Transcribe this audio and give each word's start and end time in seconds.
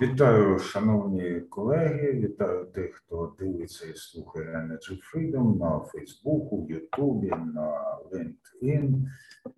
Вітаю, 0.00 0.58
шановні 0.58 1.40
колеги. 1.40 2.12
Вітаю 2.12 2.66
тих, 2.66 2.94
хто 2.94 3.34
дивиться 3.38 3.86
і 3.86 3.94
слухає 3.94 4.46
Energy 4.46 4.98
Freedom 4.98 5.58
на 5.58 5.78
Фейсбуку, 5.78 6.66
Ютубі, 6.68 7.28
на 7.54 7.98
LinkedIn, 8.12 9.02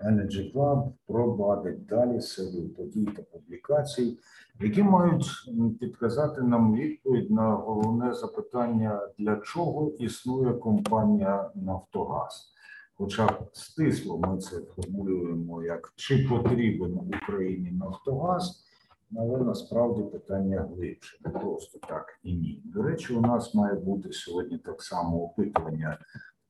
Energy 0.00 0.52
Club. 0.54 0.92
Пробадить 1.06 1.86
далі 1.86 2.20
серію 2.20 2.68
подій 2.68 3.08
та 3.16 3.22
публікацій, 3.22 4.18
які 4.60 4.82
мають 4.82 5.50
підказати 5.80 6.42
нам 6.42 6.74
відповідь 6.74 7.30
на 7.30 7.50
головне 7.50 8.14
запитання, 8.14 9.00
для 9.18 9.36
чого 9.36 9.90
існує 9.98 10.52
компанія 10.52 11.50
Нафтогаз. 11.54 12.52
Хоча 12.94 13.38
стисло 13.52 14.18
ми 14.18 14.38
це 14.38 14.56
формулюємо 14.60 15.62
як 15.62 15.92
чи 15.96 16.28
потрібен 16.28 17.00
Україні 17.22 17.70
Нафтогаз. 17.70 18.65
Але 19.14 19.38
насправді 19.38 20.02
питання 20.02 20.68
глибше, 20.74 21.18
не 21.24 21.30
просто 21.30 21.78
так 21.88 22.18
і 22.22 22.34
ні. 22.34 22.62
До 22.64 22.82
речі, 22.82 23.14
у 23.14 23.20
нас 23.20 23.54
має 23.54 23.74
бути 23.74 24.12
сьогодні 24.12 24.58
так 24.58 24.82
само 24.82 25.22
опитування 25.22 25.98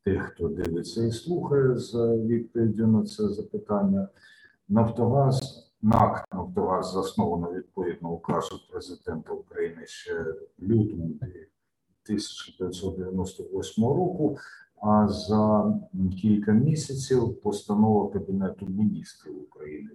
тих, 0.05 0.23
хто 0.23 0.49
дивиться 0.49 1.07
і 1.07 1.13
слухає 1.13 1.77
з 1.77 1.95
відповіддю 2.27 2.87
на 2.87 3.05
це 3.05 3.29
запитання. 3.29 4.09
Нафтогаз, 4.69 5.67
НАК 5.83 6.25
Нафтогаз 6.33 6.93
засновано 6.93 7.53
відповідно 7.53 8.13
указу 8.13 8.61
президента 8.73 9.33
України 9.33 9.87
ще 9.87 10.23
в 10.59 10.63
лютому 10.63 11.05
1998 11.05 13.85
року. 13.85 14.39
А 14.83 15.09
за 15.09 15.75
кілька 16.23 16.53
місяців 16.53 17.41
постанова 17.43 18.11
Кабінету 18.11 18.67
міністрів 18.67 19.43
України 19.43 19.91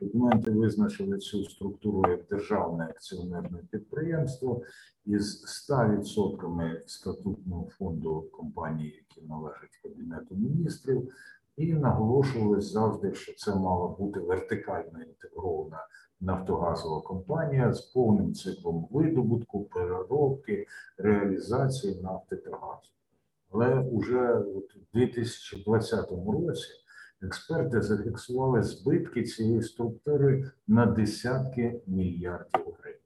Документи 0.00 0.50
визначили 0.50 1.18
цю 1.18 1.44
структуру 1.44 2.10
як 2.10 2.26
державне 2.26 2.84
акціонерне 2.84 3.58
підприємство 3.70 4.62
із 5.04 5.44
100% 5.70 6.80
статутного 6.86 7.68
фонду 7.78 8.28
компанії, 8.32 9.06
які 9.08 9.28
належать 9.28 9.80
Кабінету 9.82 10.34
міністрів, 10.34 11.12
і 11.56 11.72
наголошували 11.72 12.60
завжди, 12.60 13.14
що 13.14 13.34
це 13.34 13.54
мала 13.54 13.88
бути 13.88 14.20
вертикально 14.20 15.02
інтегрована 15.02 15.86
нафтогазова 16.20 17.00
компанія 17.00 17.72
з 17.72 17.80
повним 17.80 18.34
циклом 18.34 18.88
видобутку, 18.90 19.64
переробки, 19.64 20.66
реалізації 20.98 22.02
нафти 22.02 22.36
та 22.36 22.50
газу. 22.50 22.90
Але 23.50 23.80
уже 23.80 24.34
у 24.34 24.62
2020 24.94 26.10
році. 26.10 26.68
Експерти 27.22 27.82
зафіксували 27.82 28.62
збитки 28.62 29.22
цієї 29.22 29.62
структури 29.62 30.50
на 30.68 30.86
десятки 30.86 31.80
мільярдів 31.86 32.74
гривень. 32.78 33.00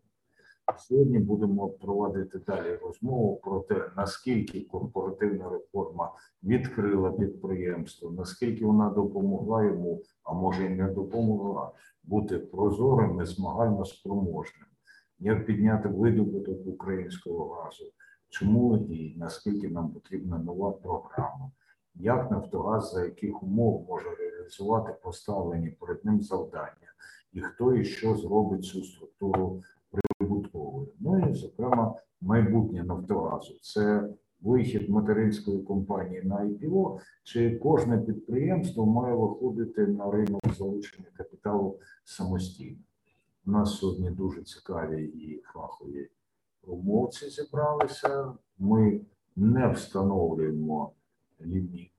Сьогодні 0.78 1.18
будемо 1.18 1.68
проводити 1.68 2.38
далі 2.38 2.76
розмову 2.76 3.36
про 3.36 3.60
те, 3.60 3.90
наскільки 3.96 4.60
корпоративна 4.60 5.50
реформа 5.50 6.12
відкрила 6.42 7.12
підприємство, 7.12 8.10
наскільки 8.10 8.64
вона 8.64 8.90
допомогла 8.90 9.64
йому, 9.64 10.02
а 10.22 10.32
може 10.32 10.66
і 10.66 10.68
не 10.68 10.88
допомогла 10.88 11.72
бути 12.04 12.38
прозорим 12.38 13.20
і 13.22 13.26
змагально 13.26 13.84
спроможним, 13.84 14.66
як 15.18 15.46
підняти 15.46 15.88
видобуток 15.88 16.66
українського 16.66 17.54
газу, 17.54 17.84
чому 18.28 18.76
і 18.76 19.16
наскільки 19.18 19.68
нам 19.68 19.90
потрібна 19.90 20.38
нова 20.38 20.72
програма 20.72 21.50
як 21.94 22.30
Нафтогаз 22.30 22.92
за 22.92 23.04
яких 23.04 23.42
умов 23.42 23.86
може 23.88 24.06
реалізувати 24.18 24.94
поставлені 25.02 25.70
перед 25.70 26.04
ним 26.04 26.20
завдання, 26.22 26.92
і 27.32 27.40
хто 27.40 27.74
і 27.74 27.84
що 27.84 28.16
зробить 28.16 28.64
цю 28.64 28.84
структуру 28.84 29.62
прибутковою. 29.90 30.88
Ну 31.00 31.28
і, 31.30 31.34
зокрема, 31.34 31.94
майбутнє 32.20 32.82
Нафтогазу 32.84 33.54
це 33.62 34.08
вихід 34.40 34.90
материнської 34.90 35.62
компанії 35.62 36.22
на 36.22 36.36
IPO, 36.36 36.98
чи 37.22 37.56
кожне 37.56 37.98
підприємство 37.98 38.86
має 38.86 39.14
виходити 39.14 39.86
на 39.86 40.10
ринок 40.10 40.40
залучення 40.58 41.08
капіталу 41.16 41.78
самостійно. 42.04 42.78
У 43.46 43.50
нас 43.50 43.78
сьогодні 43.78 44.10
дуже 44.10 44.42
цікаві 44.42 45.04
і 45.04 45.42
фахові 45.52 46.10
умовці 46.66 47.30
зібралися. 47.30 48.32
Ми 48.58 49.00
не 49.36 49.68
встановлюємо 49.68 50.92
ліміт 51.41 51.91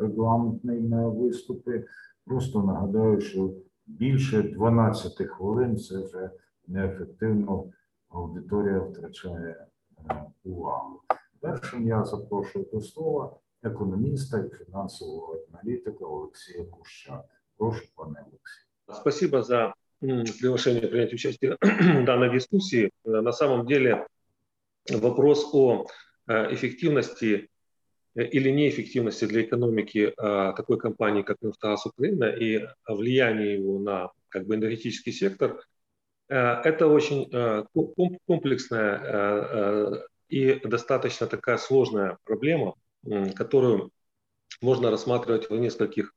регламентний 0.00 0.80
на 0.80 1.08
виступи. 1.08 1.84
Просто 2.24 2.62
нагадаю, 2.62 3.20
що 3.20 3.50
більше 3.86 4.42
12 4.42 5.28
хвилин 5.28 5.78
це 5.78 5.98
вже 5.98 6.30
неефективно 6.66 7.64
аудиторія 8.08 8.78
втрачає 8.78 9.66
е, 10.10 10.24
увагу. 10.44 11.00
Першим 11.40 11.88
я 11.88 12.04
запрошую 12.04 12.66
до 12.72 12.80
слова 12.80 13.36
економіста 13.62 14.38
і 14.38 14.64
фінансового 14.64 15.38
аналітика 15.52 16.04
Олексія 16.04 16.64
Куща. 16.64 17.22
Прошу, 17.56 17.84
пане 17.96 18.20
Олексій. 18.20 19.00
Спасибо 19.00 19.42
за 19.42 19.74
приглашение 20.40 20.88
принять 20.88 21.12
участие 21.12 21.56
в 21.62 22.04
данной 22.04 22.30
дискуссии. 22.30 22.90
На 23.04 23.32
самом 23.32 23.66
деле 23.66 24.06
вопрос 25.00 25.50
о 25.54 25.86
э, 26.28 26.52
эффективности 26.52 27.34
Э, 27.36 27.47
или 28.23 28.49
неэффективности 28.49 29.25
для 29.25 29.41
экономики 29.41 30.13
а, 30.17 30.53
такой 30.53 30.77
компании, 30.77 31.21
как 31.21 31.37
«Нафтогаз 31.41 31.85
Украина» 31.85 32.25
и 32.25 32.67
влияние 32.87 33.55
его 33.55 33.79
на 33.79 34.11
как 34.29 34.45
бы, 34.45 34.55
энергетический 34.55 35.11
сектор, 35.11 35.61
э, 36.27 36.35
это 36.35 36.87
очень 36.87 37.29
э, 37.31 37.63
комплексная 38.27 40.09
и 40.27 40.59
достаточно 40.63 41.25
такая 41.25 41.57
сложная 41.57 42.19
проблема, 42.23 42.75
которую 43.35 43.89
можно 44.61 44.91
рассматривать 44.91 45.49
в 45.49 45.55
нескольких 45.55 46.13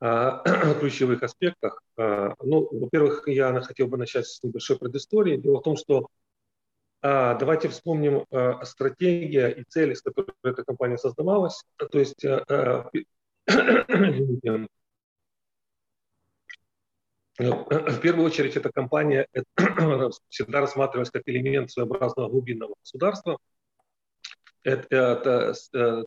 ключевых 0.00 1.22
аспектах. 1.22 1.80
Ну, 1.96 2.68
во-первых, 2.72 3.28
я 3.28 3.60
хотел 3.60 3.86
бы 3.86 3.98
начать 3.98 4.26
с 4.26 4.42
небольшой 4.42 4.78
предыстории. 4.78 5.36
Дело 5.36 5.60
в 5.60 5.62
том, 5.62 5.76
что 5.76 6.08
давайте 7.34 7.68
вспомним 7.68 8.26
а, 8.30 8.64
стратегия 8.64 9.48
и 9.48 9.64
цели, 9.64 9.94
с 9.94 10.02
которой 10.02 10.32
эта 10.42 10.64
компания 10.64 10.98
создавалась. 10.98 11.62
То 11.76 11.98
есть 11.98 12.24
а, 12.24 12.90
в 17.38 18.00
первую 18.00 18.26
очередь 18.26 18.56
эта 18.56 18.72
компания 18.72 19.28
всегда 20.28 20.60
рассматривалась 20.60 21.10
как 21.10 21.22
элемент 21.26 21.70
своеобразного 21.70 22.28
глубинного 22.28 22.74
государства. 22.82 23.38
Это, 24.62 25.54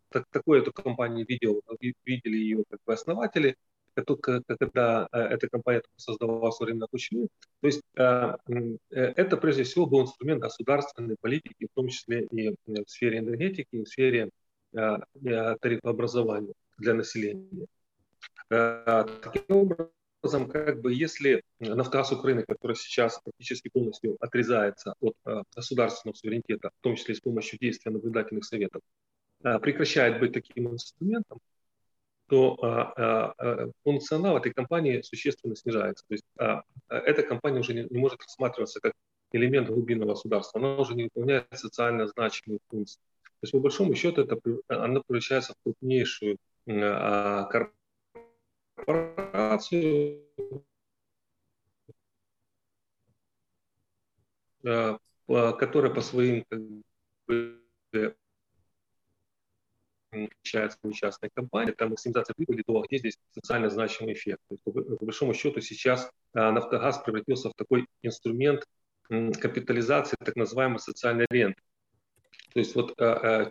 это, 0.10 0.24
такое 0.32 0.62
эту 0.62 0.74
компанию 0.74 1.26
видел, 1.26 1.62
видели 2.04 2.38
ее 2.38 2.64
как 2.70 2.80
бы 2.86 2.94
основатели– 2.94 3.56
когда 4.04 5.08
э, 5.12 5.20
эта 5.20 5.50
компания 5.50 5.82
создавалась 5.96 6.60
во 6.60 6.66
время 6.66 6.88
войны. 6.92 7.28
То 7.62 7.68
есть 7.68 7.82
э, 7.96 8.36
э, 8.48 8.78
это 8.90 9.38
прежде 9.38 9.64
всего 9.64 9.86
был 9.86 10.02
инструмент 10.02 10.42
государственной 10.42 11.16
политики, 11.20 11.68
в 11.72 11.76
том 11.76 11.88
числе 11.88 12.26
и 12.26 12.56
в 12.66 12.90
сфере 12.90 13.20
энергетики, 13.20 13.68
и 13.72 13.84
в 13.84 13.88
сфере 13.88 14.30
тарифообразования 14.72 16.54
для 16.78 16.94
населения. 16.94 17.66
Таким 18.48 19.44
образом, 19.50 20.48
как 20.48 20.80
бы 20.82 20.94
если 20.94 21.42
Нафтогаз 21.60 22.12
Украины, 22.12 22.44
который 22.48 22.76
сейчас 22.76 23.20
практически 23.24 23.70
полностью 23.70 24.16
отрезается 24.20 24.94
от 25.00 25.16
государственного 25.56 26.16
суверенитета, 26.16 26.70
в 26.70 26.84
том 26.84 26.96
числе 26.96 27.16
с 27.16 27.20
помощью 27.20 27.58
действия 27.60 27.92
наблюдательных 27.92 28.46
советов, 28.46 28.82
прекращает 29.42 30.20
быть 30.20 30.34
таким 30.34 30.68
инструментом, 30.68 31.40
то 32.30 32.58
а, 32.62 32.94
а, 32.96 33.34
а, 33.38 33.72
функционал 33.84 34.38
этой 34.38 34.54
компании 34.54 35.02
существенно 35.02 35.56
снижается. 35.56 36.06
То 36.08 36.14
есть 36.14 36.26
эта 36.90 37.24
компания 37.24 37.60
уже 37.60 37.74
не, 37.74 37.88
не 37.90 37.98
может 37.98 38.22
рассматриваться 38.22 38.80
как 38.80 38.94
элемент 39.32 39.68
глубинного 39.70 40.10
государства, 40.12 40.60
она 40.60 40.78
уже 40.78 40.94
не 40.96 41.04
выполняет 41.04 41.48
социально 41.54 42.08
значимые 42.08 42.60
функции. 42.70 43.00
То 43.24 43.44
есть, 43.44 43.52
по 43.52 43.60
большому 43.60 43.96
счету, 43.96 44.22
это, 44.22 44.38
она 44.68 45.02
превращается 45.02 45.54
в 45.54 45.58
крупнейшую 45.64 46.38
корпорацию, 48.76 50.26
которая 54.64 55.94
по 55.94 56.02
своим 56.02 56.44
как 56.50 56.60
бы, 57.28 57.60
получается 60.12 60.78
частная 60.94 61.30
компания, 61.34 61.72
там 61.74 61.90
максимизация 61.90 62.34
прибыли, 62.34 62.64
то 62.64 62.82
где 62.82 62.98
здесь 62.98 63.18
социально 63.32 63.70
значимый 63.70 64.14
эффект. 64.14 64.40
То 64.48 64.54
есть, 64.56 64.64
по, 64.64 64.72
по 64.72 65.06
большому 65.06 65.34
счету 65.34 65.62
сейчас 65.62 66.10
а, 66.34 66.52
Нафтогаз 66.52 67.00
превратился 67.00 67.50
в 67.50 67.54
такой 67.56 67.86
инструмент 68.02 68.66
капитализации 69.08 70.18
так 70.24 70.36
называемой 70.36 70.80
социальной 70.80 71.26
ренты. 71.30 71.62
То 72.54 72.60
есть 72.60 72.76
вот 72.76 72.96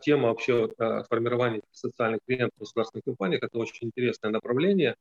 тема 0.02 0.28
вообще 0.28 0.68
формирования 1.08 1.62
социальных 1.72 2.20
клиентов 2.26 2.54
в 2.56 2.60
государственных 2.60 3.04
компаниях– 3.04 3.42
это 3.44 3.58
очень 3.58 3.88
интересное 3.88 4.30
направление. 4.30 4.96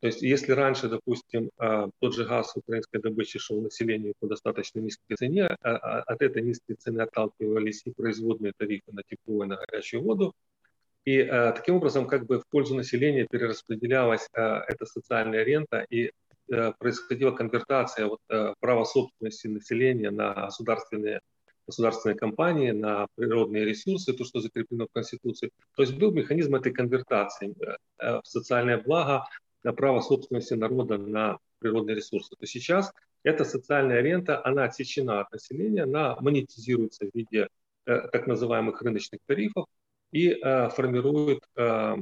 То 0.00 0.08
есть 0.08 0.22
если 0.22 0.52
раньше, 0.52 0.88
допустим, 0.88 1.50
тот 1.56 2.14
же 2.14 2.26
газ 2.26 2.54
украинской 2.56 2.98
добычи 3.00 3.38
шел 3.38 3.60
населению 3.60 4.14
по 4.20 4.26
достаточно 4.26 4.80
низкой 4.80 5.16
цене, 5.16 5.46
от 5.46 6.20
этой 6.20 6.42
низкой 6.42 6.74
цены 6.74 7.00
отталкивались 7.00 7.82
и 7.86 7.92
производные 7.92 8.52
тарифы 8.56 8.92
на 8.92 9.02
тепло 9.02 9.44
и 9.44 9.46
на 9.46 9.56
горячую 9.56 10.02
воду, 10.02 10.34
и 11.04 11.18
э, 11.18 11.52
таким 11.52 11.76
образом 11.76 12.06
как 12.06 12.26
бы 12.26 12.40
в 12.40 12.46
пользу 12.48 12.74
населения 12.74 13.26
перераспределялась 13.30 14.28
э, 14.34 14.40
эта 14.40 14.86
социальная 14.86 15.44
рента 15.44 15.84
и 15.90 16.10
э, 16.50 16.72
происходила 16.78 17.30
конвертация 17.30 18.06
вот, 18.06 18.20
э, 18.30 18.54
права 18.60 18.84
собственности 18.84 19.46
населения 19.48 20.10
на 20.10 20.32
государственные 20.34 21.20
государственные 21.66 22.16
компании, 22.16 22.72
на 22.72 23.06
природные 23.14 23.64
ресурсы, 23.64 24.12
то, 24.12 24.24
что 24.24 24.40
закреплено 24.40 24.86
в 24.86 24.92
Конституции. 24.92 25.50
То 25.76 25.82
есть 25.82 25.94
был 25.94 26.12
механизм 26.12 26.54
этой 26.54 26.72
конвертации 26.72 27.54
э, 27.98 28.20
в 28.20 28.26
социальное 28.26 28.78
благо, 28.78 29.24
на 29.62 29.72
право 29.72 30.00
собственности 30.02 30.54
народа 30.54 30.98
на 30.98 31.38
природные 31.58 31.96
ресурсы. 31.96 32.34
То 32.38 32.46
сейчас 32.46 32.92
эта 33.22 33.44
социальная 33.44 34.02
рента, 34.02 34.44
она 34.44 34.64
отсечена 34.64 35.20
от 35.20 35.32
населения, 35.32 35.84
она 35.84 36.16
монетизируется 36.20 37.06
в 37.06 37.14
виде 37.14 37.48
э, 37.86 38.08
так 38.12 38.26
называемых 38.26 38.82
рыночных 38.82 39.20
тарифов, 39.26 39.66
и 40.14 40.30
э, 40.30 40.68
формирует 40.68 41.40
э, 41.56 41.96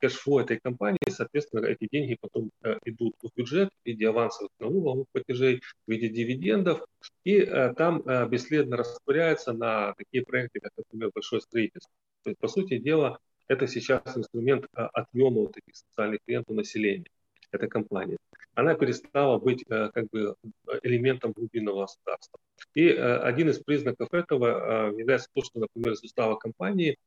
кэшфлоу 0.00 0.40
этой 0.40 0.58
компании. 0.58 0.98
Соответственно, 1.08 1.64
эти 1.66 1.86
деньги 1.92 2.16
потом 2.20 2.50
э, 2.64 2.76
идут 2.84 3.14
в 3.22 3.30
бюджет 3.36 3.68
в 3.68 3.86
виде 3.86 4.08
авансовых 4.08 4.50
налоговых 4.58 5.06
платежей, 5.12 5.62
в 5.86 5.90
виде 5.90 6.08
дивидендов, 6.08 6.84
и 7.22 7.36
э, 7.36 7.72
там 7.74 8.02
э, 8.04 8.28
бесследно 8.28 8.78
растворяется 8.78 9.52
на 9.52 9.94
такие 9.94 10.24
проекты, 10.24 10.58
как, 10.58 10.72
например, 10.76 11.12
большое 11.14 11.40
строительство. 11.40 11.92
То 12.24 12.30
есть, 12.30 12.40
по 12.40 12.48
сути 12.48 12.78
дела, 12.78 13.20
это 13.46 13.68
сейчас 13.68 14.16
инструмент 14.16 14.64
э, 14.64 14.80
отъема 14.92 15.42
вот 15.42 15.56
этих 15.56 15.76
социальных 15.76 16.18
клиентов 16.26 16.56
населения, 16.56 17.06
эта 17.52 17.68
компания. 17.68 18.16
Она 18.54 18.74
перестала 18.74 19.38
быть 19.38 19.64
э, 19.68 19.90
как 19.94 20.10
бы 20.10 20.34
элементом 20.82 21.30
глубинного 21.30 21.82
государства. 21.82 22.40
И 22.74 22.88
э, 22.88 23.18
один 23.18 23.50
из 23.50 23.60
признаков 23.60 24.12
этого 24.12 24.90
э, 24.90 24.98
является 24.98 25.28
то, 25.32 25.44
что, 25.44 25.60
например, 25.60 25.92
из 25.92 26.02
устава 26.02 26.34
компании– 26.34 26.96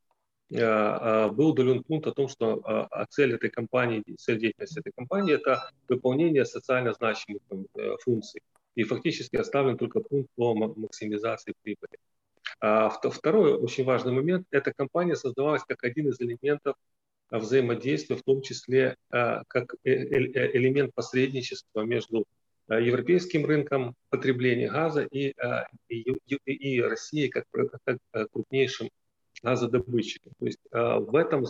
был 0.49 1.49
удален 1.49 1.83
пункт 1.83 2.07
о 2.07 2.11
том, 2.11 2.27
что 2.27 2.87
э, 2.91 3.05
цель 3.09 3.33
этой 3.33 3.49
компании, 3.49 4.03
цель 4.17 4.39
деятельности 4.39 4.79
этой 4.79 4.91
компании– 4.95 5.33
это 5.35 5.71
выполнение 5.87 6.45
социально 6.45 6.93
значимых 6.93 7.41
функций. 8.01 8.41
И 8.75 8.83
фактически 8.83 9.37
оставлен 9.37 9.77
только 9.77 10.01
пункт 10.01 10.29
по 10.35 10.53
максимизации 10.53 11.53
прибыли. 11.63 11.97
А 12.59 12.89
второй 12.89 13.53
очень 13.53 13.85
важный 13.85 14.13
момент– 14.13 14.45
эта 14.51 14.71
компания 14.71 15.15
создавалась 15.15 15.63
как 15.67 15.83
один 15.83 16.09
из 16.09 16.19
элементов 16.21 16.75
взаимодействия, 17.31 18.15
в 18.15 18.23
том 18.23 18.41
числе 18.41 18.97
как 19.09 19.75
элемент 19.83 20.93
посредничества 20.93 21.81
между 21.81 22.25
европейским 22.67 23.45
рынком 23.45 23.95
потребления 24.09 24.69
газа 24.69 25.03
и, 25.03 25.33
и, 25.89 26.13
и 26.45 26.81
Россией 26.81 27.29
как, 27.29 27.45
как 27.83 27.97
крупнейшим 28.31 28.89
газодобытчиком. 29.45 30.33
То 30.39 30.45
есть 30.45 30.59
э, 30.71 30.95
в 30.99 31.15
этом, 31.15 31.43
э, 31.43 31.47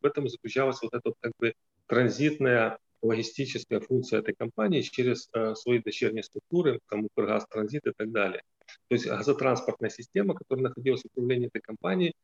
в 0.00 0.04
этом 0.04 0.28
заключалась 0.28 0.82
вот 0.82 0.92
эта 0.92 1.12
как 1.20 1.32
бы 1.38 1.54
транзитная 1.86 2.78
логистическая 3.00 3.80
функция 3.80 4.20
этой 4.20 4.34
компании 4.34 4.82
через 4.82 5.28
э, 5.32 5.54
свои 5.54 5.78
дочерние 5.78 6.24
структуры, 6.24 6.80
там 6.90 7.04
Укргаз, 7.04 7.46
Транзит 7.48 7.86
и 7.86 7.92
так 7.96 8.10
далее. 8.10 8.42
То 8.88 8.94
есть 8.94 9.06
газотранспортная 9.06 9.90
система, 9.90 10.34
которая 10.34 10.64
находилась 10.64 11.02
в 11.02 11.06
управлении 11.06 11.48
этой 11.48 11.60
компанией, 11.60 12.14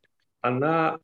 она 0.40 0.98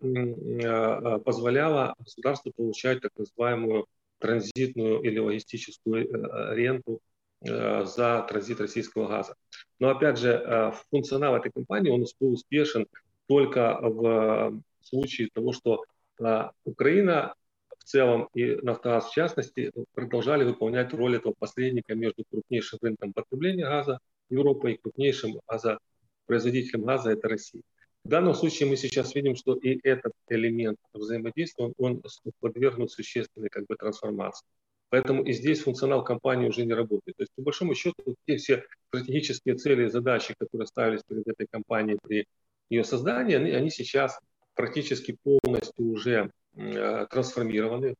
позволяла 1.24 1.96
государству 1.98 2.52
получать 2.56 3.00
так 3.00 3.10
называемую 3.16 3.86
транзитную 4.20 5.00
или 5.00 5.18
логистическую 5.18 6.54
ренту 6.54 7.00
за 7.40 8.24
транзит 8.28 8.60
российского 8.60 9.08
газа. 9.08 9.34
Но 9.80 9.88
опять 9.88 10.18
же, 10.18 10.72
функционал 10.88 11.34
этой 11.34 11.50
компании, 11.50 11.90
он 11.90 12.06
был 12.20 12.32
успешен 12.34 12.86
только 13.26 13.78
в 13.82 14.60
случае 14.82 15.28
того, 15.32 15.52
что 15.52 15.84
а, 16.20 16.52
Украина 16.64 17.34
в 17.78 17.84
целом 17.84 18.28
и 18.34 18.56
Нафтогаз 18.62 19.10
в 19.10 19.12
частности 19.12 19.72
продолжали 19.92 20.44
выполнять 20.44 20.92
роль 20.94 21.16
этого 21.16 21.34
посредника 21.38 21.94
между 21.94 22.24
крупнейшим 22.30 22.78
рынком 22.82 23.12
потребления 23.12 23.64
газа 23.64 23.98
Европы 24.30 24.72
и 24.72 24.76
крупнейшим 24.78 25.40
газопроизводителем 25.46 26.84
газа 26.84 27.10
это 27.10 27.28
Россия. 27.28 27.62
В 28.04 28.08
данном 28.08 28.34
случае 28.34 28.68
мы 28.68 28.76
сейчас 28.76 29.14
видим, 29.14 29.34
что 29.34 29.54
и 29.54 29.78
этот 29.82 30.12
элемент 30.28 30.78
взаимодействия, 30.92 31.66
он, 31.66 31.74
он 31.78 32.02
подвергнут 32.40 32.90
существенной 32.90 33.48
как 33.48 33.66
бы, 33.66 33.76
трансформации. 33.76 34.46
Поэтому 34.90 35.24
и 35.24 35.32
здесь 35.32 35.60
функционал 35.60 36.04
компании 36.04 36.48
уже 36.48 36.64
не 36.64 36.74
работает. 36.74 37.16
То 37.16 37.22
есть, 37.22 37.32
по 37.34 37.42
большому 37.42 37.74
счету, 37.74 38.14
те 38.26 38.36
все 38.36 38.64
стратегические 38.88 39.56
цели 39.56 39.86
и 39.86 39.88
задачи, 39.90 40.34
которые 40.38 40.66
ставились 40.66 41.02
перед 41.02 41.26
этой 41.26 41.46
компанией 41.50 41.98
при 42.02 42.26
ее 42.70 42.84
создания, 42.84 43.36
они, 43.36 43.50
они 43.50 43.70
сейчас 43.70 44.18
практически 44.54 45.16
полностью 45.22 45.86
уже 45.86 46.30
э, 46.56 47.06
трансформированы. 47.10 47.94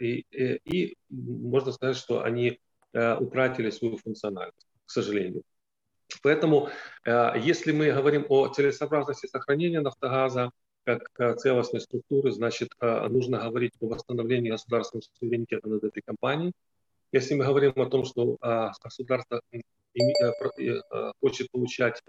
И, 0.00 0.24
и, 0.30 0.60
и 0.64 0.96
можно 1.10 1.72
сказать, 1.72 1.96
что 1.96 2.22
они 2.22 2.58
э, 2.92 3.16
утратили 3.16 3.70
свою 3.70 3.98
функциональность, 3.98 4.66
к 4.86 4.90
сожалению. 4.90 5.42
Поэтому, 6.22 6.70
э, 7.04 7.32
если 7.42 7.72
мы 7.72 7.92
говорим 7.92 8.24
о 8.28 8.48
целесообразности 8.48 9.26
сохранения 9.26 9.80
«Нафтогаза», 9.80 10.50
как 10.86 11.02
э, 11.18 11.34
целостной 11.34 11.80
структуры, 11.80 12.30
значит, 12.30 12.68
э, 12.80 13.08
нужно 13.08 13.38
говорить 13.38 13.72
о 13.80 13.88
восстановлении 13.88 14.50
государственного 14.50 15.04
суверенитета 15.18 15.68
над 15.68 15.82
этой 15.82 16.00
компанией. 16.00 16.52
Если 17.12 17.34
мы 17.34 17.44
говорим 17.44 17.72
о 17.74 17.86
том, 17.86 18.04
что 18.04 18.36
э, 18.40 18.68
государство 18.82 19.40
хочет 21.20 21.50
получать 21.50 22.00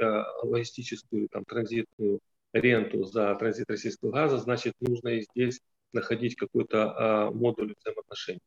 логистическую 0.43 1.27
там, 1.29 1.43
транзитную 1.45 2.19
ренту 2.53 3.03
за 3.05 3.35
транзит 3.35 3.69
российского 3.69 4.11
газа, 4.11 4.37
значит, 4.37 4.73
нужно 4.79 5.09
и 5.09 5.21
здесь 5.21 5.59
находить 5.93 6.35
какой-то 6.35 7.31
модуль 7.33 7.73
взаимоотношений. 7.79 8.41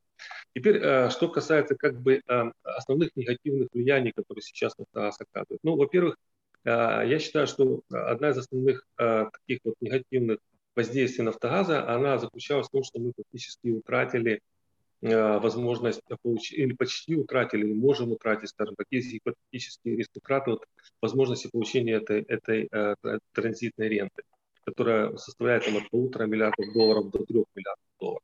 Теперь, 0.54 0.81
что 1.10 1.28
касается 1.28 1.75
как 1.75 2.00
бы 2.00 2.20
основных 2.62 3.10
негативных 3.16 3.69
влияний, 3.72 4.12
которые 4.14 4.42
сейчас 4.42 4.76
на 4.78 4.84
газ 4.92 5.19
оказывают. 5.20 5.60
Ну, 5.62 5.76
во-первых, 5.76 6.16
я 6.64 7.19
считаю, 7.19 7.46
что 7.46 7.82
одна 7.90 8.31
из 8.31 8.38
основных 8.38 8.86
таких 8.96 9.60
вот 9.64 9.75
негативных 9.81 10.38
воздействий 10.76 11.24
нафтогаза, 11.24 11.88
она 11.88 12.19
заключалась 12.19 12.69
в 12.69 12.70
том, 12.70 12.84
что 12.84 13.00
мы 13.00 13.12
фактически 13.17 13.69
утратили 13.69 14.34
Э, 14.34 14.59
возможность 15.02 16.02
получить, 16.22 16.58
или 16.58 16.74
почти 16.74 17.16
утратили, 17.16 17.66
или 17.66 17.72
можем 17.72 18.12
утратить, 18.12 18.50
скажем 18.50 18.74
так, 18.76 18.86
есть 18.90 19.12
гипотетический 19.12 19.96
риск 19.96 20.10
утраты 20.14 20.50
вот, 20.50 20.66
возможности 21.00 21.48
получения 21.50 21.94
этой, 21.94 22.22
этой 22.22 22.69
э, 22.70 22.94
транзитной 23.32 23.88
ренты, 23.88 24.22
которая 24.64 25.16
составляет 25.16 25.64
там, 25.64 25.78
от 25.78 25.88
полутора 25.90 26.26
миллиардов 26.26 26.72
долларов 26.74 27.10
до 27.10 27.24
трех 27.24 27.46
миллиардов 27.54 27.84
долларов. 27.98 28.22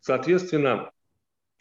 Соответственно, 0.00 0.90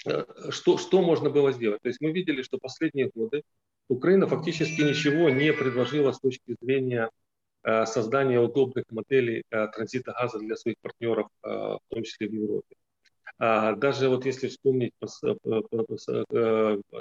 э, 0.05 0.25
что, 0.49 0.77
что 0.77 1.01
можно 1.03 1.29
было 1.29 1.51
сделать? 1.51 1.81
То 1.83 1.89
есть 1.89 2.01
мы 2.01 2.11
видели, 2.11 2.41
что 2.41 2.57
последние 2.57 3.11
годы 3.13 3.43
Украина 3.87 4.27
фактически 4.27 4.81
ничего 4.81 5.29
не 5.29 5.53
предложила 5.53 6.11
с 6.11 6.19
точки 6.19 6.55
зрения 6.59 7.09
э, 7.63 7.85
создания 7.85 8.39
удобных 8.39 8.85
моделей 8.89 9.43
э, 9.51 9.67
транзита 9.67 10.13
газа 10.13 10.39
для 10.39 10.55
своих 10.55 10.77
партнеров, 10.81 11.27
э, 11.43 11.47
в 11.47 11.81
том 11.89 12.03
числе 12.03 12.27
в 12.27 12.33
Европе. 12.33 12.75
А 13.39 13.73
даже 13.75 14.09
вот 14.09 14.25
если 14.25 14.47
вспомнить 14.47 14.93
э, 15.01 15.07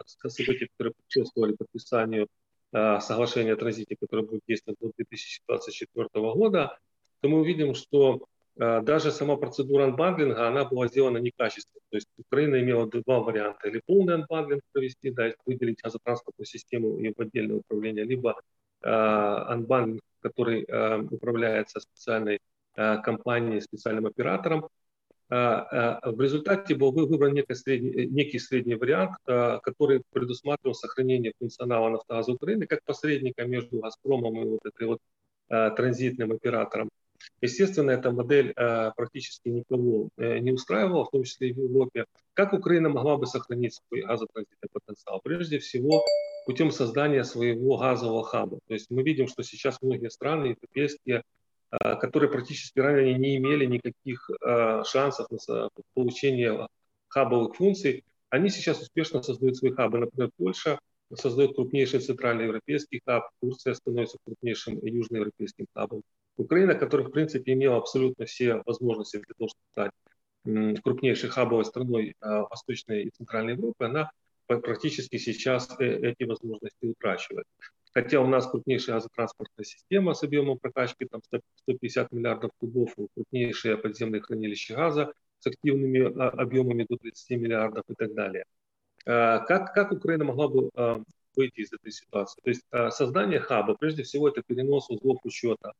события, 0.06 0.68
которые 0.68 0.94
предшествовали 0.94 1.54
подписанию 1.54 2.28
а, 2.72 3.00
соглашения 3.00 3.52
о 3.52 3.56
транзите, 3.56 3.96
которое 4.00 4.22
будет 4.22 4.40
действовать 4.48 4.78
до 4.80 4.92
2024 4.96 6.08
года, 6.14 6.78
то 7.20 7.28
мы 7.28 7.40
увидим, 7.40 7.74
что 7.74 8.26
а, 8.58 8.80
даже 8.80 9.10
сама 9.12 9.36
процедура 9.36 9.84
анбандлинга, 9.84 10.48
она 10.48 10.64
была 10.64 10.88
сделана 10.88 11.18
некачественно. 11.18 11.82
То 11.90 11.96
есть 11.96 12.08
Украина 12.16 12.60
имела 12.60 12.88
два 12.88 13.20
варианта. 13.20 13.68
Или 13.68 13.82
полный 13.84 14.14
анбандлинг 14.14 14.62
провести, 14.72 15.10
да, 15.10 15.32
выделить 15.44 15.82
газотранспортную 15.82 16.46
систему 16.46 16.98
и 16.98 17.12
в 17.12 17.20
отдельное 17.20 17.56
управление, 17.56 18.04
либо 18.04 18.40
анбандлинг, 18.80 20.02
который 20.20 20.64
управляется 20.64 21.78
специальной 21.78 22.40
компанией, 22.74 23.60
специальным 23.60 24.06
оператором, 24.06 24.68
в 25.32 26.20
результате 26.20 26.74
был 26.74 26.92
выбран 26.92 27.32
некий 27.32 27.54
средний, 27.54 28.06
некий 28.06 28.38
средний 28.38 28.74
вариант, 28.74 29.16
а, 29.26 29.60
который 29.60 30.02
предусматривал 30.12 30.74
сохранение 30.74 31.32
функционала 31.38 31.88
«Нафтогаза 31.88 32.32
Украины» 32.32 32.66
как 32.66 32.84
посредника 32.84 33.46
между 33.46 33.80
«Газпромом» 33.80 34.42
и 34.42 34.44
вот 34.44 34.60
этой 34.64 34.86
вот 34.86 34.98
транзитным 35.48 36.32
оператором. 36.32 36.88
Естественно, 37.42 37.90
эта 37.90 38.10
модель 38.10 38.54
практически 38.54 39.48
никого 39.50 40.08
э, 40.16 40.38
не 40.38 40.52
устраивала, 40.52 41.04
в 41.04 41.10
том 41.10 41.24
числе 41.24 41.50
и 41.50 41.52
в 41.52 41.58
Европе. 41.58 42.06
Как 42.32 42.54
Украина 42.54 42.88
могла 42.88 43.16
бы 43.18 43.26
сохранить 43.26 43.74
свой 43.74 44.02
газотранзитный 44.02 44.68
потенциал? 44.72 45.20
Прежде 45.22 45.58
всего, 45.58 46.04
путем 46.46 46.70
создания 46.70 47.24
своего 47.24 47.76
газового 47.76 48.24
хаба. 48.24 48.58
То 48.66 48.74
есть 48.74 48.90
мы 48.90 49.02
видим, 49.02 49.28
что 49.28 49.42
сейчас 49.42 49.80
многие 49.82 50.08
страны 50.08 50.56
европейские, 50.56 51.22
которые 51.80 52.30
практически 52.30 52.78
ранее 52.78 53.14
не 53.18 53.36
имели 53.36 53.64
никаких 53.64 54.28
шансов 54.84 55.28
на 55.30 55.70
получение 55.94 56.68
хабовых 57.08 57.56
функций, 57.56 58.04
они 58.30 58.48
сейчас 58.50 58.80
успешно 58.80 59.22
создают 59.22 59.56
свои 59.56 59.72
хабы. 59.72 59.98
Например, 59.98 60.30
Польша 60.36 60.78
создает 61.14 61.54
крупнейший 61.54 62.00
центральноевропейский 62.00 63.00
хаб, 63.04 63.30
Турция 63.40 63.74
становится 63.74 64.18
крупнейшим 64.24 64.78
южноевропейским 64.82 65.66
хабом. 65.74 66.02
Украина, 66.36 66.74
которая, 66.74 67.06
в 67.08 67.10
принципе, 67.10 67.52
имела 67.52 67.76
абсолютно 67.76 68.24
все 68.24 68.62
возможности 68.64 69.18
для 69.18 69.34
того, 69.36 69.48
чтобы 69.48 69.66
стать 69.70 70.82
крупнейшей 70.82 71.28
хабовой 71.28 71.64
страной 71.64 72.16
а, 72.20 72.42
Восточной 72.48 73.04
и 73.04 73.10
Центральной 73.10 73.52
Европы, 73.52 73.84
она 73.84 74.10
практически 74.46 75.16
сейчас 75.18 75.68
э, 75.78 75.84
эти 75.84 76.24
возможности 76.24 76.84
утрачивает. 76.84 77.46
Хотя 77.94 78.20
у 78.20 78.26
нас 78.26 78.46
крупнейшая 78.46 78.96
газотранспортная 78.96 79.64
система 79.64 80.14
с 80.14 80.22
объемом 80.22 80.58
прокачки 80.58 81.04
там 81.04 81.20
150 81.56 82.10
миллиардов 82.12 82.50
кубов, 82.58 82.94
крупнейшие 83.14 83.76
подземные 83.76 84.22
хранилища 84.22 84.74
газа 84.74 85.12
с 85.40 85.46
активными 85.46 86.00
а, 86.00 86.30
объемами 86.30 86.86
до 86.88 86.96
30 86.96 87.38
миллиардов 87.38 87.84
и 87.88 87.94
так 87.94 88.14
далее. 88.14 88.44
А, 89.04 89.40
как, 89.40 89.74
как 89.74 89.92
Украина 89.92 90.24
могла 90.24 90.48
бы 90.48 90.70
выйти 91.36 91.60
из 91.60 91.72
этой 91.72 91.92
ситуации? 91.92 92.40
То 92.42 92.50
есть 92.50 92.62
создание 92.96 93.40
хаба, 93.40 93.74
прежде 93.74 94.04
всего, 94.04 94.28
это 94.28 94.42
перенос 94.42 94.88
узлов 94.88 95.18
учета 95.24 95.72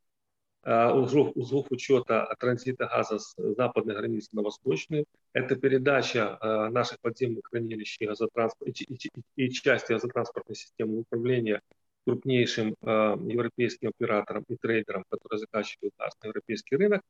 узлов, 0.65 1.33
узлов 1.35 1.67
учета 1.71 2.33
транзита 2.39 2.87
газа 2.87 3.19
с 3.19 3.35
западной 3.37 3.97
границы 3.97 4.29
на 4.33 4.43
восточную. 4.43 5.07
Это 5.33 5.57
передача 5.57 6.39
наших 6.71 7.01
подземных 7.01 7.43
хранилищ 7.51 7.97
и, 7.99 8.07
газотранспорт, 8.07 8.81
и, 8.81 8.85
и, 8.85 9.11
и 9.35 9.51
части 9.51 9.93
газотранспортной 9.93 10.55
системы 10.55 11.01
управления 11.01 11.63
крупнейшим 12.05 12.75
э, 12.81 12.87
европейским 12.87 13.89
операторам 13.89 14.45
и 14.49 14.57
трейдерам, 14.57 15.05
которые 15.09 15.41
закачивают 15.41 15.95
газ 15.99 16.13
на 16.23 16.29
европейский 16.29 16.77
рынок. 16.77 17.03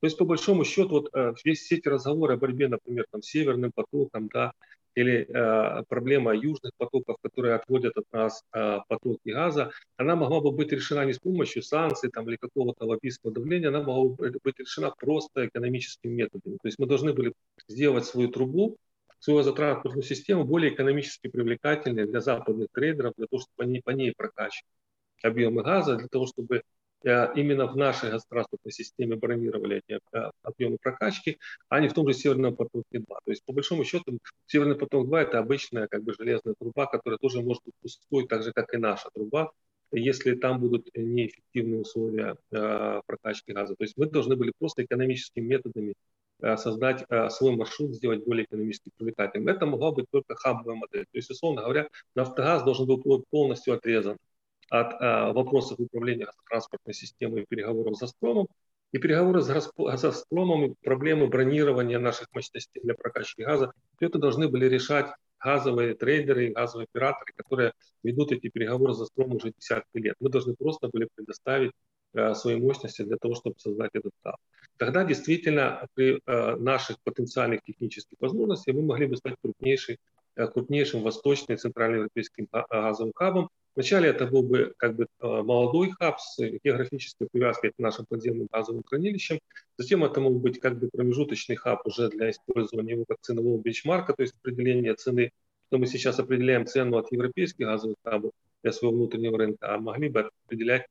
То 0.00 0.06
есть, 0.06 0.16
по 0.16 0.24
большому 0.24 0.64
счету, 0.64 0.90
вот, 0.90 1.10
весь 1.44 1.60
все 1.60 1.76
эти 1.76 1.88
разговоры 1.88 2.34
о 2.34 2.36
борьбе, 2.36 2.68
например, 2.68 3.04
там, 3.10 3.20
северным 3.20 3.72
потоком, 3.74 4.28
да, 4.32 4.52
или 4.98 5.26
э, 5.28 5.84
проблема 5.88 6.34
южных 6.34 6.72
потоков, 6.76 7.16
которые 7.22 7.54
отводят 7.54 7.96
от 7.96 8.04
нас 8.12 8.42
э, 8.52 8.78
потоки 8.88 9.30
газа, 9.30 9.70
она 9.96 10.16
могла 10.16 10.40
бы 10.40 10.50
быть 10.50 10.72
решена 10.72 11.04
не 11.04 11.12
с 11.12 11.20
помощью 11.20 11.62
санкций 11.62 12.10
там, 12.10 12.28
или 12.28 12.36
какого-то 12.36 12.84
лоббистского 12.84 13.32
давления, 13.32 13.68
она 13.68 13.78
могла 13.78 14.08
бы 14.08 14.32
быть 14.42 14.58
решена 14.58 14.92
просто 14.98 15.46
экономическими 15.46 16.12
методами. 16.12 16.56
То 16.60 16.66
есть 16.68 16.78
мы 16.80 16.86
должны 16.86 17.12
были 17.12 17.32
сделать 17.68 18.06
свою 18.06 18.28
трубу, 18.28 18.76
свою 19.18 19.38
газотранспортную 19.38 20.02
систему 20.02 20.44
более 20.44 20.72
экономически 20.72 21.28
привлекательной 21.28 22.06
для 22.06 22.20
западных 22.20 22.68
трейдеров, 22.72 23.14
для 23.16 23.26
того, 23.26 23.40
чтобы 23.40 23.68
они 23.68 23.80
по 23.80 23.90
ней 23.90 24.12
прокачивать 24.16 24.68
объемы 25.22 25.62
газа, 25.62 25.96
для 25.96 26.08
того, 26.08 26.26
чтобы 26.26 26.62
Э, 27.04 27.32
именно 27.36 27.66
в 27.66 27.76
нашей 27.76 28.10
газотранспортной 28.10 28.72
системе 28.72 29.16
бронировали 29.16 29.82
эти 29.86 30.00
э, 30.12 30.30
объемы 30.42 30.78
прокачки, 30.78 31.38
а 31.68 31.80
не 31.80 31.88
в 31.88 31.94
том 31.94 32.08
же 32.08 32.14
Северном 32.14 32.56
потоке-2. 32.56 33.04
То 33.06 33.30
есть, 33.30 33.44
по 33.44 33.52
большому 33.52 33.84
счету, 33.84 34.18
Северный 34.46 34.74
поток-2– 34.76 35.16
это 35.18 35.38
обычная 35.38 35.86
как 35.86 36.02
бы, 36.02 36.12
железная 36.14 36.54
труба, 36.58 36.86
которая 36.86 37.18
тоже 37.18 37.40
может 37.42 37.62
быть 37.64 37.74
пустой, 37.80 38.26
так 38.26 38.42
же, 38.42 38.52
как 38.52 38.74
и 38.74 38.78
наша 38.78 39.10
труба, 39.14 39.52
если 39.92 40.34
там 40.34 40.60
будут 40.60 40.88
неэффективные 40.94 41.80
условия 41.80 42.36
э, 42.50 43.00
прокачки 43.06 43.52
газа. 43.52 43.76
То 43.76 43.84
есть 43.84 43.96
мы 43.96 44.06
должны 44.06 44.34
были 44.34 44.52
просто 44.58 44.84
экономическими 44.84 45.44
методами 45.46 45.94
создать 46.40 47.04
э, 47.08 47.28
свой 47.30 47.56
маршрут, 47.56 47.94
сделать 47.94 48.24
более 48.24 48.44
экономически 48.44 48.90
привлекательным. 48.96 49.48
Это 49.48 49.66
могла 49.66 49.92
быть 49.92 50.06
только 50.10 50.34
хабовая 50.36 50.76
модель. 50.76 51.04
То 51.04 51.18
есть, 51.18 51.30
условно 51.30 51.62
говоря, 51.62 51.88
нафтогаз 52.14 52.62
должен 52.62 52.86
был 52.86 53.24
полностью 53.30 53.74
отрезан 53.74 54.16
от 54.70 54.94
а, 55.00 55.32
вопросов 55.32 55.78
управления 55.78 56.28
транспортной 56.48 56.94
системой 56.94 57.42
и 57.42 57.46
переговоров 57.46 57.96
с 57.96 58.00
«Газпромом». 58.00 58.48
И 58.92 58.98
переговоры 58.98 59.42
с 59.42 59.48
«Газпромом» 59.48 60.74
проблемы 60.82 61.26
бронирования 61.26 61.98
наших 61.98 62.28
мощностей 62.32 62.80
для 62.82 62.94
прокачки 62.94 63.42
газа, 63.42 63.72
это 64.00 64.18
должны 64.18 64.48
были 64.48 64.66
решать 64.66 65.06
газовые 65.38 65.94
трейдеры, 65.94 66.52
газовые 66.52 66.86
операторы, 66.90 67.32
которые 67.36 67.72
ведут 68.02 68.32
эти 68.32 68.48
переговоры 68.48 68.94
с 68.94 68.98
«Газпромом» 68.98 69.36
уже 69.36 69.52
десятки 69.56 69.98
лет. 69.98 70.16
Мы 70.20 70.30
должны 70.30 70.54
просто 70.54 70.88
были 70.88 71.08
предоставить 71.14 71.72
свои 72.34 72.56
мощности 72.56 73.02
для 73.02 73.16
того, 73.16 73.34
чтобы 73.34 73.56
создать 73.58 73.90
этот 73.92 74.12
хаб. 74.22 74.36
Тогда 74.76 75.04
действительно 75.04 75.86
при 75.94 76.20
а, 76.24 76.56
наших 76.56 76.96
потенциальных 77.04 77.62
технических 77.62 78.16
возможностях 78.20 78.74
мы 78.74 78.82
могли 78.82 79.06
бы 79.06 79.16
стать 79.16 79.34
крупнейшей 79.42 79.98
крупнейшим 80.34 81.02
восточным 81.02 81.56
и 81.56 81.60
центральноевропейским 81.60 82.46
газовым 82.70 83.12
хабом, 83.12 83.50
Вначале 83.78 84.08
это 84.08 84.26
был 84.26 84.42
бы 84.42 84.74
как 84.76 84.96
бы 84.96 85.04
э, 85.04 85.06
молодой 85.20 85.92
хаб 85.92 86.18
с 86.18 86.36
географической 86.64 87.28
привязкой 87.30 87.70
к 87.70 87.78
нашим 87.78 88.06
подземным 88.06 88.48
газовым 88.50 88.82
хранилищам. 88.82 89.38
Затем 89.76 90.04
это 90.04 90.20
мог 90.20 90.40
быть 90.40 90.58
как 90.58 90.80
бы 90.80 90.88
промежуточный 90.92 91.54
хаб 91.54 91.86
уже 91.86 92.08
для 92.08 92.30
использования 92.30 92.94
его 92.94 93.04
как 93.06 93.18
ценового 93.20 93.62
бенчмарка, 93.62 94.14
то 94.14 94.22
есть 94.22 94.34
определения 94.42 94.94
цены, 94.94 95.30
что 95.68 95.78
мы 95.78 95.86
сейчас 95.86 96.18
определяем 96.18 96.66
цену 96.66 96.96
от 96.96 97.12
европейских 97.12 97.66
газовых 97.66 97.94
хабов 98.02 98.32
для 98.64 98.72
своего 98.72 98.96
внутреннего 98.96 99.38
рынка, 99.38 99.72
а 99.72 99.78
могли 99.78 100.08
бы 100.08 100.28
определять 100.44 100.82
э, 100.82 100.86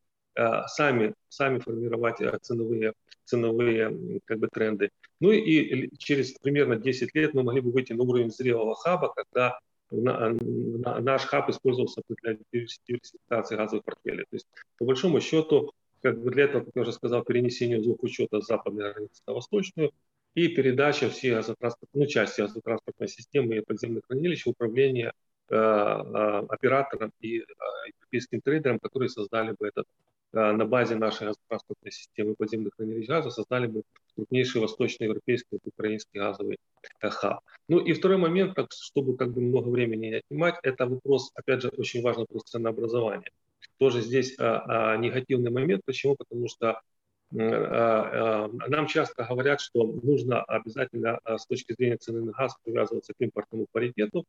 сами, 0.68 1.14
сами 1.30 1.60
формировать 1.60 2.22
э, 2.22 2.38
ценовые, 2.42 2.94
ценовые 3.26 4.20
как 4.26 4.40
бы, 4.40 4.48
тренды. 4.48 4.90
Ну 5.20 5.32
и, 5.32 5.90
через 5.98 6.34
примерно 6.34 6.76
10 6.76 7.16
лет 7.16 7.34
мы 7.34 7.44
могли 7.44 7.62
бы 7.62 7.72
выйти 7.72 7.94
на 7.94 8.04
уровень 8.04 8.32
зрелого 8.32 8.76
хаба, 8.76 9.14
когда 9.14 9.58
наш 9.90 11.24
хаб 11.24 11.50
использовался 11.50 12.02
для 12.22 12.38
диверсификации 12.52 13.56
газовых 13.56 13.86
портфелей. 13.86 14.26
То 14.30 14.36
есть, 14.36 14.48
по 14.78 14.86
большому 14.86 15.22
счету, 15.22 15.74
как 16.02 16.22
бы 16.22 16.30
для 16.32 16.44
этого, 16.44 16.66
как 16.66 16.76
я 16.76 16.82
уже 16.82 16.92
сказал, 16.92 17.24
перенесение 17.24 17.80
узлов 17.80 18.00
учета 18.02 18.42
с 18.42 18.48
западной 18.48 18.92
границы 18.92 19.22
на 19.26 19.34
восточную 19.34 19.92
и 20.36 20.50
передача 20.50 21.10
всей 21.10 21.34
газотранспортной, 21.34 22.04
ну, 22.04 22.10
части 22.10 22.42
газотранспортной 22.42 23.08
системы 23.08 23.56
и 23.56 23.62
подземных 23.62 24.04
хранилищ 24.08 24.46
в 24.46 24.50
управление 24.50 25.14
э, 25.50 25.56
оператором 25.56 27.12
и 27.22 27.40
э, 27.40 27.44
европейским 27.88 28.42
трейдером, 28.42 28.80
которые 28.80 29.10
создали 29.10 29.56
бы 29.58 29.68
этот 29.68 29.86
на 30.34 30.66
базе 30.66 30.96
нашей 30.96 31.28
газотранспортной 31.28 31.92
системы 31.92 32.36
подземных 32.38 32.74
хранилищ 32.76 33.08
газа, 33.08 33.30
создали 33.30 33.68
бы 33.68 33.84
крупнейший 34.16 34.62
восточноевропейский 34.62 35.60
украинский 35.64 36.20
газовый 36.20 36.58
хаб. 37.02 37.42
Ну 37.68 37.80
и 37.80 37.94
второй 37.94 38.18
момент, 38.18 38.56
так, 38.56 38.68
чтобы 38.72 39.16
как 39.16 39.32
бы 39.32 39.42
много 39.42 39.70
времени 39.70 40.08
не 40.08 40.14
отнимать, 40.16 40.56
это 40.64 40.86
вопрос, 40.86 41.32
опять 41.36 41.62
же, 41.62 41.70
очень 41.70 42.02
важный 42.02 42.24
вопрос 42.24 42.44
ценообразования. 42.44 43.32
Тоже 43.78 44.02
здесь 44.02 44.36
а, 44.40 44.94
а, 44.94 44.98
негативный 44.98 45.52
момент. 45.52 45.82
Почему? 45.86 46.16
Потому 46.16 46.48
что 46.48 46.82
нам 47.30 48.88
часто 48.88 49.26
говорят, 49.26 49.60
что 49.60 49.84
нужно 49.84 50.44
обязательно 50.44 51.20
с 51.26 51.46
точки 51.46 51.74
зрения 51.74 51.98
цены 51.98 52.22
на 52.22 52.32
газ 52.32 52.56
привязываться 52.64 53.12
к 53.14 53.18
импортному 53.20 53.68
паритету. 53.70 54.24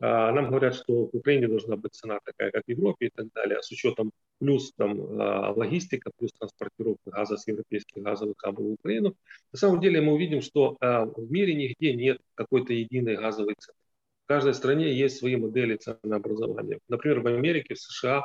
А, 0.00 0.32
нам 0.32 0.48
говорят, 0.48 0.74
что 0.74 1.06
в 1.06 1.16
Украине 1.16 1.48
должна 1.48 1.76
быть 1.76 1.94
цена 1.94 2.18
такая, 2.24 2.50
как 2.50 2.64
в 2.66 2.68
Европе 2.68 3.06
и 3.06 3.10
так 3.14 3.26
далее, 3.32 3.62
с 3.62 3.70
учетом 3.70 4.10
плюс 4.38 4.72
там, 4.76 5.00
а, 5.20 5.52
логистика, 5.52 6.10
плюс 6.16 6.32
транспортировка 6.32 7.10
газа 7.10 7.36
с 7.36 7.46
европейских 7.46 8.02
газовых 8.02 8.34
хабов 8.38 8.66
в 8.66 8.72
Украину. 8.72 9.14
На 9.52 9.58
самом 9.58 9.80
деле 9.80 10.00
мы 10.00 10.12
увидим, 10.12 10.42
что 10.42 10.76
а, 10.80 11.04
в 11.04 11.30
мире 11.30 11.54
нигде 11.54 11.94
нет 11.94 12.18
какой-то 12.34 12.72
единой 12.72 13.16
газовой 13.16 13.54
цены. 13.58 13.76
В 14.24 14.26
каждой 14.26 14.54
стране 14.54 14.92
есть 14.92 15.18
свои 15.18 15.36
модели 15.36 15.76
ценообразования. 15.76 16.78
Например, 16.88 17.20
в 17.20 17.26
Америке, 17.26 17.74
в 17.74 17.78
США 17.78 18.24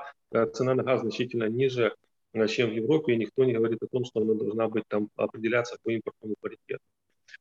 цена 0.54 0.74
на 0.74 0.84
газ 0.84 1.02
значительно 1.02 1.50
ниже, 1.50 1.94
чем 2.48 2.70
в 2.70 2.74
Европе, 2.74 3.14
и 3.14 3.18
никто 3.18 3.44
не 3.44 3.54
говорит 3.54 3.84
о 3.84 3.88
том, 3.88 4.06
что 4.06 4.22
она 4.22 4.34
должна 4.34 4.70
быть 4.70 4.84
там 4.88 5.10
определяться 5.18 5.78
по 5.84 5.90
импортному 5.90 6.36
паритету. 6.40 6.84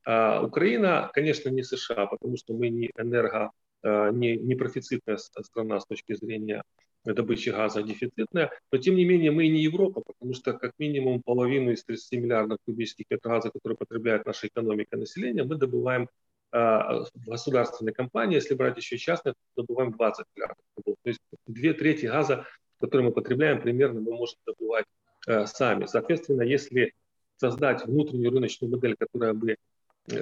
А 0.05 0.41
Украина, 0.43 1.09
конечно, 1.13 1.49
не 1.49 1.63
США, 1.63 2.05
потому 2.07 2.37
что 2.37 2.53
мы 2.53 2.69
не 2.69 2.91
энерго 2.97 3.51
не, 3.83 4.35
не 4.37 4.55
профицитная 4.55 5.17
страна 5.17 5.79
с 5.79 5.85
точки 5.85 6.13
зрения 6.13 6.63
добычи 7.05 7.49
газа, 7.49 7.79
а 7.79 7.83
дефицитная, 7.83 8.51
но 8.71 8.77
тем 8.77 8.95
не 8.95 9.05
менее 9.05 9.31
мы 9.31 9.47
не 9.47 9.61
Европа, 9.61 10.01
потому 10.01 10.33
что 10.33 10.53
как 10.53 10.73
минимум 10.77 11.21
половину 11.21 11.71
из 11.71 11.83
30 11.83 12.19
миллиардов 12.19 12.57
кубических 12.65 13.05
метров 13.09 13.33
газа, 13.33 13.51
которые 13.51 13.77
потребляет 13.77 14.25
наша 14.25 14.47
экономика 14.47 14.95
и 14.95 14.99
население, 14.99 15.43
мы 15.43 15.55
добываем 15.55 16.09
э, 16.51 16.57
в 16.57 17.09
государственной 17.25 17.93
компании, 17.93 18.35
если 18.35 18.53
брать 18.53 18.77
еще 18.77 18.97
частные, 18.97 19.33
то 19.55 19.63
добываем 19.63 19.91
20 19.91 20.25
миллиардов. 20.35 20.65
То 20.75 20.95
есть 21.05 21.19
две 21.47 21.73
трети 21.73 22.05
газа, 22.05 22.45
который 22.79 23.03
мы 23.03 23.11
потребляем, 23.11 23.61
примерно 23.61 24.01
мы 24.01 24.13
можем 24.13 24.37
добывать 24.45 24.85
э, 25.27 25.45
сами. 25.45 25.85
Соответственно, 25.85 26.41
если 26.41 26.93
создать 27.37 27.85
внутреннюю 27.85 28.31
рыночную 28.31 28.71
модель, 28.71 28.95
которая 28.97 29.33
бы 29.33 29.55
Э, 29.55 29.78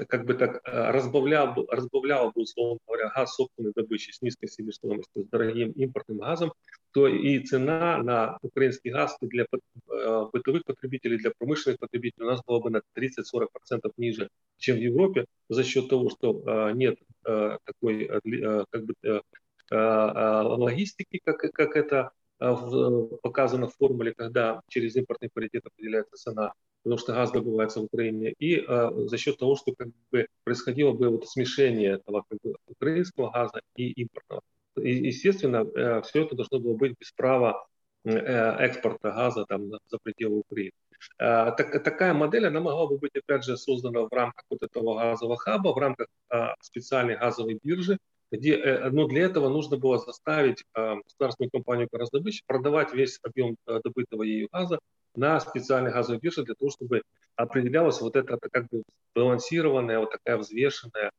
как 0.08 0.26
бы 0.26 0.34
так 0.34 0.62
э, 0.66 0.92
разбавлял, 0.92 1.56
разбавлял 1.70 2.32
бы, 2.32 2.42
условно 2.42 2.80
говоря, 2.86 3.12
газ 3.16 3.36
собственной 3.36 3.72
добычи 3.76 4.12
с 4.12 4.22
низкой 4.22 4.48
себестоимостью, 4.48 5.24
с 5.24 5.28
дорогим 5.28 5.72
импортным 5.72 6.20
газом, 6.20 6.54
то 6.92 7.08
и 7.08 7.40
цена 7.40 7.98
на 8.04 8.38
украинский 8.42 8.92
газ 8.92 9.18
для 9.22 9.46
э, 9.46 10.26
бытовых 10.32 10.64
потребителей, 10.66 11.18
для 11.18 11.32
промышленных 11.38 11.80
потребителей 11.80 12.26
у 12.26 12.30
нас 12.30 12.42
была 12.46 12.60
бы 12.60 12.70
на 12.70 12.82
30-40% 12.96 13.92
ниже, 13.98 14.30
чем 14.58 14.78
в 14.78 14.82
Европе, 14.82 15.26
за 15.50 15.64
счет 15.64 15.90
того, 15.90 16.10
что 16.10 16.72
нет 16.72 16.98
такой 17.24 18.08
как 18.08 18.86
бы 18.86 19.22
логистики, 19.70 21.20
как, 21.24 21.38
как 21.38 21.76
это 21.76 22.12
показано 22.40 23.68
в 23.68 23.76
формуле, 23.76 24.14
когда 24.16 24.62
через 24.70 24.96
импортный 24.96 25.30
паритет 25.34 25.66
определяется 25.66 26.16
цена, 26.16 26.54
потому 26.88 26.98
что 27.00 27.14
газ 27.14 27.32
добывается 27.32 27.82
в 27.82 27.84
Украине, 27.84 28.34
и 28.40 28.66
за 28.66 29.18
счет 29.18 29.38
того, 29.38 29.58
что 29.58 29.74
как 29.76 29.90
бы 30.10 30.28
происходило 30.46 30.94
бы 30.94 31.10
вот 31.10 31.28
смешение 31.28 31.96
этого 31.96 32.24
как 32.30 32.40
бы, 32.42 32.56
украинского 32.68 33.30
газа 33.30 33.60
и 33.76 33.92
импортного. 33.92 34.42
И, 34.78 34.92
естественно, 35.08 35.66
все 36.04 36.24
это 36.24 36.36
должно 36.36 36.60
было 36.60 36.76
быть 36.76 36.96
без 36.98 37.12
права 37.12 37.68
экспорта 38.06 39.12
газа 39.12 39.46
там, 39.50 39.70
за 39.70 39.98
пределы 40.02 40.38
Украины. 40.38 40.72
Э, 41.20 41.52
так, 41.58 41.84
такая 41.84 42.14
модель, 42.14 42.48
она 42.48 42.60
могла 42.60 42.88
бы 42.88 42.98
быть, 42.98 43.16
опять 43.16 43.44
же, 43.44 43.58
создана 43.58 44.02
в 44.02 44.12
рамках 44.12 44.46
вот 44.50 44.62
этого 44.64 44.96
газового 44.96 45.38
хаба, 45.38 45.74
в 45.74 45.78
рамках 45.78 46.08
а, 46.30 46.56
специальной 46.62 47.18
газовой 47.18 47.60
биржи, 47.62 47.98
где, 48.32 48.56
э, 48.56 48.90
но 48.90 49.08
для 49.08 49.24
этого 49.24 49.50
нужно 49.50 49.78
было 49.78 50.00
заставить 50.00 50.64
а, 50.74 50.96
государственную 50.96 51.52
компанию 51.52 51.88
«Газдобыча» 51.92 52.44
продавать 52.46 52.94
весь 52.94 53.20
объем 53.24 53.56
а, 53.66 53.80
добытого 53.82 54.24
ею 54.24 54.50
газа 54.52 54.80
на 55.18 55.40
специальной 55.40 55.92
газовой 55.92 56.20
бирже 56.20 56.44
для 56.44 56.56
того, 56.56 56.72
чтобы 56.72 57.02
определялась 57.36 58.00
вот 58.02 58.16
эта 58.16 58.38
как 58.52 58.68
бы 58.70 58.84
балансированная, 59.16 60.00
вот 60.00 60.12
такая 60.12 60.38
взвешенная 60.38 61.12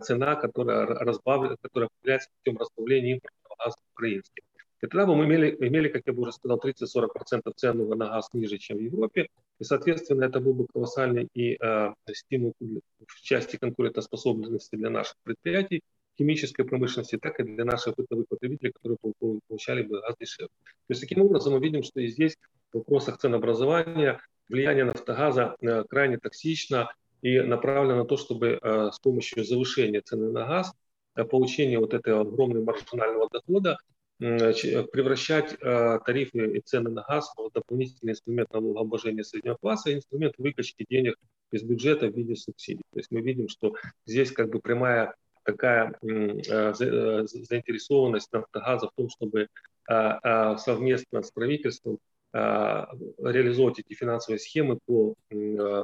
цена, 0.00 0.36
которая, 0.36 0.86
разбавлена, 0.86 1.56
которая 1.60 1.88
определяется 1.88 2.30
путем 2.38 2.58
разбавления 2.58 3.14
импортного 3.14 3.56
газа 3.58 3.76
украинским. 3.94 4.42
И 4.82 4.86
тогда 4.88 5.06
бы 5.06 5.14
мы 5.14 5.26
имели, 5.26 5.56
имели, 5.60 5.88
как 5.88 6.02
я 6.06 6.12
бы 6.12 6.22
уже 6.22 6.32
сказал, 6.32 6.58
30-40% 6.58 7.52
цену 7.54 7.94
на 7.94 8.08
газ 8.08 8.28
ниже, 8.32 8.58
чем 8.58 8.78
в 8.78 8.80
Европе. 8.80 9.28
И, 9.60 9.64
соответственно, 9.64 10.24
это 10.24 10.40
был 10.40 10.54
бы 10.54 10.66
колоссальный 10.66 11.28
и 11.34 11.56
э, 11.60 11.94
стимул 12.12 12.54
в 12.58 13.20
части 13.20 13.56
конкурентоспособности 13.56 14.74
для 14.74 14.90
наших 14.90 15.16
предприятий, 15.22 15.82
химической 16.18 16.64
промышленности, 16.64 17.16
так 17.16 17.38
и 17.38 17.44
для 17.44 17.64
наших 17.64 17.94
бытовых 17.94 18.26
потребителей, 18.28 18.72
которые 18.72 18.98
получали 19.46 19.82
бы 19.82 20.00
газ 20.00 20.16
дешевле. 20.18 20.48
То 20.64 20.90
есть 20.90 21.00
таким 21.00 21.22
образом 21.22 21.52
мы 21.52 21.60
видим, 21.60 21.84
что 21.84 22.00
и 22.00 22.08
здесь 22.08 22.36
вопросах 22.74 23.18
ценообразования 23.18 24.20
влияние 24.52 24.84
нафтогаза 24.84 25.56
э, 25.60 25.82
крайне 25.88 26.18
токсично 26.18 26.92
и 27.22 27.40
направлено 27.40 27.96
на 27.96 28.04
то, 28.04 28.16
чтобы 28.16 28.60
э, 28.60 28.90
с 28.92 28.98
помощью 28.98 29.44
завышения 29.44 30.02
цены 30.02 30.30
на 30.30 30.46
газ, 30.46 30.72
э, 31.16 31.24
получения 31.24 31.78
вот 31.78 31.94
этого 31.94 32.20
огромного 32.22 32.64
маржинального 32.64 33.28
дохода 33.30 33.78
превращать 34.18 35.58
тарифы 35.58 36.56
и 36.56 36.60
цены 36.60 36.90
на 36.90 37.02
газ 37.02 37.32
в 37.36 37.50
дополнительный 37.52 38.12
инструмент 38.12 38.52
налогообложения 38.52 39.24
среднего 39.24 39.56
класса, 39.60 39.92
инструмент 39.92 40.34
выкачки 40.38 40.86
денег 40.88 41.16
из 41.50 41.64
бюджета 41.64 42.06
в 42.06 42.14
виде 42.14 42.36
субсидий. 42.36 42.84
То 42.92 43.00
есть 43.00 43.10
мы 43.10 43.20
видим, 43.20 43.48
что 43.48 43.74
здесь 44.06 44.30
как 44.30 44.50
бы 44.50 44.60
прямая 44.60 45.16
такая 45.42 45.96
заинтересованность 46.02 48.32
нафтогаза 48.32 48.86
в 48.86 48.92
том, 48.94 49.08
чтобы 49.08 49.48
совместно 49.88 51.22
с 51.22 51.32
правительством 51.32 51.98
реализовать 52.33 53.79
эти 53.79 53.93
финансовые 53.93 54.39
схемы 54.39 54.79
по 54.85 55.15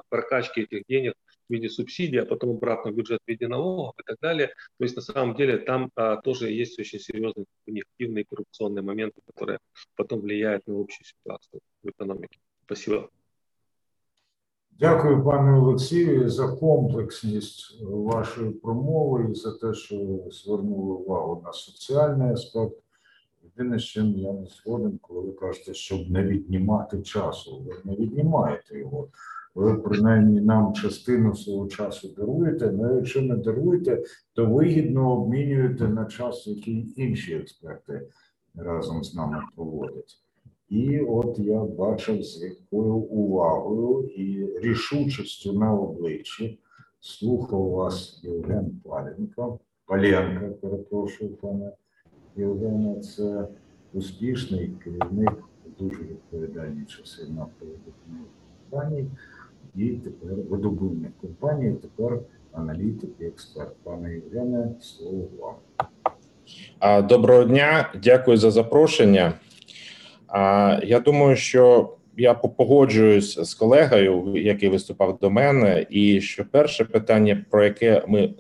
прокачке 0.10 0.64
этих 0.64 0.86
денег 0.88 1.14
в 1.50 1.54
виде 1.54 1.70
субсидий, 1.70 2.22
а 2.22 2.26
потом 2.26 2.52
обратно 2.52 2.92
в 2.92 2.96
бюджет 2.96 3.20
в 3.26 3.30
виде 3.30 3.48
налогов 3.48 3.96
и 4.00 4.04
так 4.04 4.18
далее. 4.22 4.48
То 4.78 4.84
есть 4.84 4.96
на 4.96 5.02
самом 5.02 5.36
деле 5.36 5.58
там 5.58 5.90
а, 5.96 6.18
тоже 6.18 6.52
есть 6.52 6.80
очень 6.80 7.00
серьезные 7.00 7.46
негативные 7.68 8.26
коррупционные 8.26 8.84
моменты, 8.84 9.22
которые 9.26 9.60
потом 9.96 10.22
влияют 10.22 10.68
на 10.68 10.80
общую 10.80 11.06
ситуацию 11.06 11.62
в 11.84 11.90
экономике. 11.90 12.40
Спасибо. 12.66 13.10
Дякую, 14.72 15.24
пане 15.24 15.60
Олексію, 15.60 16.30
за 16.30 16.48
комплексність 16.48 17.82
вашої 17.82 18.52
промови 18.52 19.32
і 19.32 19.36
за 19.36 19.58
те, 19.58 19.74
що 19.74 19.96
звернули 20.32 20.94
увагу 20.94 21.42
на 21.46 21.54
соціальний 21.54 22.32
аспект. 22.32 22.84
Єдине, 23.57 23.79
з 23.79 23.85
чим 23.85 24.19
я 24.19 24.33
не 24.33 24.47
згоден, 24.47 24.99
коли 25.03 25.21
ви 25.21 25.33
кажете, 25.33 25.75
щоб 25.75 26.11
не 26.11 26.23
віднімати 26.23 27.03
часу. 27.03 27.63
Ви 27.67 27.73
не 27.85 27.97
віднімаєте 27.97 28.79
його 28.79 29.09
ви 29.59 29.75
принаймні 29.75 30.41
нам 30.41 30.73
частину 30.73 31.35
свого 31.35 31.67
часу 31.67 32.09
даруєте. 32.17 32.73
Ну 32.73 32.97
якщо 32.97 33.23
не 33.23 33.37
даруєте, 33.37 34.03
то 34.33 34.47
вигідно 34.47 35.13
обмінюєте 35.13 35.89
на 35.89 36.05
час, 36.05 36.47
який 36.47 36.95
інші 36.97 37.35
експерти 37.35 38.09
разом 38.55 39.05
з 39.05 39.15
нами 39.15 39.43
проводять. 39.57 40.19
І 40.69 41.01
от 41.01 41.39
я 41.39 41.61
бачив, 41.61 42.23
з 42.23 42.43
якою 42.43 42.95
увагою 42.95 44.09
і 44.09 44.59
рішучістю 44.61 45.53
на 45.53 45.75
обличчі 45.75 46.59
слухав 47.01 47.71
вас 47.71 48.21
Євген 48.23 48.81
Паленко, 48.85 49.59
Паленко, 49.87 50.49
перепрошую, 50.49 51.31
пане 51.31 51.73
Євгене, 52.39 53.01
це 53.01 53.45
успішний 53.95 54.71
керівник 54.85 55.33
дуже 55.79 56.01
відповідальні 56.03 56.85
часи 56.87 57.23
нафтових 57.23 57.77
компаній 58.71 59.07
і 59.77 59.89
тепер 59.89 60.35
видобувних 60.51 61.11
компаній, 61.21 61.73
тепер 61.83 62.19
аналітик 62.53 63.11
і 63.21 63.25
експерт. 63.25 63.77
Пане 63.83 64.15
Євгене, 64.15 64.69
слово 64.81 65.29
вам. 65.41 67.07
Доброго 67.07 67.45
дня, 67.45 67.93
дякую 68.03 68.37
за 68.37 68.51
запрошення. 68.51 69.33
Я 70.83 71.03
думаю, 71.05 71.37
що 71.37 71.95
я 72.17 72.35
погоджуюсь 72.35 73.39
з 73.39 73.55
колегою, 73.55 74.33
який 74.37 74.69
виступав 74.69 75.19
до 75.19 75.31
мене, 75.31 75.87
і 75.91 76.21
що 76.21 76.45
перше 76.51 76.85
питання, 76.85 77.45
про 77.51 77.65
яке 77.65 78.05
ми 78.09 78.35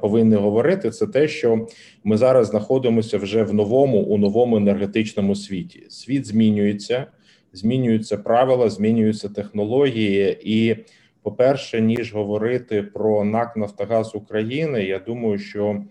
повинні 0.00 0.34
говорити, 0.34 0.90
це 0.90 1.06
те, 1.06 1.28
що 1.28 1.66
ми 2.04 2.16
зараз 2.16 2.46
знаходимося 2.46 3.18
вже 3.18 3.42
в 3.42 3.54
новому 3.54 3.98
у 3.98 4.18
новому 4.18 4.56
енергетичному 4.56 5.34
світі. 5.34 5.86
Світ 5.88 6.26
змінюється 6.26 7.06
змінюються 7.52 8.16
правила, 8.16 8.70
змінюються 8.70 9.28
технології. 9.28 10.38
І, 10.44 10.76
по-перше, 11.22 11.80
ніж 11.80 12.14
говорити 12.14 12.82
про 12.82 13.24
НАК 13.24 13.56
Нафтогаз 13.56 14.14
України, 14.14 14.84
я 14.84 14.98
думаю, 14.98 15.38
що 15.38 15.84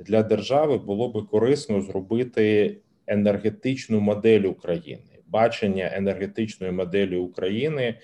для 0.00 0.22
держави 0.22 0.78
було 0.78 1.08
би 1.08 1.22
корисно 1.22 1.80
зробити 1.80 2.76
енергетичну 3.06 4.00
модель 4.00 4.42
України, 4.42 5.02
бачення 5.26 5.90
енергетичної 5.94 6.72
моделі 6.72 7.16
України. 7.16 7.94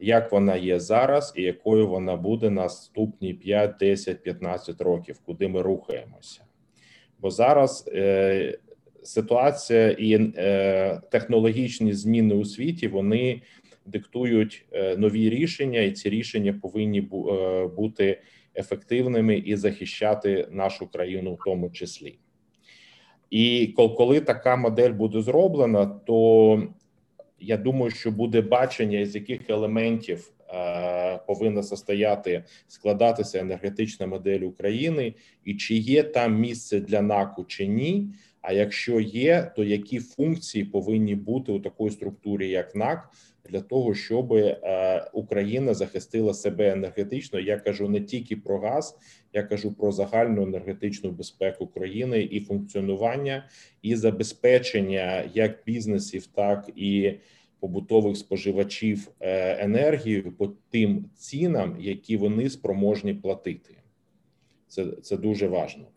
Як 0.00 0.32
вона 0.32 0.56
є 0.56 0.80
зараз, 0.80 1.32
і 1.36 1.42
якою 1.42 1.88
вона 1.88 2.16
буде 2.16 2.50
наступні 2.50 3.34
5, 3.34 3.74
10, 3.80 4.22
15 4.22 4.80
років, 4.80 5.20
куди 5.26 5.48
ми 5.48 5.62
рухаємося? 5.62 6.40
Бо 7.18 7.30
зараз 7.30 7.90
е, 7.94 8.58
ситуація 9.02 9.90
і 9.90 10.32
е, 10.36 11.00
технологічні 11.10 11.92
зміни 11.92 12.34
у 12.34 12.44
світі 12.44 12.88
вони 12.88 13.42
диктують 13.86 14.64
е, 14.72 14.96
нові 14.96 15.30
рішення, 15.30 15.80
і 15.80 15.92
ці 15.92 16.10
рішення 16.10 16.52
повинні 16.52 17.00
бу, 17.00 17.30
е, 17.30 17.66
бути 17.66 18.20
ефективними 18.56 19.36
і 19.36 19.56
захищати 19.56 20.48
нашу 20.50 20.86
країну, 20.86 21.34
в 21.34 21.38
тому 21.44 21.70
числі. 21.70 22.18
І 23.30 23.74
коли 23.76 24.20
така 24.20 24.56
модель 24.56 24.90
буде 24.90 25.22
зроблена, 25.22 25.86
то 25.86 26.62
я 27.40 27.56
думаю, 27.56 27.90
що 27.90 28.10
буде 28.10 28.40
бачення, 28.40 29.06
з 29.06 29.14
яких 29.14 29.50
елементів 29.50 30.32
е, 30.48 31.20
повинна 31.26 31.62
состояти 31.62 32.44
складатися 32.68 33.38
енергетична 33.38 34.06
модель 34.06 34.40
України, 34.40 35.14
і 35.44 35.54
чи 35.54 35.74
є 35.74 36.02
там 36.02 36.40
місце 36.40 36.80
для 36.80 37.02
НАКу 37.02 37.44
чи 37.44 37.66
ні. 37.66 38.08
А 38.42 38.52
якщо 38.52 39.00
є, 39.00 39.52
то 39.56 39.64
які 39.64 39.98
функції 39.98 40.64
повинні 40.64 41.14
бути 41.14 41.52
у 41.52 41.60
такій 41.60 41.90
структурі, 41.90 42.48
як 42.48 42.74
НАК, 42.74 43.10
для 43.48 43.60
того, 43.60 43.94
щоб 43.94 44.32
е, 44.32 45.10
Україна 45.12 45.74
захистила 45.74 46.34
себе 46.34 46.72
енергетично? 46.72 47.40
Я 47.40 47.56
кажу 47.56 47.88
не 47.88 48.00
тільки 48.00 48.36
про 48.36 48.58
газ, 48.58 48.98
я 49.32 49.42
кажу 49.42 49.74
про 49.74 49.92
загальну 49.92 50.42
енергетичну 50.42 51.10
безпеку 51.10 51.66
країни 51.66 52.22
і 52.22 52.40
функціонування 52.40 53.48
і 53.82 53.96
забезпечення 53.96 55.30
як 55.34 55.62
бізнесів, 55.66 56.26
так 56.26 56.70
і 56.76 57.12
побутових 57.60 58.16
споживачів 58.16 59.08
е, 59.20 59.64
енергії 59.64 60.22
по 60.22 60.52
тим 60.70 61.10
цінам, 61.14 61.76
які 61.80 62.16
вони 62.16 62.50
спроможні 62.50 63.14
платити. 63.14 63.74
Це, 64.68 64.86
Це 65.02 65.16
дуже 65.16 65.48
важливо. 65.48 65.88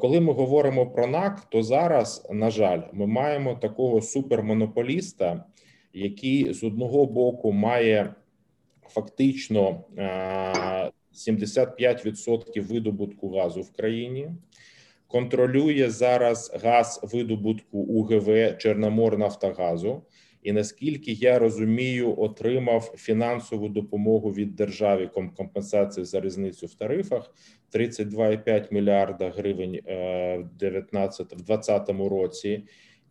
Коли 0.00 0.20
ми 0.20 0.32
говоримо 0.32 0.86
про 0.86 1.06
НАК, 1.06 1.50
то 1.50 1.62
зараз, 1.62 2.28
на 2.30 2.50
жаль, 2.50 2.80
ми 2.92 3.06
маємо 3.06 3.54
такого 3.54 4.00
супермонополіста, 4.00 5.44
який 5.92 6.52
з 6.52 6.64
одного 6.64 7.06
боку 7.06 7.52
має 7.52 8.14
фактично 8.88 9.84
75% 11.14 12.60
видобутку 12.60 13.28
газу 13.28 13.60
в 13.60 13.72
країні, 13.72 14.30
контролює 15.06 15.90
зараз 15.90 16.52
газ 16.62 17.00
видобутку 17.12 17.78
УГВ 17.78 18.58
Чорноморнафтогазу, 18.58 20.02
і 20.42 20.52
наскільки 20.52 21.12
я 21.12 21.38
розумію, 21.38 22.20
отримав 22.20 22.94
фінансову 22.96 23.68
допомогу 23.68 24.32
від 24.32 24.54
держави 24.54 25.10
компенсації 25.36 26.04
за 26.06 26.20
різницю 26.20 26.66
в 26.66 26.74
тарифах 26.74 27.34
32,5 27.74 28.72
мільярда 28.74 29.30
гривень 29.30 29.80
е, 29.86 30.38
в 30.38 30.56
2020 30.58 31.88
році. 31.88 32.62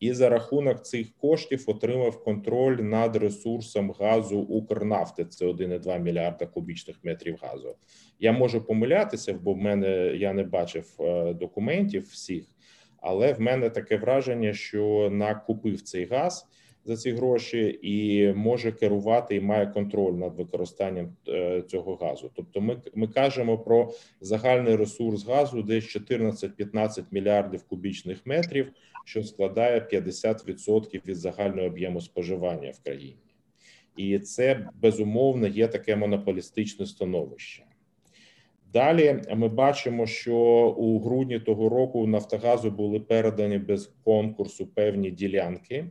І 0.01 0.13
за 0.13 0.29
рахунок 0.29 0.85
цих 0.85 1.07
коштів 1.17 1.63
отримав 1.67 2.23
контроль 2.23 2.75
над 2.75 3.15
ресурсом 3.15 3.91
газу 3.99 4.39
Укрнафти. 4.39 5.25
Це 5.25 5.45
1,2 5.45 5.99
мільярда 5.99 6.45
кубічних 6.45 6.95
метрів 7.03 7.37
газу. 7.41 7.75
Я 8.19 8.31
можу 8.31 8.65
помилятися, 8.65 9.33
бо 9.33 9.53
в 9.53 9.57
мене 9.57 10.15
я 10.15 10.33
не 10.33 10.43
бачив 10.43 10.85
е, 10.99 11.33
документів 11.33 12.07
всіх, 12.11 12.45
але 12.97 13.33
в 13.33 13.41
мене 13.41 13.69
таке 13.69 13.97
враження, 13.97 14.53
що 14.53 15.09
накупив 15.11 15.81
цей 15.81 16.05
газ 16.05 16.47
за 16.85 16.97
ці 16.97 17.11
гроші 17.11 17.79
і 17.81 18.27
може 18.33 18.71
керувати 18.71 19.35
і 19.35 19.41
має 19.41 19.67
контроль 19.67 20.13
над 20.13 20.35
використанням 20.35 21.15
е, 21.27 21.61
цього 21.61 21.95
газу. 21.95 22.31
Тобто, 22.35 22.61
ми 22.61 22.81
ми 22.95 23.07
кажемо 23.07 23.57
про 23.57 23.93
загальний 24.21 24.75
ресурс 24.75 25.25
газу, 25.25 25.63
десь 25.63 25.95
14-15 25.97 27.03
мільярдів 27.11 27.63
кубічних 27.63 28.25
метрів, 28.25 28.71
що 29.05 29.23
складає 29.23 29.79
50% 29.79 31.07
від 31.07 31.15
загального 31.15 31.67
об'єму 31.67 32.01
споживання 32.01 32.71
в 32.71 32.83
країні, 32.83 33.35
і 33.95 34.19
це 34.19 34.69
безумовно 34.81 35.47
є 35.47 35.67
таке 35.67 35.95
монополістичне 35.95 36.85
становище. 36.85 37.63
Далі 38.73 39.21
ми 39.35 39.47
бачимо, 39.47 40.05
що 40.05 40.35
у 40.77 40.99
грудні 40.99 41.39
того 41.39 41.69
року 41.69 42.07
Нафтогазу 42.07 42.71
були 42.71 42.99
передані 42.99 43.57
без 43.57 43.93
конкурсу 44.03 44.67
певні 44.67 45.11
ділянки, 45.11 45.85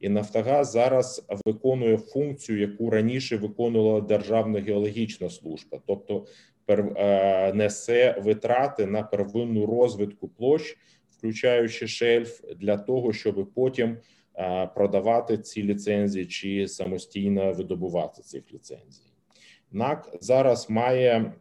і 0.00 0.08
Нафтогаз 0.08 0.70
зараз 0.70 1.26
виконує 1.46 1.96
функцію, 1.96 2.60
яку 2.60 2.90
раніше 2.90 3.36
виконувала 3.36 4.00
Державна 4.00 4.60
геологічна 4.60 5.30
служба, 5.30 5.78
тобто 5.86 6.26
е, 6.68 7.52
несе 7.52 8.20
витрати 8.24 8.86
на 8.86 9.02
первинну 9.02 9.66
розвитку 9.66 10.28
площ, 10.28 10.76
включаючи 11.18 11.88
шельф, 11.88 12.40
для 12.56 12.76
того, 12.76 13.12
щоб 13.12 13.50
потім 13.54 13.96
е, 14.34 14.66
продавати 14.74 15.38
ці 15.38 15.62
ліцензії 15.62 16.26
чи 16.26 16.68
самостійно 16.68 17.52
видобувати 17.52 18.22
цих 18.22 18.52
ліцензій. 18.54 19.12
НАК 19.72 20.16
зараз 20.20 20.70
має 20.70 21.32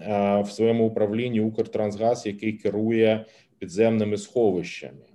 е, 0.00 0.40
в 0.40 0.50
своєму 0.50 0.86
управлінні 0.86 1.40
Укртрансгаз, 1.40 2.26
який 2.26 2.52
керує 2.52 3.26
підземними 3.58 4.16
сховищами 4.16 5.11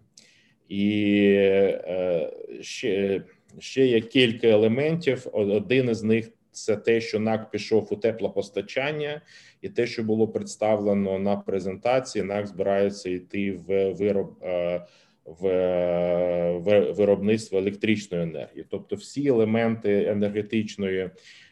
і 0.70 1.20
е, 1.38 2.32
ще 2.62 3.22
ще 3.60 3.86
є 3.86 4.02
кілька 4.02 4.48
елементів. 4.48 5.28
Один 5.34 5.90
із 5.90 6.04
них 6.04 6.30
це 6.52 6.78
те, 6.78 7.02
що 7.02 7.20
НАК 7.20 7.52
пішов 7.52 7.88
у 7.92 7.96
теплопостачання, 7.96 9.22
і 9.62 9.70
те, 9.70 9.88
що 9.88 10.04
було 10.04 10.28
представлено 10.28 11.20
на 11.20 11.36
презентації, 11.36 12.24
НАК 12.24 12.48
збирається 12.48 13.10
йти 13.10 13.52
в 13.52 13.92
вироб 13.92 14.44
е, 14.44 14.82
в 15.26 16.92
виробництво 16.92 17.58
електричної 17.58 18.24
енергії, 18.24 18.66
тобто 18.70 18.96
всі 18.96 19.28
елементи 19.28 20.06
енергетичної 20.08 21.10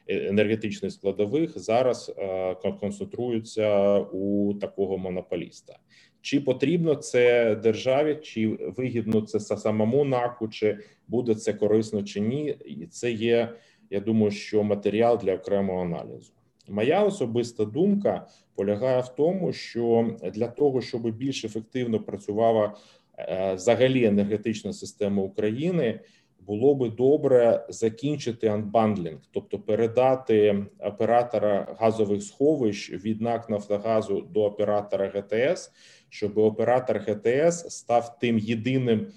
енергетичних 0.08 0.92
складових 0.92 1.60
зараз 1.60 2.14
е, 2.18 2.56
концентруються 2.56 3.98
у 4.00 4.54
такого 4.54 4.98
монополіста. 4.98 5.78
Чи 6.26 6.42
потрібно 6.42 6.96
це 6.96 7.56
державі, 7.56 8.20
чи 8.24 8.48
вигідно 8.48 9.22
це 9.22 9.40
самому 9.40 10.06
наку, 10.06 10.48
чи 10.48 10.78
буде 11.08 11.36
це 11.36 11.54
корисно 11.54 12.04
чи 12.04 12.20
ні? 12.20 12.58
І 12.66 12.86
це 12.86 13.12
є, 13.12 13.50
я 13.90 14.00
думаю, 14.00 14.32
що 14.32 14.64
матеріал 14.64 15.20
для 15.24 15.36
окремого 15.36 15.82
аналізу. 15.82 16.34
Моя 16.68 17.04
особиста 17.04 17.66
думка 17.66 18.28
полягає 18.56 19.02
в 19.02 19.08
тому, 19.08 19.54
що 19.54 20.16
для 20.34 20.48
того, 20.48 20.82
щоб 20.82 21.02
більш 21.02 21.46
ефективно 21.46 22.00
працювала 22.00 22.76
е, 23.18 23.54
взагалі 23.54 24.06
енергетична 24.06 24.74
система 24.74 25.24
України, 25.24 26.00
було 26.48 26.76
би 26.76 26.90
добре 26.90 27.66
закінчити 27.70 28.48
анбандлінг, 28.48 29.20
тобто 29.32 29.60
передати 29.60 30.66
оператора 30.80 31.76
газових 31.80 32.24
сховищ 32.24 32.92
від 32.92 33.22
НАК 33.22 33.50
Нафтогазу 33.50 34.22
до 34.22 34.44
оператора 34.44 35.12
ГТС, 35.16 35.72
щоб 36.16 36.38
оператор 36.38 36.98
ГТС 36.98 37.70
став 37.70 38.20
тим 38.20 38.40
єдиним. 38.40 39.08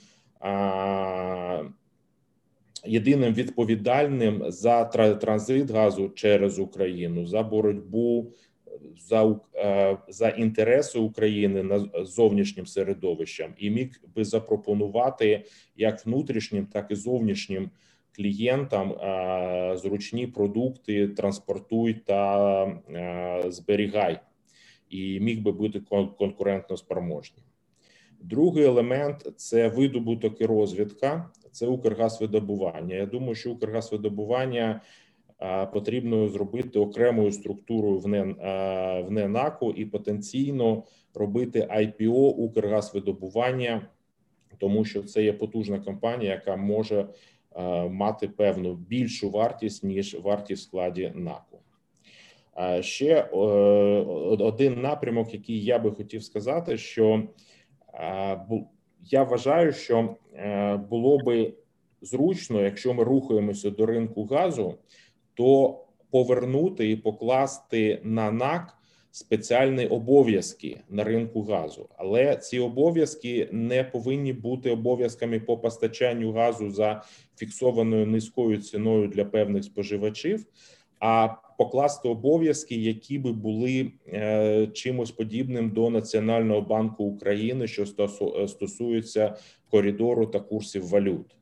А, 0.40 1.62
Єдиним 2.84 3.34
відповідальним 3.34 4.44
за 4.48 4.84
транзит 5.20 5.70
газу 5.70 6.08
через 6.08 6.58
Україну 6.58 7.26
за 7.26 7.42
боротьбу 7.42 8.32
за 8.98 9.40
е, 9.54 9.98
за 10.08 10.28
інтереси 10.28 10.98
України 10.98 11.62
на 11.62 12.04
зовнішнім 12.04 12.66
середовищем 12.66 13.54
і 13.58 13.70
міг 13.70 14.00
би 14.14 14.24
запропонувати 14.24 15.44
як 15.76 16.06
внутрішнім, 16.06 16.66
так 16.66 16.86
і 16.90 16.94
зовнішнім 16.94 17.70
клієнтам 18.16 18.92
е, 18.92 19.76
зручні 19.76 20.26
продукти 20.26 21.08
транспортуй 21.08 21.94
та 21.94 22.64
е, 22.64 23.44
зберігай, 23.48 24.20
і 24.90 25.20
міг 25.20 25.42
би 25.42 25.52
бути 25.52 25.80
конкурентно 26.18 26.76
спроможним. 26.76 27.44
Другий 28.20 28.64
елемент 28.64 29.32
це 29.36 29.68
видобуток 29.68 30.40
і 30.40 30.46
розвідка, 30.46 31.30
це 31.52 31.66
Укргазвидобування. 31.66 32.94
Я 32.94 33.06
думаю, 33.06 33.34
що 33.34 33.52
Укргазвидобування 33.52 34.80
потрібно 35.72 36.28
зробити 36.28 36.78
окремою 36.78 37.32
структурою 37.32 37.98
в 37.98 39.10
НЕНАКу 39.10 39.72
і 39.72 39.84
потенційно 39.84 40.84
робити 41.14 41.68
IPO 41.70 42.30
Укргазвидобування, 42.30 43.88
тому 44.58 44.84
що 44.84 45.02
це 45.02 45.22
є 45.22 45.32
потужна 45.32 45.80
компанія, 45.80 46.32
яка 46.32 46.56
може 46.56 47.08
мати 47.90 48.28
певну 48.28 48.74
більшу 48.74 49.30
вартість 49.30 49.84
ніж 49.84 50.14
вартість 50.14 50.62
в 50.62 50.66
складі 50.66 51.12
НАКу. 52.58 52.82
Ще 52.82 53.22
один 53.22 54.80
напрямок, 54.80 55.34
який 55.34 55.64
я 55.64 55.78
би 55.78 55.90
хотів 55.90 56.22
сказати, 56.24 56.78
що 56.78 57.22
я 59.04 59.22
вважаю, 59.22 59.72
що 59.72 60.16
е, 60.34 60.76
було 60.76 61.18
би 61.18 61.54
зручно, 62.02 62.62
якщо 62.62 62.94
ми 62.94 63.04
рухаємося 63.04 63.70
до 63.70 63.86
ринку 63.86 64.24
газу, 64.24 64.74
то 65.34 65.80
повернути 66.10 66.90
і 66.90 66.96
покласти 66.96 68.00
на 68.02 68.30
НАК 68.30 68.74
спеціальні 69.10 69.86
обов'язки 69.86 70.80
на 70.88 71.04
ринку 71.04 71.42
газу, 71.42 71.88
але 71.96 72.36
ці 72.36 72.58
обов'язки 72.58 73.48
не 73.52 73.84
повинні 73.84 74.32
бути 74.32 74.70
обов'язками 74.70 75.40
по 75.40 75.58
постачанню 75.58 76.32
газу 76.32 76.70
за 76.70 77.02
фіксованою 77.36 78.06
низькою 78.06 78.58
ціною 78.58 79.08
для 79.08 79.24
певних 79.24 79.64
споживачів. 79.64 80.46
А 81.00 81.28
покласти 81.58 82.08
обов'язки, 82.08 82.74
які 82.74 83.18
би 83.18 83.32
були 83.32 83.92
е, 84.08 84.66
чимось 84.66 85.10
подібним 85.10 85.70
до 85.70 85.90
Національного 85.90 86.60
банку 86.60 87.04
України, 87.04 87.66
що 87.66 87.86
стосується 88.46 89.36
коридору 89.70 90.26
та 90.26 90.40
курсів 90.40 90.88
валют 90.88 91.38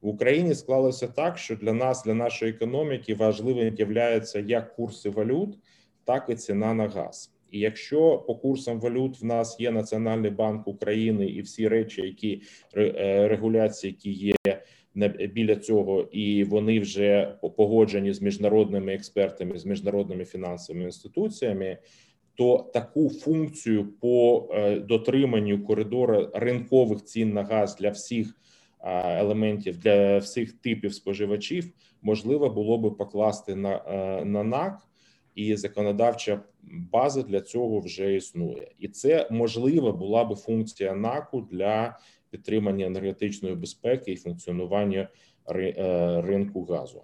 в 0.00 0.08
Україні 0.08 0.54
склалося 0.54 1.08
так, 1.08 1.38
що 1.38 1.56
для 1.56 1.72
нас, 1.72 2.04
для 2.04 2.14
нашої 2.14 2.52
економіки, 2.52 3.14
важливим 3.14 3.74
є 3.74 4.40
як 4.46 4.76
курси 4.76 5.10
валют, 5.10 5.58
так 6.04 6.26
і 6.28 6.34
ціна 6.34 6.74
на 6.74 6.88
газ. 6.88 7.32
І 7.50 7.58
якщо 7.58 8.18
по 8.18 8.34
курсам 8.34 8.80
валют 8.80 9.20
в 9.20 9.24
нас 9.24 9.60
є 9.60 9.70
Національний 9.70 10.30
банк 10.30 10.68
України 10.68 11.26
і 11.26 11.42
всі 11.42 11.68
речі, 11.68 12.02
які 12.02 12.42
е, 12.76 13.28
регуляції, 13.28 13.90
які 13.92 14.10
є 14.10 14.62
біля 15.34 15.56
цього, 15.56 16.08
і 16.12 16.44
вони 16.44 16.80
вже 16.80 17.36
погоджені 17.56 18.12
з 18.12 18.22
міжнародними 18.22 18.94
експертами, 18.94 19.58
з 19.58 19.66
міжнародними 19.66 20.24
фінансовими 20.24 20.84
інституціями, 20.84 21.78
то 22.34 22.70
таку 22.72 23.10
функцію 23.10 23.92
по 24.00 24.48
е, 24.52 24.80
дотриманню 24.80 25.64
коридору 25.64 26.30
ринкових 26.34 27.04
цін 27.04 27.32
на 27.32 27.42
газ 27.42 27.76
для 27.76 27.90
всіх 27.90 28.36
елементів 28.84 29.78
для 29.78 30.18
всіх 30.18 30.52
типів 30.52 30.94
споживачів 30.94 31.72
можливо 32.02 32.50
було 32.50 32.78
би 32.78 32.90
покласти 32.90 33.54
на, 33.54 33.82
е, 33.88 34.24
на 34.24 34.42
НАК, 34.42 34.86
і 35.34 35.56
законодавча 35.56 36.42
база 36.62 37.22
для 37.22 37.40
цього 37.40 37.80
вже 37.80 38.14
існує, 38.14 38.70
і 38.78 38.88
це 38.88 39.28
можлива 39.30 39.92
була 39.92 40.24
би 40.24 40.34
функція 40.34 40.94
НАКу 40.94 41.40
для 41.40 41.98
підтримання 42.30 42.86
енергетичної 42.86 43.54
безпеки 43.54 44.12
і 44.12 44.16
функціонування 44.16 45.08
е, 45.50 46.22
ринку 46.24 46.64
газу. 46.64 47.02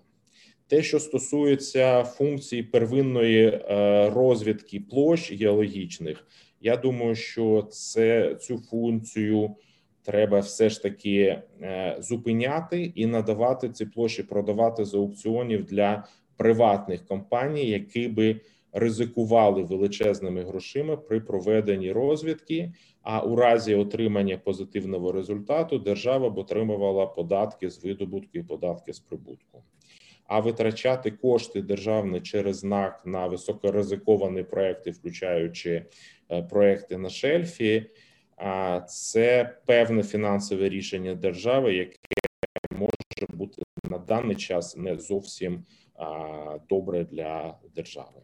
Те, 0.68 0.82
що 0.82 1.00
стосується 1.00 2.04
функцій 2.04 2.62
первинної 2.62 3.46
е, 3.46 4.10
розвідки 4.10 4.80
площ 4.80 5.32
геологічних, 5.32 6.26
я 6.60 6.76
думаю, 6.76 7.14
що 7.14 7.68
це 7.70 8.34
цю 8.34 8.58
функцію 8.58 9.56
треба 10.02 10.40
все 10.40 10.68
ж 10.68 10.82
таки 10.82 11.42
зупиняти 11.98 12.92
і 12.94 13.06
надавати 13.06 13.68
ці 13.68 13.86
площі, 13.86 14.22
продавати 14.22 14.84
з 14.84 14.94
аукціонів 14.94 15.64
для 15.64 16.04
приватних 16.36 17.06
компаній, 17.06 17.68
які 17.68 18.08
би 18.08 18.40
ризикували 18.76 19.62
величезними 19.62 20.44
грошима 20.44 20.96
при 20.96 21.20
проведенні 21.20 21.92
розвідки. 21.92 22.72
А 23.02 23.20
у 23.20 23.36
разі 23.36 23.74
отримання 23.74 24.38
позитивного 24.38 25.12
результату 25.12 25.78
держава 25.78 26.30
б 26.30 26.38
отримувала 26.38 27.06
податки 27.06 27.70
з 27.70 27.84
видобутку 27.84 28.30
і 28.32 28.42
податки 28.42 28.92
з 28.92 28.98
прибутку. 28.98 29.62
А 30.26 30.40
витрачати 30.40 31.10
кошти 31.10 31.62
державні 31.62 32.20
через 32.20 32.64
НАК 32.64 33.02
на 33.06 33.26
високоризиковані 33.26 34.42
проекти, 34.42 34.90
включаючи 34.90 35.86
е, 36.30 36.42
проекти 36.42 36.98
на 36.98 37.08
шельфі, 37.08 37.90
а 38.36 38.80
це 38.80 39.56
певне 39.66 40.02
фінансове 40.02 40.68
рішення 40.68 41.14
держави, 41.14 41.74
яке 41.74 41.96
може 42.70 43.26
бути 43.32 43.62
на 43.90 43.98
даний 43.98 44.36
час 44.36 44.76
не 44.76 44.98
зовсім 44.98 45.64
добре 46.68 47.04
для 47.04 47.58
держави. 47.74 48.20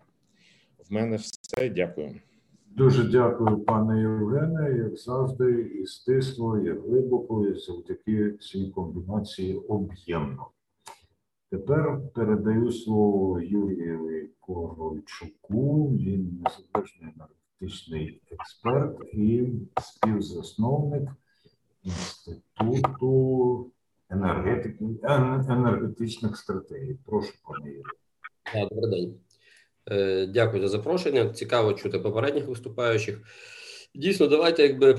В 0.92 0.94
мене 0.94 1.16
все. 1.16 1.68
Дякую. 1.68 2.20
Дуже 2.66 3.04
дякую, 3.04 3.60
пане 3.60 4.00
Євгене. 4.00 4.76
Як 4.76 4.96
завжди, 4.96 5.62
і 5.62 5.86
стисло, 5.86 6.58
і 6.58 6.72
глибоко, 6.72 7.46
і 7.46 7.54
завдяки 7.54 8.32
цій 8.32 8.70
комбінації 8.70 9.56
об'ємно. 9.56 10.46
Тепер 11.50 12.00
передаю 12.14 12.72
слово 12.72 13.40
Юрію 13.40 14.28
Коровчуку. 14.40 15.88
Він 15.88 16.44
незалежний 16.44 17.12
енергетичний 17.14 18.22
експерт 18.30 18.98
і 19.12 19.48
співзасновник 19.80 21.08
інституту 21.82 23.70
енергетики 24.10 24.84
енергетичних 25.48 26.36
стратегій. 26.36 26.98
Прошу 27.06 27.32
пане 27.44 27.70
Юрію. 27.70 27.84
Добрий 28.54 28.90
день. 28.90 29.14
Е, 29.90 30.26
дякую 30.26 30.62
за 30.62 30.68
запрошення. 30.68 31.28
Цікаво 31.28 31.72
чути 31.72 31.98
попередніх 31.98 32.46
виступаючих. 32.46 33.18
Дійсно, 33.94 34.26
давайте 34.26 34.62
якби 34.62 34.98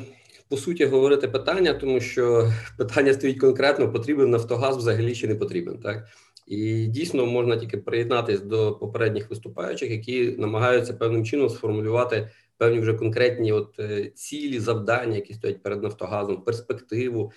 по 0.50 0.58
суті 0.58 0.86
говорити 0.86 1.28
питання, 1.28 1.74
тому 1.74 2.00
що 2.00 2.52
питання 2.78 3.14
стоїть 3.14 3.40
конкретно: 3.40 3.92
потрібен 3.92 4.30
Нафтогаз 4.30 4.78
взагалі 4.78 5.16
чи 5.16 5.28
не 5.28 5.36
потрібен, 5.36 5.78
так 5.78 6.08
і 6.48 6.88
дійсно 6.88 7.26
можна 7.26 7.58
тільки 7.58 7.78
приєднатися 7.78 8.44
до 8.44 8.74
попередніх 8.76 9.30
виступаючих, 9.30 9.92
які 9.92 10.36
намагаються 10.38 10.94
певним 10.94 11.26
чином 11.26 11.50
сформулювати 11.50 12.30
певні 12.58 12.80
вже 12.80 12.94
конкретні 12.94 13.52
от 13.52 13.80
е, 13.80 14.12
цілі, 14.16 14.60
завдання, 14.60 15.16
які 15.16 15.34
стоять 15.34 15.64
перед 15.64 15.84
Нафтогазом, 15.84 16.42
перспективу. 16.42 17.32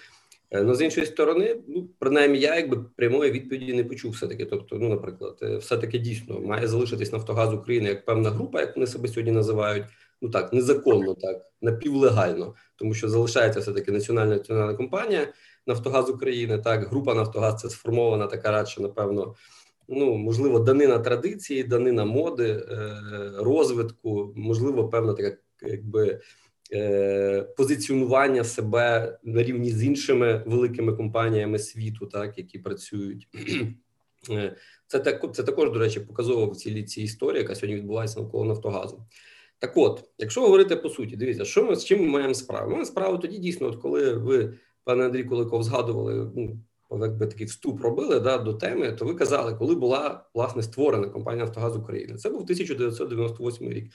Е, 0.57 0.63
ну, 0.63 0.75
з 0.75 0.83
іншої 0.83 1.07
сторони, 1.07 1.57
ну 1.69 1.89
принаймні, 1.99 2.39
я 2.39 2.57
якби 2.57 2.85
прямої 2.97 3.31
відповіді 3.31 3.75
не 3.75 3.85
почув. 3.85 4.13
Все 4.13 4.27
таки, 4.27 4.45
тобто, 4.45 4.77
ну, 4.79 4.89
наприклад, 4.89 5.39
е, 5.43 5.57
все 5.57 5.77
таки 5.77 5.99
дійсно 5.99 6.41
має 6.41 6.69
залишитись 6.69 7.13
Нафтогаз 7.13 7.55
України 7.55 7.89
як 7.89 8.05
певна 8.05 8.31
група, 8.31 8.61
як 8.61 8.77
вони 8.77 8.87
себе 8.87 9.09
сьогодні 9.09 9.33
називають. 9.33 9.85
Ну 10.23 10.31
так 10.31 10.53
незаконно, 10.53 11.15
так 11.15 11.47
напівлегально, 11.63 12.55
тому 12.77 12.95
що 12.95 13.09
залишається 13.09 13.61
все 13.61 13.73
таки 13.73 13.93
національна 13.93 14.37
національна 14.37 14.75
компанія 14.75 15.29
Нафтогаз 15.67 16.11
України. 16.11 16.59
Так, 16.59 16.89
група 16.89 17.15
Нафтогаз 17.15 17.61
це 17.61 17.71
сформована 17.71 18.27
така 18.27 18.51
радше, 18.51 18.83
напевно. 18.83 19.35
Ну 19.89 20.17
можливо, 20.17 20.59
данина 20.59 20.99
традиції, 20.99 21.65
данина 21.65 22.05
моди, 22.05 22.49
е, 22.49 22.97
розвитку, 23.39 24.33
можливо, 24.37 24.89
певна 24.89 25.13
така, 25.13 25.37
якби 25.63 26.21
позиціонування 27.57 28.45
себе 28.45 29.19
на 29.25 29.43
рівні 29.43 29.71
з 29.71 29.85
іншими 29.85 30.43
великими 30.47 30.93
компаніями 30.93 31.59
світу, 31.59 32.07
так 32.07 32.39
які 32.39 32.59
працюють. 32.59 33.29
Е, 34.31 34.57
це 34.87 34.99
так, 34.99 35.35
це 35.35 35.43
також, 35.43 35.71
до 35.71 35.79
речі, 35.79 36.01
показово 36.01 36.47
в 36.47 36.57
цілій 36.57 36.85
цій 36.85 37.03
історії, 37.03 37.43
яка 37.43 37.55
сьогодні 37.55 37.77
відбувається 37.77 38.21
навколо 38.21 38.45
Нафтогазу. 38.45 39.07
Так, 39.59 39.77
от, 39.77 40.05
якщо 40.19 40.41
говорити 40.41 40.77
по 40.77 40.89
суті, 40.89 41.17
дивіться, 41.17 41.45
що 41.45 41.65
ми 41.65 41.77
з 41.77 41.85
чим 41.85 42.01
ми 42.01 42.09
маємо 42.09 42.35
справу? 42.35 42.65
Ми 42.65 42.71
маємо 42.71 42.87
справу 42.87 43.19
тоді 43.19 43.39
дійсно, 43.39 43.67
от 43.67 43.77
коли 43.77 44.13
ви, 44.13 44.55
пане 44.85 45.05
Андрій 45.05 45.25
Куликов, 45.25 45.63
згадували, 45.63 46.31
ну 46.37 46.59
якби 46.91 47.27
такий 47.27 47.47
вступ 47.47 47.81
робили 47.81 48.21
да, 48.21 48.39
до 48.39 48.55
теми, 48.55 48.93
то 48.93 49.05
ви 49.05 49.15
казали, 49.15 49.55
коли 49.55 49.75
була 49.75 50.25
власне 50.35 50.63
створена 50.63 51.09
компанія 51.09 51.45
Нафтогаз 51.45 51.77
України. 51.77 52.19
Це 52.19 52.31
був 52.31 52.43
1998 52.43 53.73
рік. 53.73 53.93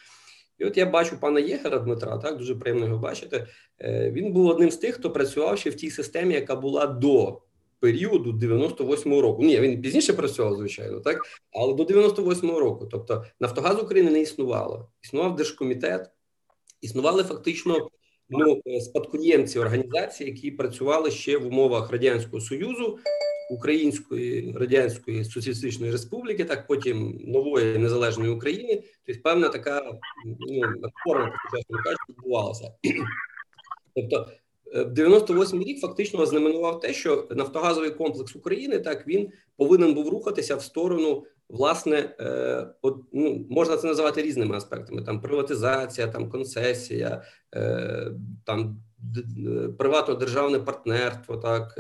І 0.61 0.63
от 0.63 0.77
я 0.77 0.85
бачу 0.85 1.19
пана 1.19 1.39
Єгера 1.39 1.79
Дмитра, 1.79 2.17
так 2.17 2.37
дуже 2.37 2.55
приємно 2.55 2.85
його 2.85 2.97
бачити. 2.97 3.47
Е, 3.79 4.11
він 4.11 4.33
був 4.33 4.47
одним 4.47 4.71
з 4.71 4.77
тих, 4.77 4.95
хто 4.95 5.11
працював 5.11 5.57
ще 5.57 5.69
в 5.69 5.75
тій 5.75 5.91
системі, 5.91 6.33
яка 6.33 6.55
була 6.55 6.85
до 6.85 7.41
періоду 7.79 8.31
98-го 8.31 9.21
року. 9.21 9.43
Ні, 9.43 9.59
він 9.59 9.81
пізніше 9.81 10.13
працював, 10.13 10.55
звичайно, 10.55 10.99
так 10.99 11.21
але 11.51 11.73
до 11.73 11.83
98-го 11.83 12.59
року. 12.59 12.87
Тобто 12.91 13.25
Нафтогаз 13.39 13.83
України 13.83 14.11
не 14.11 14.21
існувало. 14.21 14.91
Існував 15.03 15.35
держкомітет, 15.35 16.09
існували 16.81 17.23
фактично 17.23 17.89
ну 18.29 18.61
спадкоємці 18.81 19.59
організації, 19.59 20.29
які 20.29 20.51
працювали 20.51 21.11
ще 21.11 21.37
в 21.37 21.47
умовах 21.47 21.91
радянського 21.91 22.41
союзу. 22.41 22.99
Української 23.51 24.55
радянської 24.57 25.25
соціалістичної 25.25 25.91
республіки, 25.91 26.45
так 26.45 26.67
потім 26.67 27.19
нової 27.27 27.77
незалежної 27.77 28.31
України, 28.31 28.83
тобто 29.05 29.21
певна 29.23 29.49
така 29.49 29.81
ну 30.25 30.61
форма 31.03 31.31
відбувалася. 32.09 32.71
Тобто, 33.95 34.27
е, 34.75 34.83
в 34.83 34.91
98 34.91 35.63
рік 35.63 35.79
фактично 35.79 36.19
ознаменував 36.19 36.79
те, 36.79 36.93
що 36.93 37.27
нафтогазовий 37.31 37.91
комплекс 37.91 38.35
України 38.35 38.79
так 38.79 39.07
він 39.07 39.29
повинен 39.57 39.93
був 39.93 40.09
рухатися 40.09 40.55
в 40.55 40.61
сторону. 40.61 41.23
Власне, 41.49 42.15
е, 42.19 42.67
от, 42.81 42.97
ну, 43.13 43.45
можна 43.49 43.77
це 43.77 43.87
називати 43.87 44.21
різними 44.21 44.55
аспектами: 44.55 45.01
там 45.01 45.21
приватизація, 45.21 46.07
там 46.07 46.29
концесія, 46.29 47.23
е, 47.55 48.11
там 48.45 48.83
приватно-державне 49.77 50.59
партнерство, 50.59 51.37
так 51.37 51.73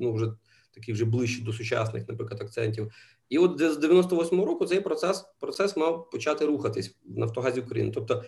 ну 0.00 0.12
вже 0.12 0.26
такі 0.74 0.92
вже 0.92 1.04
ближчі 1.04 1.42
до 1.42 1.52
сучасних, 1.52 2.08
наприклад, 2.08 2.42
акцентів. 2.42 2.92
І 3.28 3.38
от 3.38 3.58
з 3.58 3.78
98-го 3.78 4.46
року 4.46 4.66
цей 4.66 4.80
процес 4.80 5.24
процес 5.40 5.76
мав 5.76 6.10
почати 6.10 6.46
рухатись 6.46 6.96
в 7.04 7.18
Нафтогазі 7.18 7.60
України. 7.60 7.90
Тобто, 7.94 8.24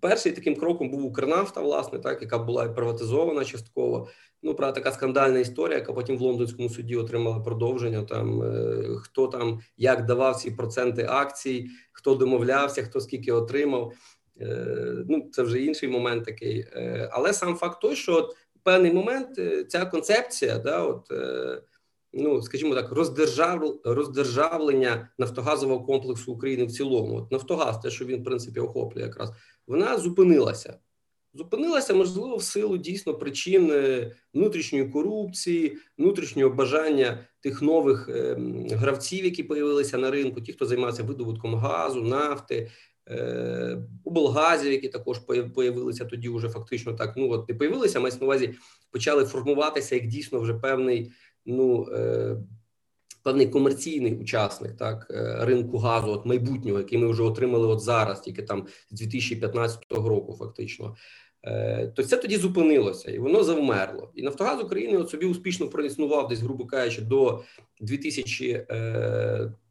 перший 0.00 0.32
таким 0.32 0.56
кроком 0.56 0.90
був 0.90 1.04
Укрнафта, 1.04 1.60
власне, 1.60 1.98
так 1.98 2.22
яка 2.22 2.38
була 2.38 2.68
приватизована 2.68 3.44
частково. 3.44 4.08
Ну, 4.42 4.54
про 4.54 4.72
така 4.72 4.92
скандальна 4.92 5.38
історія, 5.38 5.78
яка 5.78 5.92
потім 5.92 6.18
в 6.18 6.20
лондонському 6.20 6.68
суді 6.68 6.96
отримала 6.96 7.40
продовження. 7.40 8.02
Там 8.02 8.42
е, 8.42 8.84
хто 9.02 9.26
там 9.26 9.60
як 9.76 10.06
давав 10.06 10.36
ці 10.36 10.50
проценти 10.50 11.06
акцій, 11.10 11.68
хто 11.92 12.14
домовлявся, 12.14 12.82
хто 12.82 13.00
скільки 13.00 13.32
отримав. 13.32 13.92
Е, 14.40 15.04
ну, 15.08 15.28
це 15.32 15.42
вже 15.42 15.60
інший 15.60 15.88
момент 15.88 16.24
такий. 16.24 16.60
Е, 16.60 17.08
але 17.12 17.32
сам 17.32 17.54
факт 17.54 17.80
той, 17.80 17.96
що 17.96 18.30
в 18.56 18.62
певний 18.62 18.92
момент 18.92 19.28
ця 19.68 19.86
концепція, 19.86 20.58
да, 20.58 20.82
от. 20.82 21.06
Ну 22.12 22.42
скажімо 22.42 22.74
так, 22.74 22.92
роздержав, 22.92 23.80
роздержавлення 23.84 25.08
нафтогазового 25.18 25.84
комплексу 25.84 26.32
України 26.32 26.64
в 26.64 26.72
цілому. 26.72 27.16
От 27.16 27.32
Нафтогаз, 27.32 27.80
те, 27.80 27.90
що 27.90 28.04
він 28.04 28.20
в 28.20 28.24
принципі 28.24 28.60
охоплює, 28.60 29.02
якраз 29.02 29.32
вона 29.66 29.98
зупинилася. 29.98 30.78
Зупинилася, 31.34 31.94
можливо, 31.94 32.36
в 32.36 32.42
силу 32.42 32.76
дійсно 32.76 33.14
причин 33.14 33.70
е, 33.72 34.12
внутрішньої 34.34 34.88
корупції, 34.88 35.78
внутрішнього 35.98 36.50
бажання 36.50 37.26
тих 37.40 37.62
нових 37.62 38.08
е, 38.08 38.36
гравців, 38.70 39.24
які 39.24 39.42
появилися 39.42 39.98
на 39.98 40.10
ринку, 40.10 40.40
ті, 40.40 40.52
хто 40.52 40.66
займається 40.66 41.02
видобутком 41.02 41.54
газу, 41.54 42.02
нафти, 42.02 42.70
е, 43.08 43.78
облгазів, 44.04 44.72
які 44.72 44.88
також 44.88 45.18
появилися 45.54 46.04
тоді, 46.04 46.28
вже 46.28 46.48
фактично 46.48 46.92
так. 46.92 47.14
Ну 47.16 47.30
от 47.30 47.48
не 47.48 47.54
появилися, 47.54 48.00
мається 48.00 48.20
на 48.20 48.26
увазі 48.26 48.54
почали 48.90 49.24
формуватися 49.24 49.94
як 49.94 50.06
дійсно 50.06 50.40
вже 50.40 50.54
певний 50.54 51.12
ну 51.46 51.88
е, 51.92 52.36
певний 53.22 53.46
комерційний 53.46 54.14
учасник 54.14 54.76
так 54.76 55.06
е, 55.10 55.36
ринку 55.40 55.78
газу, 55.78 56.10
от 56.10 56.26
майбутнього, 56.26 56.78
який 56.78 56.98
ми 56.98 57.08
вже 57.08 57.22
отримали 57.22 57.66
от 57.66 57.80
зараз, 57.80 58.20
тільки 58.20 58.42
там 58.42 58.66
з 58.90 59.00
2015 59.00 59.78
року, 59.90 60.36
фактично. 60.38 60.96
Е, 61.44 61.86
то 61.96 62.04
це 62.04 62.16
тоді 62.16 62.36
зупинилося 62.36 63.10
і 63.10 63.18
воно 63.18 63.44
завмерло. 63.44 64.12
І 64.14 64.22
Нафтогаз 64.22 64.62
України 64.62 64.98
от 64.98 65.10
собі 65.10 65.26
успішно 65.26 65.68
проіснував 65.68 66.28
десь, 66.28 66.40
грубо 66.40 66.66
кажучи, 66.66 67.02
до 67.02 67.42
2000, 67.80 68.66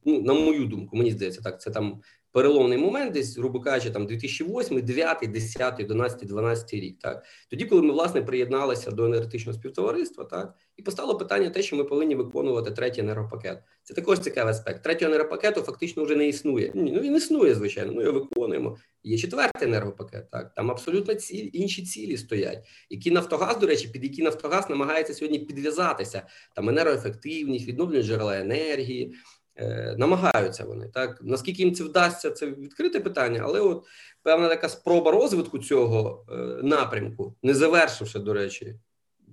ну 0.06 0.22
на 0.22 0.34
мою 0.34 0.66
думку, 0.66 0.98
мені 0.98 1.12
здається, 1.12 1.42
так 1.42 1.62
це 1.62 1.72
там 1.72 2.02
переломний 2.32 2.78
момент, 2.78 3.14
десь, 3.14 3.38
грубо 3.38 3.60
кажучи, 3.60 3.92
там 3.92 4.06
2008, 4.06 4.82
9, 4.82 5.32
10, 5.32 5.80
11, 5.80 6.28
12 6.28 6.74
рік. 6.74 7.00
Так 7.00 7.26
тоді, 7.50 7.66
коли 7.66 7.82
ми 7.82 7.92
власне 7.92 8.22
приєдналися 8.22 8.92
до 8.92 9.06
енергетичного 9.06 9.60
співтовариства, 9.60 10.24
так 10.24 10.56
і 10.78 10.82
постало 10.82 11.18
питання, 11.18 11.50
те, 11.50 11.62
що 11.62 11.76
ми 11.76 11.84
повинні 11.84 12.16
виконувати 12.16 12.72
третій 12.72 13.02
енергопакет. 13.02 13.64
Це 13.84 13.94
також 13.94 14.20
цікавий 14.20 14.52
аспект. 14.52 14.84
Третього 14.84 15.12
енергопакету 15.12 15.62
фактично 15.62 16.04
вже 16.04 16.16
не 16.16 16.28
існує. 16.28 16.72
Ні, 16.76 16.92
ну 16.92 17.02
він 17.02 17.16
існує, 17.16 17.56
звичайно. 17.56 17.92
Ну 17.92 18.02
його 18.02 18.20
виконуємо. 18.20 18.78
Є 19.04 19.18
четвертий 19.18 19.68
енергопакет. 19.68 20.32
Так 20.32 20.54
там 20.56 20.72
абсолютно 20.72 21.14
цілі 21.14 21.50
інші 21.54 21.84
цілі 21.84 22.18
стоять, 22.18 22.68
які 22.90 23.12
Нафтогаз, 23.12 23.58
до 23.58 23.68
речі, 23.68 23.88
під 23.88 24.04
які 24.04 24.24
Нафтогаз 24.24 24.70
намагається 24.70 25.14
сьогодні 25.14 25.40
підв'язатися. 25.40 26.28
Там 26.56 26.70
енергоефективність, 26.70 27.68
відновлені 27.68 28.04
джерела 28.04 28.40
енергії. 28.40 29.16
Е, 29.62 29.96
намагаються 29.98 30.66
вони 30.66 30.88
так. 30.88 31.20
Наскільки 31.22 31.64
їм 31.64 31.76
це 31.76 31.84
вдасться, 31.84 32.32
це 32.32 32.48
відкрите 32.48 33.00
питання, 33.00 33.42
але 33.44 33.60
от 33.60 33.86
певна 34.24 34.50
така 34.50 34.70
спроба 34.70 35.12
розвитку 35.12 35.60
цього 35.60 36.26
е, 36.30 36.36
напрямку, 36.64 37.36
не 37.44 37.54
завершивши, 37.54 38.20
до 38.20 38.34
речі, 38.34 38.76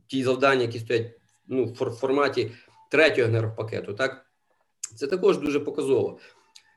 ті 0.07 0.25
завдання, 0.25 0.63
які 0.63 0.79
стоять 0.79 1.21
ну, 1.47 1.65
в 1.65 1.91
форматі 1.91 2.51
третього 2.91 3.29
енергопакету, 3.29 3.95
так 3.95 4.27
це 4.97 5.07
також 5.07 5.39
дуже 5.39 5.61
показово. 5.61 6.19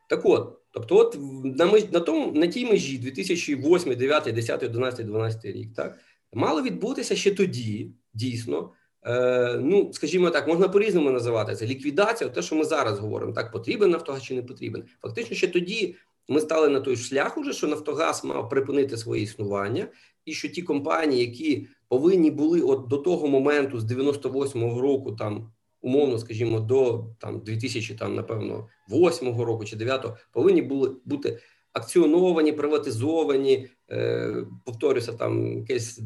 Так 0.09 0.25
от, 0.25 0.59
тобто, 0.71 0.97
от 0.97 1.17
на 1.43 1.65
на 1.65 1.99
тому 1.99 2.31
на 2.31 2.47
тій 2.47 2.65
межі 2.65 2.97
2008, 2.97 3.95
9, 3.95 4.23
10, 4.23 4.63
11, 4.63 5.05
12 5.05 5.45
рік, 5.45 5.73
так 5.75 5.97
мало 6.33 6.61
відбутися 6.61 7.15
ще 7.15 7.31
тоді, 7.31 7.91
дійсно. 8.13 8.73
Е, 9.05 9.57
ну, 9.61 9.93
скажімо 9.93 10.29
так, 10.29 10.47
можна 10.47 10.69
по-різному 10.69 11.11
називати 11.11 11.55
це 11.55 11.65
ліквідація, 11.65 12.29
те, 12.29 12.41
що 12.41 12.55
ми 12.55 12.65
зараз 12.65 12.99
говоримо, 12.99 13.33
так 13.33 13.51
потрібен 13.51 13.89
Нафтогаз 13.89 14.23
чи 14.23 14.35
не 14.35 14.43
потрібен. 14.43 14.83
Фактично, 15.01 15.35
ще 15.35 15.47
тоді 15.47 15.95
ми 16.27 16.41
стали 16.41 16.69
на 16.69 16.79
той 16.79 16.95
шлях, 16.95 17.37
уже 17.37 17.53
що 17.53 17.67
Нафтогаз 17.67 18.23
мав 18.25 18.49
припинити 18.49 18.97
своє 18.97 19.21
існування, 19.21 19.87
і 20.25 20.33
що 20.33 20.47
ті 20.47 20.61
компанії, 20.61 21.21
які 21.21 21.67
повинні 21.87 22.31
були 22.31 22.61
от 22.61 22.87
до 22.87 22.97
того 22.97 23.27
моменту, 23.27 23.79
з 23.79 23.91
98-го 23.91 24.81
року, 24.81 25.11
там 25.11 25.51
умовно, 25.81 26.17
скажімо, 26.17 26.59
до 26.59 27.05
там 27.19 27.39
2000, 27.39 27.95
там 27.95 28.15
напевно, 28.15 28.67
8-го 28.89 29.45
року 29.45 29.65
чи 29.65 29.75
9-го, 29.75 30.17
повинні 30.31 30.61
були 30.61 30.95
бути 31.05 31.39
акціоновані, 31.73 32.51
приватизовані. 32.51 33.67
Е, 33.91 34.45
Повторюся, 34.65 35.13
там 35.13 35.57
якесь 35.57 35.99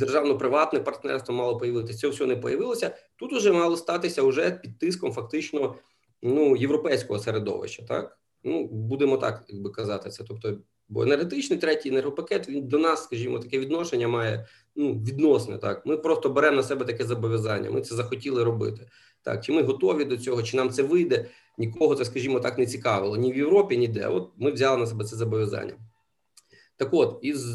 державно-приватне 0.00 0.80
партнерство 0.80 1.34
мало 1.34 1.58
появитися. 1.58 1.98
Цього 1.98 2.12
всього 2.12 2.28
не 2.28 2.36
появилося. 2.36 2.96
Тут 3.16 3.32
уже 3.32 3.52
мало 3.52 3.76
статися 3.76 4.22
вже 4.22 4.50
під 4.50 4.78
тиском 4.78 5.12
фактично 5.12 5.74
ну, 6.22 6.56
європейського 6.56 7.18
середовища. 7.18 7.82
Так 7.82 8.18
ну 8.44 8.66
будемо 8.66 9.16
так 9.16 9.44
якби 9.48 9.70
казати 9.70 10.10
це. 10.10 10.24
Тобто, 10.24 10.58
бо 10.88 11.02
енергетичний 11.02 11.58
третій 11.58 11.88
енергопакет 11.88 12.48
він 12.48 12.68
до 12.68 12.78
нас, 12.78 13.04
скажімо, 13.04 13.38
таке 13.38 13.58
відношення 13.58 14.08
має 14.08 14.46
ну 14.76 14.92
відносне. 14.92 15.58
Так, 15.58 15.86
ми 15.86 15.96
просто 15.96 16.30
беремо 16.30 16.56
на 16.56 16.62
себе 16.62 16.84
таке 16.84 17.04
зобов'язання. 17.04 17.70
Ми 17.70 17.80
це 17.80 17.94
захотіли 17.94 18.44
робити. 18.44 18.86
Так, 19.22 19.44
чи 19.44 19.52
ми 19.52 19.62
готові 19.62 20.04
до 20.04 20.16
цього, 20.16 20.42
чи 20.42 20.56
нам 20.56 20.70
це 20.70 20.82
вийде? 20.82 21.26
Нікого 21.58 21.94
це, 21.94 22.04
скажімо 22.04 22.40
так, 22.40 22.58
не 22.58 22.66
цікавило 22.66 23.16
ні 23.16 23.32
в 23.32 23.36
Європі, 23.36 23.76
ніде. 23.76 24.06
От 24.06 24.30
ми 24.36 24.50
взяли 24.50 24.76
на 24.76 24.86
себе 24.86 25.04
це 25.04 25.16
зобов'язання. 25.16 25.74
Так, 26.76 26.88
от 26.92 27.18
із 27.22 27.46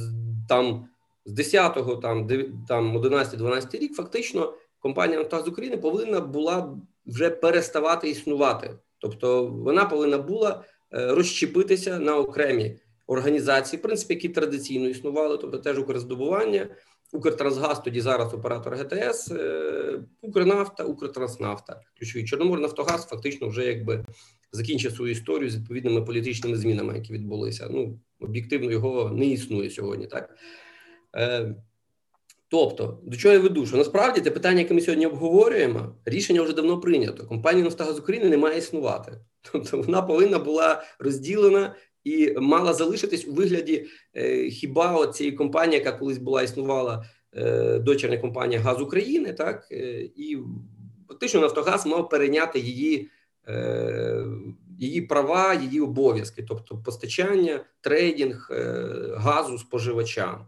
там 0.49 0.87
з 1.25 1.39
10-го, 1.39 1.95
там 1.95 2.27
там 2.67 2.97
11-12 2.97 3.79
рік, 3.79 3.95
фактично 3.95 4.53
компанія 4.79 5.19
«Нафтогаз 5.19 5.47
України 5.47 5.77
повинна 5.77 6.19
була 6.19 6.77
вже 7.05 7.29
переставати 7.29 8.09
існувати, 8.09 8.77
тобто 8.99 9.45
вона 9.45 9.85
повинна 9.85 10.17
була 10.17 10.63
е, 10.93 11.07
розщепитися 11.07 11.99
на 11.99 12.17
окремі 12.17 12.79
організації, 13.07 13.79
в 13.79 13.81
принципі, 13.81 14.13
які 14.13 14.29
традиційно 14.29 14.87
існували, 14.87 15.37
тобто 15.37 15.57
теж 15.57 15.79
Укрздобування, 15.79 16.67
Укртрансгаз, 17.13 17.79
тоді 17.79 18.01
зараз 18.01 18.33
оператор 18.33 18.75
ГТС, 18.75 19.31
е, 19.31 19.99
Укрнафта, 20.21 20.83
Укртранснафта, 20.83 21.81
ключовий 21.97 22.27
Чорномор 22.27 22.59
Нафтогаз 22.59 23.05
фактично 23.05 23.47
вже 23.47 23.65
якби 23.65 24.05
закінчив 24.51 24.91
свою 24.91 25.11
історію 25.11 25.49
з 25.49 25.55
відповідними 25.55 26.01
політичними 26.01 26.57
змінами, 26.57 26.95
які 26.95 27.13
відбулися. 27.13 27.67
Ну 27.71 27.99
об'єктивно 28.19 28.71
його 28.71 29.09
не 29.09 29.25
існує 29.25 29.69
сьогодні, 29.69 30.07
так. 30.07 30.29
Е, 31.15 31.55
тобто, 32.47 32.99
до 33.03 33.17
чого 33.17 33.33
я 33.33 33.39
веду? 33.39 33.65
Що 33.65 33.77
насправді 33.77 34.21
те 34.21 34.31
питання, 34.31 34.59
яке 34.59 34.73
ми 34.73 34.81
сьогодні 34.81 35.05
обговорюємо, 35.05 35.95
рішення 36.05 36.41
вже 36.41 36.53
давно 36.53 36.79
прийнято. 36.79 37.27
Компанія 37.27 37.63
«Нафтогаз 37.63 37.99
України 37.99 38.29
не 38.29 38.37
має 38.37 38.57
існувати. 38.57 39.11
Тобто 39.51 39.77
вона 39.77 40.01
повинна 40.01 40.39
була 40.39 40.83
розділена 40.99 41.75
і 42.03 42.33
мала 42.39 42.73
залишитись 42.73 43.27
у 43.27 43.33
вигляді 43.33 43.85
е, 44.13 44.49
хіба 44.49 45.07
цієї 45.07 45.35
компанії, 45.35 45.79
яка 45.79 45.91
колись 45.91 46.17
була 46.17 46.41
існувала 46.41 47.05
е, 47.33 47.79
дочерня 47.79 48.17
компанія 48.17 48.59
Газ 48.59 48.81
України, 48.81 49.33
так 49.33 49.67
е, 49.71 50.09
і 50.15 50.37
фактично 51.07 51.41
Нафтогаз 51.41 51.85
мав 51.85 52.09
перейняти 52.09 52.59
її. 52.59 53.09
Е, 53.47 54.25
її 54.79 55.01
права, 55.01 55.53
її 55.53 55.81
обов'язки, 55.81 56.45
тобто 56.47 56.77
постачання, 56.77 57.65
трейдинг 57.81 58.49
е, 58.51 58.85
газу 59.17 59.57
споживачам. 59.57 60.47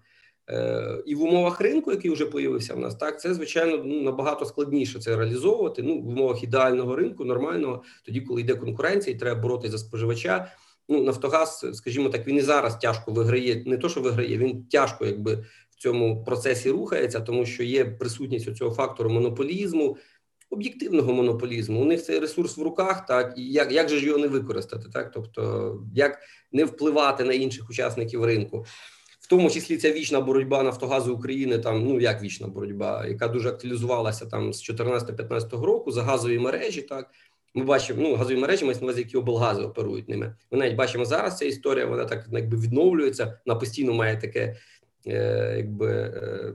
Е, 0.49 1.03
і 1.05 1.15
в 1.15 1.21
умовах 1.23 1.61
ринку, 1.61 1.91
який 1.91 2.11
вже 2.11 2.25
появився 2.25 2.73
в 2.73 2.79
нас, 2.79 2.95
так 2.95 3.21
це 3.21 3.33
звичайно 3.33 3.83
ну, 3.85 4.01
набагато 4.01 4.45
складніше 4.45 4.99
це 4.99 5.15
реалізовувати. 5.15 5.83
Ну 5.83 6.01
в 6.01 6.07
умовах 6.07 6.43
ідеального 6.43 6.95
ринку, 6.95 7.25
нормального, 7.25 7.83
тоді, 8.05 8.21
коли 8.21 8.41
йде 8.41 8.55
конкуренція, 8.55 9.15
і 9.15 9.19
треба 9.19 9.41
боротися 9.41 9.71
за 9.71 9.77
споживача. 9.77 10.51
Ну 10.89 11.03
Нафтогаз, 11.03 11.65
скажімо 11.73 12.09
так, 12.09 12.27
він 12.27 12.35
і 12.35 12.41
зараз 12.41 12.77
тяжко 12.77 13.11
виграє. 13.11 13.63
Не 13.65 13.77
то, 13.77 13.89
що 13.89 14.01
виграє, 14.01 14.37
він 14.37 14.63
тяжко, 14.63 15.05
якби 15.05 15.35
в 15.69 15.75
цьому 15.75 16.23
процесі 16.23 16.71
рухається, 16.71 17.19
тому 17.19 17.45
що 17.45 17.63
є 17.63 17.85
присутність 17.85 18.55
цього 18.55 18.75
фактору 18.75 19.09
монополізму. 19.09 19.97
Об'єктивного 20.49 21.13
монополізму 21.13 21.81
у 21.81 21.85
них 21.85 22.03
цей 22.03 22.19
ресурс 22.19 22.57
в 22.57 22.61
руках, 22.61 23.05
так 23.05 23.33
і 23.37 23.51
як 23.51 23.71
як 23.71 23.89
же 23.89 23.97
ж 23.97 24.05
його 24.05 24.17
не 24.17 24.27
використати, 24.27 24.89
так 24.93 25.11
тобто 25.11 25.83
як 25.93 26.19
не 26.51 26.65
впливати 26.65 27.23
на 27.23 27.33
інших 27.33 27.69
учасників 27.69 28.25
ринку 28.25 28.65
тому 29.27 29.49
числі 29.49 29.77
ця 29.77 29.91
вічна 29.91 30.21
боротьба 30.21 30.63
Нафтогазу 30.63 31.15
України, 31.15 31.57
там 31.57 31.83
ну 31.83 31.99
як 31.99 32.21
вічна 32.21 32.47
боротьба, 32.47 33.05
яка 33.07 33.27
дуже 33.27 33.49
активізувалася 33.49 34.25
там 34.25 34.53
з 34.53 34.69
14-15 34.69 35.61
року 35.61 35.91
за 35.91 36.03
газові 36.03 36.39
мережі. 36.39 36.81
Так 36.81 37.11
ми 37.53 37.63
бачимо, 37.63 38.01
ну 38.01 38.15
газові 38.15 38.37
мережі 38.37 38.65
на 38.65 38.73
увазі, 38.81 38.99
які 38.99 39.17
облгази 39.17 39.61
оперують 39.61 40.09
ними. 40.09 40.35
Ми 40.51 40.57
навіть 40.57 40.75
бачимо 40.75 41.05
зараз 41.05 41.37
ця 41.37 41.45
історія. 41.45 41.85
Вона 41.85 42.05
так 42.05 42.27
якби 42.31 42.57
відновлюється 42.57 43.39
на 43.45 43.55
постійно 43.55 43.93
має 43.93 44.17
таке, 44.17 44.55
е, 45.07 45.53
якби 45.57 45.91
е, 45.91 46.53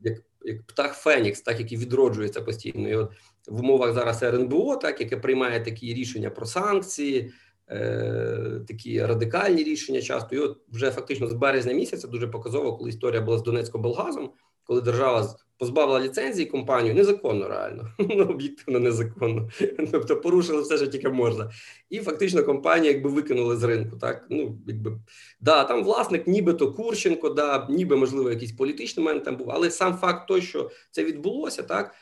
як 0.00 0.22
як 0.44 0.62
птах 0.62 0.94
Фенікс, 0.94 1.40
так 1.40 1.60
який 1.60 1.78
відроджується 1.78 2.40
постійно. 2.40 2.88
І 2.88 2.94
от 2.94 3.12
в 3.48 3.60
умовах 3.60 3.92
зараз 3.92 4.22
РНБО, 4.22 4.76
так 4.76 5.00
яке 5.00 5.16
приймає 5.16 5.60
такі 5.60 5.94
рішення 5.94 6.30
про 6.30 6.46
санкції. 6.46 7.32
Е, 7.72 8.60
такі 8.68 9.06
радикальні 9.06 9.62
рішення 9.62 10.02
часто. 10.02 10.36
І 10.36 10.38
от 10.38 10.58
вже 10.68 10.90
фактично 10.90 11.28
з 11.28 11.32
березня 11.32 11.72
місяця 11.72 12.08
дуже 12.08 12.26
показово, 12.26 12.76
коли 12.76 12.90
історія 12.90 13.20
була 13.20 13.38
з 13.38 13.42
Донецько-Болгазом, 13.42 14.28
коли 14.64 14.80
держава 14.80 15.36
позбавила 15.58 16.00
ліцензії 16.00 16.46
компанію 16.46 16.94
незаконно, 16.94 17.48
реально 17.48 17.88
ну 17.98 18.24
об'єктивно 18.24 18.80
незаконно, 18.80 19.48
тобто 19.92 20.16
порушили 20.16 20.62
все, 20.62 20.76
що 20.76 20.86
тільки 20.86 21.08
можна, 21.08 21.50
і 21.90 21.98
фактично 21.98 22.44
компанія 22.44 22.92
якби 22.92 23.10
викинули 23.10 23.56
з 23.56 23.62
ринку. 23.62 23.96
Так 23.96 24.26
ну 24.30 24.58
якби 24.66 25.00
да, 25.40 25.64
там 25.64 25.84
власник, 25.84 26.26
нібито 26.26 26.72
Курченко, 26.72 27.30
да, 27.30 27.66
ніби 27.70 27.96
можливо 27.96 28.30
якийсь 28.30 28.52
політичний 28.52 29.06
момент 29.06 29.24
там 29.24 29.36
був, 29.36 29.50
але 29.50 29.70
сам 29.70 29.94
факт 29.94 30.28
той, 30.28 30.42
що 30.42 30.70
це 30.90 31.04
відбулося, 31.04 31.62
так. 31.62 31.94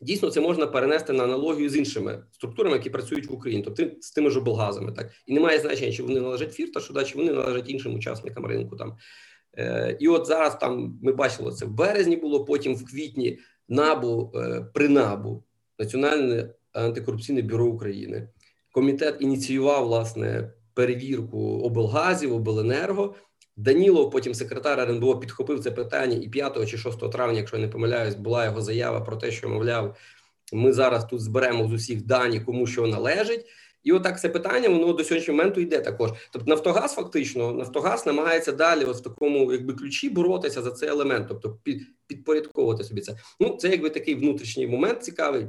Дійсно, 0.00 0.30
це 0.30 0.40
можна 0.40 0.66
перенести 0.66 1.12
на 1.12 1.24
аналогію 1.24 1.70
з 1.70 1.76
іншими 1.76 2.24
структурами, 2.32 2.76
які 2.76 2.90
працюють 2.90 3.26
в 3.26 3.32
Україні, 3.32 3.62
тобто 3.62 3.84
з 4.00 4.10
тими 4.10 4.30
ж 4.30 4.38
облгазами. 4.38 4.92
Так 4.92 5.10
і 5.26 5.34
немає 5.34 5.58
значення, 5.58 5.92
чи 5.92 6.02
вони 6.02 6.20
належать 6.20 6.54
фірташу, 6.54 6.92
да, 6.92 7.04
чи 7.04 7.18
вони 7.18 7.32
належать 7.32 7.70
іншим 7.70 7.94
учасникам 7.94 8.46
ринку. 8.46 8.76
Там 8.76 8.96
Е, 9.58 9.96
І 10.00 10.08
от 10.08 10.26
зараз 10.26 10.58
там 10.58 10.98
ми 11.02 11.12
бачили 11.12 11.52
це 11.52 11.66
в 11.66 11.70
березні. 11.70 12.16
Було 12.16 12.44
потім 12.44 12.74
в 12.74 12.84
квітні 12.84 13.38
набу 13.68 14.32
е, 14.34 14.66
при 14.74 14.88
набу 14.88 15.44
Національне 15.78 16.54
антикорупційне 16.72 17.42
бюро 17.42 17.66
України. 17.66 18.28
Комітет 18.72 19.16
ініціював 19.20 19.84
власне 19.84 20.52
перевірку 20.74 21.38
облгазів, 21.38 22.34
обленерго. 22.34 23.14
Данілов, 23.58 24.10
потім 24.10 24.34
секретар 24.34 24.80
РНБО, 24.80 25.18
підхопив 25.18 25.60
це 25.60 25.70
питання, 25.70 26.16
і 26.22 26.28
5 26.28 26.68
чи 26.68 26.78
6 26.78 27.10
травня, 27.10 27.38
якщо 27.38 27.56
я 27.56 27.62
не 27.62 27.68
помиляюсь, 27.68 28.14
була 28.14 28.44
його 28.44 28.62
заява 28.62 29.00
про 29.00 29.16
те, 29.16 29.30
що 29.30 29.48
мовляв, 29.48 29.96
ми 30.52 30.72
зараз 30.72 31.04
тут 31.04 31.20
зберемо 31.20 31.68
з 31.68 31.72
усіх 31.72 32.06
дані, 32.06 32.40
кому 32.40 32.66
що 32.66 32.86
належить. 32.86 33.46
І 33.84 33.92
отак 33.92 34.20
це 34.20 34.28
питання 34.28 34.68
воно 34.68 34.92
до 34.92 35.04
сьогоднішнього 35.04 35.36
моменту 35.36 35.60
йде 35.60 35.80
також. 35.80 36.10
Тобто 36.32 36.50
Нафтогаз, 36.50 36.94
фактично, 36.94 37.52
Нафтогаз 37.52 38.06
намагається 38.06 38.52
далі, 38.52 38.84
от 38.84 38.96
в 38.96 39.02
такому 39.02 39.52
якби 39.52 39.74
ключі 39.74 40.10
боротися 40.10 40.62
за 40.62 40.70
цей 40.70 40.88
елемент, 40.88 41.28
тобто 41.28 41.58
під, 41.62 41.82
підпорядковувати 42.06 42.84
собі 42.84 43.00
це. 43.00 43.16
Ну 43.40 43.56
це 43.56 43.68
якби 43.68 43.90
такий 43.90 44.14
внутрішній 44.14 44.66
момент 44.66 45.04
цікавий. 45.04 45.46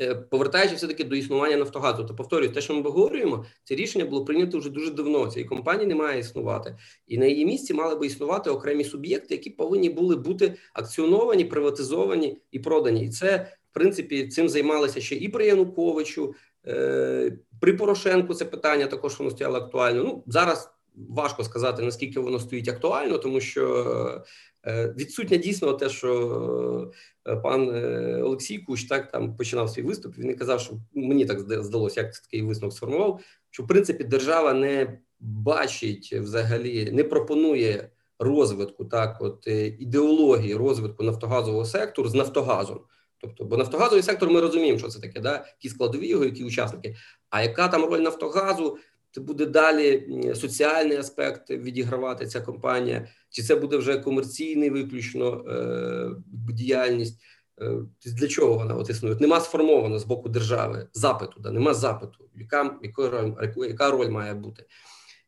Е, 0.00 0.14
повертаючись 0.14 0.76
все 0.76 0.86
таки 0.86 1.04
до 1.04 1.16
існування 1.16 1.56
Нафтогазу, 1.56 2.04
то 2.04 2.14
повторюю, 2.14 2.52
те, 2.52 2.60
що 2.60 2.72
ми 2.72 2.78
обговорюємо, 2.78 3.44
це 3.64 3.74
рішення 3.74 4.04
було 4.04 4.24
прийнято 4.24 4.58
вже 4.58 4.70
дуже 4.70 4.90
давно. 4.90 5.26
Цієї 5.26 5.48
компанії 5.48 5.86
не 5.86 5.94
має 5.94 6.20
існувати, 6.20 6.76
і 7.06 7.18
на 7.18 7.26
її 7.26 7.46
місці 7.46 7.74
мали 7.74 7.96
би 7.96 8.06
існувати 8.06 8.50
окремі 8.50 8.84
суб'єкти, 8.84 9.34
які 9.34 9.50
повинні 9.50 9.90
були 9.90 10.16
бути 10.16 10.54
акціоновані, 10.72 11.44
приватизовані 11.44 12.38
і 12.50 12.58
продані. 12.58 13.04
І 13.04 13.08
це 13.08 13.52
в 13.70 13.74
принципі 13.74 14.28
цим 14.28 14.48
займалися 14.48 15.00
ще 15.00 15.14
і 15.14 15.28
при 15.28 15.46
Януковичу, 15.46 16.34
е, 16.66 17.38
при 17.60 17.72
Порошенку. 17.72 18.34
Це 18.34 18.44
питання 18.44 18.86
також 18.86 19.18
воно 19.18 19.30
стояло 19.30 19.58
актуально. 19.58 20.04
Ну 20.04 20.24
зараз 20.26 20.70
важко 21.08 21.44
сказати 21.44 21.82
наскільки 21.82 22.20
воно 22.20 22.40
стоїть 22.40 22.68
актуально, 22.68 23.18
тому 23.18 23.40
що 23.40 24.24
відсутня 24.66 25.36
дійсно 25.36 25.72
те, 25.72 25.88
що 25.88 26.92
е, 27.28 27.36
пан 27.36 27.70
е, 27.74 28.22
Олексій 28.22 28.58
Кущ 28.58 28.84
так 28.84 29.10
там 29.10 29.36
починав 29.36 29.70
свій 29.70 29.82
виступ. 29.82 30.18
Він 30.18 30.36
казав, 30.36 30.60
що 30.60 30.72
мені 30.94 31.26
так 31.26 31.40
здалося, 31.40 32.00
як 32.00 32.12
такий 32.18 32.42
висновок 32.42 32.76
сформував, 32.76 33.20
що 33.50 33.62
в 33.62 33.66
принципі 33.66 34.04
держава 34.04 34.52
не 34.52 34.98
бачить 35.20 36.12
взагалі, 36.12 36.90
не 36.92 37.04
пропонує 37.04 37.90
розвитку 38.18 38.84
так, 38.84 39.16
от 39.20 39.46
ідеології 39.78 40.54
розвитку 40.54 41.02
нафтогазового 41.02 41.64
сектору 41.64 42.08
з 42.08 42.14
Нафтогазом. 42.14 42.80
Тобто, 43.20 43.44
бо 43.44 43.56
нафтогазовий 43.56 44.02
сектор 44.02 44.30
ми 44.30 44.40
розуміємо, 44.40 44.78
що 44.78 44.88
це 44.88 45.00
таке, 45.00 45.20
да? 45.20 45.32
які 45.34 45.68
складові 45.68 46.08
його, 46.08 46.24
які 46.24 46.44
учасники. 46.44 46.96
А 47.30 47.42
яка 47.42 47.68
там 47.68 47.84
роль 47.84 48.00
Нафтогазу? 48.00 48.78
Це 49.12 49.20
буде 49.20 49.46
далі 49.46 50.06
соціальний 50.34 50.96
аспект 50.96 51.50
відігравати 51.50 52.26
ця 52.26 52.40
компанія, 52.40 53.08
чи 53.30 53.42
це 53.42 53.56
буде 53.56 53.76
вже 53.76 53.98
комерційний 53.98 54.70
виключно 54.70 55.44
е, 55.48 56.10
діяльність? 56.52 57.20
Е, 57.60 57.76
для 58.06 58.28
чого 58.28 58.54
вона 58.54 58.74
от? 58.74 59.20
Нема 59.20 59.40
сформовано 59.40 59.98
з 59.98 60.04
боку 60.04 60.28
держави 60.28 60.88
запиту, 60.92 61.40
да, 61.40 61.50
нема 61.50 61.74
запиту, 61.74 62.28
яка 62.34 62.78
яка, 62.82 63.34
яка 63.56 63.90
роль 63.90 64.08
має 64.08 64.34
бути. 64.34 64.64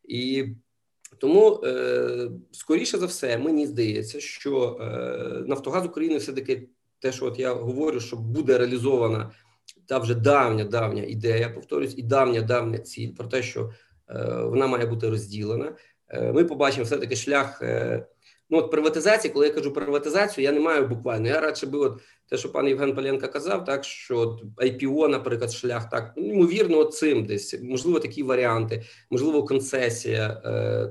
І 0.04 0.46
тому, 1.18 1.60
е, 1.64 2.30
скоріше 2.52 2.98
за 2.98 3.06
все, 3.06 3.38
мені 3.38 3.66
здається, 3.66 4.20
що 4.20 4.78
е, 4.80 5.44
Нафтогаз 5.46 5.86
України 5.86 6.16
все-таки 6.16 6.68
те, 6.98 7.12
що 7.12 7.26
от 7.26 7.38
я 7.38 7.52
говорю, 7.52 8.00
що 8.00 8.16
буде 8.16 8.58
реалізована 8.58 9.30
та 9.92 9.98
вже 9.98 10.14
давня 10.14 10.64
давня 10.64 11.02
ідея, 11.02 11.48
повторюсь, 11.48 11.94
і 11.96 12.02
давня 12.02 12.40
давня 12.40 12.78
ціль 12.78 13.12
про 13.12 13.26
те, 13.28 13.42
що 13.42 13.70
е, 14.10 14.42
вона 14.42 14.66
має 14.66 14.86
бути 14.86 15.08
розділена. 15.08 15.72
Е, 16.08 16.32
ми 16.32 16.44
побачимо 16.44 16.84
все 16.84 16.96
таки 16.96 17.16
шлях. 17.16 17.62
Е, 17.62 18.06
ну 18.50 18.58
от 18.58 18.70
приватизації, 18.70 19.32
коли 19.32 19.46
я 19.46 19.52
кажу 19.52 19.72
приватизацію, 19.72 20.44
я 20.44 20.52
не 20.52 20.60
маю 20.60 20.88
буквально. 20.88 21.28
Я 21.28 21.40
радше 21.40 21.66
би, 21.66 21.78
от 21.78 22.00
те, 22.28 22.36
що 22.36 22.52
пан 22.52 22.68
Євген 22.68 22.94
Паленко 22.94 23.28
казав, 23.28 23.64
так 23.64 23.84
що 23.84 24.38
IPO, 24.56 25.08
наприклад, 25.08 25.52
шлях 25.52 25.90
так 25.90 26.12
ну, 26.16 26.32
ймовірно, 26.32 26.84
цим 26.84 27.24
десь 27.24 27.62
можливо 27.62 28.00
такі 28.00 28.22
варіанти, 28.22 28.82
можливо, 29.10 29.44
концесія. 29.44 30.42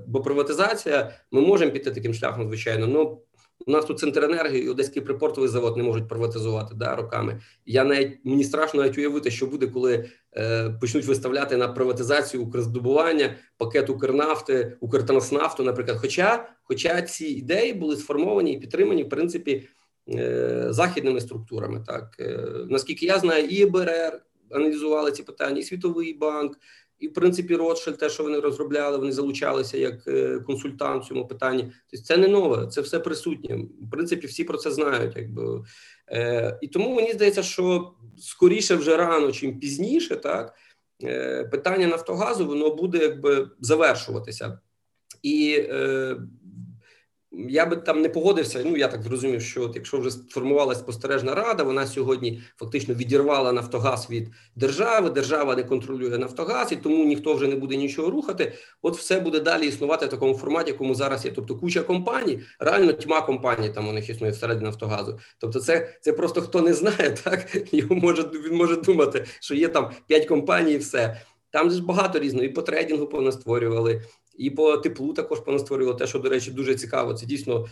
Бо 0.07 0.21
приватизація, 0.21 1.13
ми 1.31 1.41
можемо 1.41 1.71
піти 1.71 1.91
таким 1.91 2.13
шляхом, 2.13 2.47
звичайно. 2.47 2.87
Ну 2.87 3.21
у 3.67 3.71
нас 3.71 3.85
тут 3.85 3.99
Центренергію 3.99 4.63
і 4.63 4.69
Одеський 4.69 5.01
припортовий 5.01 5.49
завод 5.49 5.77
не 5.77 5.83
можуть 5.83 6.07
приватизувати 6.07 6.75
да, 6.75 6.95
роками. 6.95 7.41
Я 7.65 7.83
навіть 7.83 8.19
мені 8.23 8.43
страшно 8.43 8.81
навіть 8.81 8.97
уявити, 8.97 9.31
що 9.31 9.45
буде, 9.45 9.67
коли 9.67 10.09
е, 10.37 10.69
почнуть 10.81 11.05
виставляти 11.05 11.57
на 11.57 11.67
приватизацію 11.67 12.43
укрздобування, 12.43 13.35
пакет 13.57 13.89
Укрнафти, 13.89 14.77
Укртранснафту, 14.79 15.63
наприклад. 15.63 15.97
Хоча, 16.01 16.49
хоча 16.63 17.01
ці 17.01 17.25
ідеї 17.25 17.73
були 17.73 17.95
сформовані 17.95 18.53
і 18.53 18.59
підтримані 18.59 19.03
в 19.03 19.09
принципі 19.09 19.67
е, 20.09 20.67
західними 20.69 21.21
структурами. 21.21 21.83
Так 21.87 22.15
е, 22.19 22.39
наскільки 22.69 23.05
я 23.05 23.19
знаю, 23.19 23.45
і 23.45 23.65
БРР 23.65 24.21
аналізували 24.51 25.11
ці 25.11 25.23
питання, 25.23 25.59
і 25.59 25.63
Світовий 25.63 26.13
банк. 26.13 26.57
І, 27.01 27.07
в 27.07 27.13
принципі, 27.13 27.55
Ротшильд, 27.55 27.97
те, 27.97 28.09
що 28.09 28.23
вони 28.23 28.39
розробляли, 28.39 28.97
вони 28.97 29.11
залучалися 29.11 29.77
як 29.77 30.07
е, 30.07 30.39
консультант 30.39 31.03
в 31.03 31.07
цьому 31.07 31.27
питанні. 31.27 31.71
Тобто 31.91 32.05
це 32.05 32.17
не 32.17 32.27
нове, 32.27 32.67
це 32.67 32.81
все 32.81 32.99
присутнє. 32.99 33.55
В 33.87 33.91
принципі, 33.91 34.27
всі 34.27 34.43
про 34.43 34.57
це 34.57 34.71
знають. 34.71 35.15
Якби. 35.15 35.63
Е, 36.11 36.57
І 36.61 36.67
тому 36.67 36.95
мені 36.95 37.11
здається, 37.11 37.43
що 37.43 37.93
скоріше 38.17 38.75
вже 38.75 38.97
рано, 38.97 39.31
чим 39.31 39.59
пізніше, 39.59 40.15
так 40.15 40.53
е, 41.03 41.43
питання 41.43 41.87
Нафтогазу 41.87 42.45
воно 42.45 42.75
буде 42.75 42.97
якби 42.97 43.49
завершуватися. 43.59 44.59
І 45.23 45.65
е, 45.69 46.17
я 47.31 47.65
би 47.65 47.75
там 47.75 48.01
не 48.01 48.09
погодився. 48.09 48.61
Ну 48.65 48.77
я 48.77 48.87
так 48.87 49.03
зрозумів, 49.03 49.41
що 49.41 49.63
от 49.63 49.75
якщо 49.75 49.97
вже 49.97 50.11
сформувалася 50.11 50.79
спостережна 50.79 51.35
рада, 51.35 51.63
вона 51.63 51.87
сьогодні 51.87 52.41
фактично 52.57 52.93
відірвала 52.93 53.51
Нафтогаз 53.51 54.09
від 54.09 54.29
держави. 54.55 55.09
Держава 55.09 55.55
не 55.55 55.63
контролює 55.63 56.17
Нафтогаз, 56.17 56.71
і 56.71 56.75
тому 56.75 57.05
ніхто 57.05 57.33
вже 57.33 57.47
не 57.47 57.55
буде 57.55 57.75
нічого 57.75 58.09
рухати. 58.09 58.53
От 58.81 58.97
все 58.97 59.19
буде 59.19 59.39
далі 59.39 59.67
існувати 59.67 60.05
в 60.05 60.09
такому 60.09 60.33
форматі, 60.33 60.71
якому 60.71 60.95
зараз 60.95 61.25
є. 61.25 61.31
Тобто 61.31 61.55
куча 61.55 61.81
компаній, 61.81 62.39
реально 62.59 62.93
тьма 62.93 63.21
компаній 63.21 63.69
там 63.69 63.87
у 63.87 63.93
них 63.93 64.09
існує 64.09 64.31
всередині 64.31 64.65
Нафтогазу. 64.65 65.19
Тобто, 65.39 65.59
це 65.59 65.97
це 66.01 66.13
просто 66.13 66.41
хто 66.41 66.61
не 66.61 66.73
знає, 66.73 67.17
так 67.23 67.67
його 67.71 67.95
може 67.95 68.21
він 68.21 68.55
може 68.55 68.75
думати, 68.75 69.25
що 69.39 69.55
є 69.55 69.67
там 69.67 69.91
п'ять 70.07 70.25
компаній, 70.25 70.73
і 70.73 70.77
все. 70.77 71.21
Там 71.51 71.71
ж 71.71 71.83
багато 71.83 72.19
різного 72.19 72.45
і 72.45 72.49
по 72.49 72.61
трейдингу 72.61 73.07
понастворювали, 73.07 74.01
і 74.37 74.49
по 74.49 74.77
теплу 74.77 75.13
також 75.13 75.39
понастворювало 75.39 75.97
те, 75.97 76.07
що, 76.07 76.19
до 76.19 76.29
речі, 76.29 76.51
дуже 76.51 76.75
цікаво. 76.75 77.13
Це 77.13 77.25
дійсно 77.25 77.65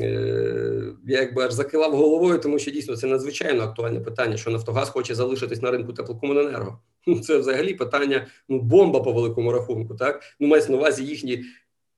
е- 0.00 0.92
я 1.06 1.20
якби 1.20 1.44
аж 1.44 1.52
закивав 1.52 1.96
головою, 1.96 2.38
тому 2.38 2.58
що 2.58 2.70
дійсно 2.70 2.96
це 2.96 3.06
надзвичайно 3.06 3.62
актуальне 3.62 4.00
питання, 4.00 4.36
що 4.36 4.50
Нафтогаз 4.50 4.88
хоче 4.88 5.14
залишитись 5.14 5.62
на 5.62 5.70
ринку 5.70 5.92
теплокомуненерго. 5.92 6.80
Ну, 7.06 7.20
це 7.20 7.38
взагалі 7.38 7.74
питання 7.74 8.26
ну 8.48 8.60
бомба 8.60 9.00
по 9.00 9.12
великому 9.12 9.52
рахунку. 9.52 9.94
Так 9.94 10.22
ну 10.40 10.48
мається 10.48 10.72
на 10.72 10.78
увазі 10.78 11.04
їхні. 11.04 11.44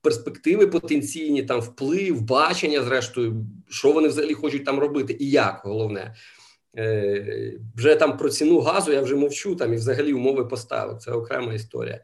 Перспективи 0.01 0.67
потенційні, 0.67 1.43
там 1.43 1.61
вплив, 1.61 2.21
бачення, 2.21 2.83
зрештою, 2.83 3.45
що 3.69 3.91
вони 3.91 4.07
взагалі 4.07 4.33
хочуть 4.33 4.65
там 4.65 4.79
робити, 4.79 5.17
і 5.19 5.29
як 5.29 5.61
головне. 5.63 6.15
Е, 6.77 7.59
Вже 7.75 7.95
там 7.95 8.17
про 8.17 8.29
ціну 8.29 8.59
газу 8.59 8.91
я 8.91 9.01
вже 9.01 9.15
мовчу, 9.15 9.55
там 9.55 9.73
і 9.73 9.75
взагалі 9.75 10.13
умови 10.13 10.45
поставок. 10.45 11.01
Це 11.01 11.11
окрема 11.11 11.53
історія. 11.53 12.01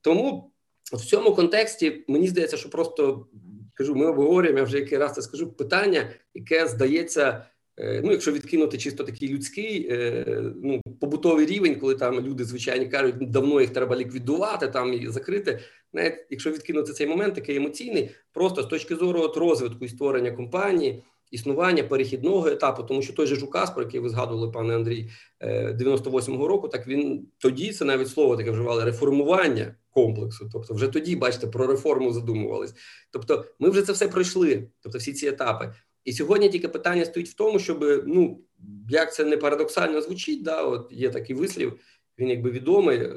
Тому 0.00 0.51
в 0.96 1.04
цьому 1.04 1.34
контексті 1.34 2.04
мені 2.08 2.28
здається, 2.28 2.56
що 2.56 2.70
просто 2.70 3.26
кажу, 3.74 3.94
ми 3.94 4.06
обговорюємо 4.06 4.58
я 4.58 4.64
вже 4.64 4.78
який 4.78 4.98
раз 4.98 5.12
це 5.12 5.22
скажу 5.22 5.52
питання, 5.52 6.10
яке 6.34 6.68
здається. 6.68 7.44
Е, 7.78 8.00
ну, 8.04 8.12
якщо 8.12 8.32
відкинути 8.32 8.78
чисто 8.78 9.04
такий 9.04 9.28
людський 9.28 9.88
е, 9.90 10.24
ну 10.62 10.80
побутовий 11.00 11.46
рівень, 11.46 11.80
коли 11.80 11.94
там 11.94 12.20
люди 12.20 12.44
звичайно 12.44 12.90
кажуть, 12.90 13.14
«Ну, 13.20 13.26
давно 13.26 13.60
їх 13.60 13.70
треба 13.70 13.96
ліквідувати 13.96 14.68
там 14.68 14.92
і 14.92 15.08
закрити. 15.08 15.60
Навіть 15.92 16.26
якщо 16.30 16.50
відкинути 16.50 16.92
цей 16.92 17.06
момент, 17.06 17.34
такий 17.34 17.56
емоційний, 17.56 18.10
просто 18.32 18.62
з 18.62 18.66
точки 18.66 18.96
зору 18.96 19.20
от 19.20 19.36
розвитку 19.36 19.84
і 19.84 19.88
створення 19.88 20.32
компанії, 20.32 21.02
існування 21.30 21.82
перехідного 21.82 22.48
етапу, 22.48 22.82
тому 22.82 23.02
що 23.02 23.12
той 23.12 23.26
же 23.26 23.36
ж 23.36 23.44
указ, 23.44 23.70
про 23.70 23.82
який 23.82 24.00
ви 24.00 24.08
згадували, 24.08 24.52
пане 24.52 24.76
Андрій, 24.76 25.10
98-го 25.40 26.44
е, 26.44 26.48
року, 26.48 26.68
так 26.68 26.86
він 26.86 27.26
тоді 27.38 27.72
це 27.72 27.84
навіть 27.84 28.08
слово 28.08 28.36
таке 28.36 28.50
вживали 28.50 28.84
реформування 28.84 29.74
комплексу. 29.92 30.48
Тобто, 30.52 30.74
вже 30.74 30.88
тоді, 30.88 31.16
бачите, 31.16 31.46
про 31.46 31.66
реформу 31.66 32.12
задумувались. 32.12 32.74
Тобто, 33.10 33.44
ми 33.58 33.70
вже 33.70 33.82
це 33.82 33.92
все 33.92 34.08
пройшли, 34.08 34.68
тобто 34.80 34.98
всі 34.98 35.12
ці 35.12 35.28
етапи. 35.28 35.74
І 36.04 36.12
сьогодні 36.12 36.48
тільки 36.48 36.68
питання 36.68 37.04
стоїть 37.04 37.28
в 37.28 37.34
тому, 37.34 37.58
щоб 37.58 38.02
ну 38.06 38.40
як 38.88 39.14
це 39.14 39.24
не 39.24 39.36
парадоксально 39.36 40.00
звучить, 40.00 40.42
да, 40.42 40.62
от 40.62 40.92
є 40.92 41.10
такий 41.10 41.36
вислів, 41.36 41.80
він 42.18 42.28
якби 42.28 42.50
відомий, 42.50 43.08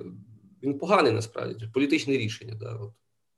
він 0.64 0.78
поганий 0.78 1.12
насправді 1.12 1.70
політичне 1.74 2.18
рішення. 2.18 2.56
Да, 2.60 2.76
от. 2.76 2.92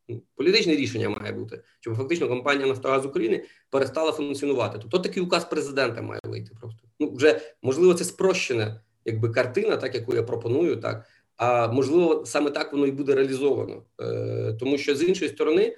Ну, 0.10 0.24
політичне 0.36 0.76
рішення 0.76 1.10
має 1.10 1.32
бути, 1.32 1.62
щоб 1.80 1.96
фактично 1.96 2.28
компанія 2.28 2.68
Нафтогаз 2.68 3.06
України 3.06 3.46
перестала 3.70 4.12
функціонувати. 4.12 4.80
Тобто 4.82 5.00
такий 5.00 5.24
указ 5.24 5.46
президента 5.46 6.02
має 6.02 6.22
вийти. 6.24 6.52
Просто 6.60 6.80
ну 7.00 7.14
вже 7.14 7.42
можливо 7.62 7.94
це 7.94 8.04
спрощена, 8.04 8.82
якби 9.06 9.30
картина, 9.30 9.78
так 9.78 9.96
яку 9.96 10.16
я 10.16 10.24
пропоную, 10.24 10.76
так 10.76 11.06
а 11.38 11.68
можливо, 11.68 12.26
саме 12.26 12.52
так 12.52 12.74
воно 12.74 12.86
і 12.88 12.92
буде 12.92 13.16
реалізовано, 13.16 13.84
Е, 14.02 14.54
тому 14.60 14.78
що 14.78 14.96
з 14.96 15.04
іншої 15.04 15.32
сторони, 15.32 15.76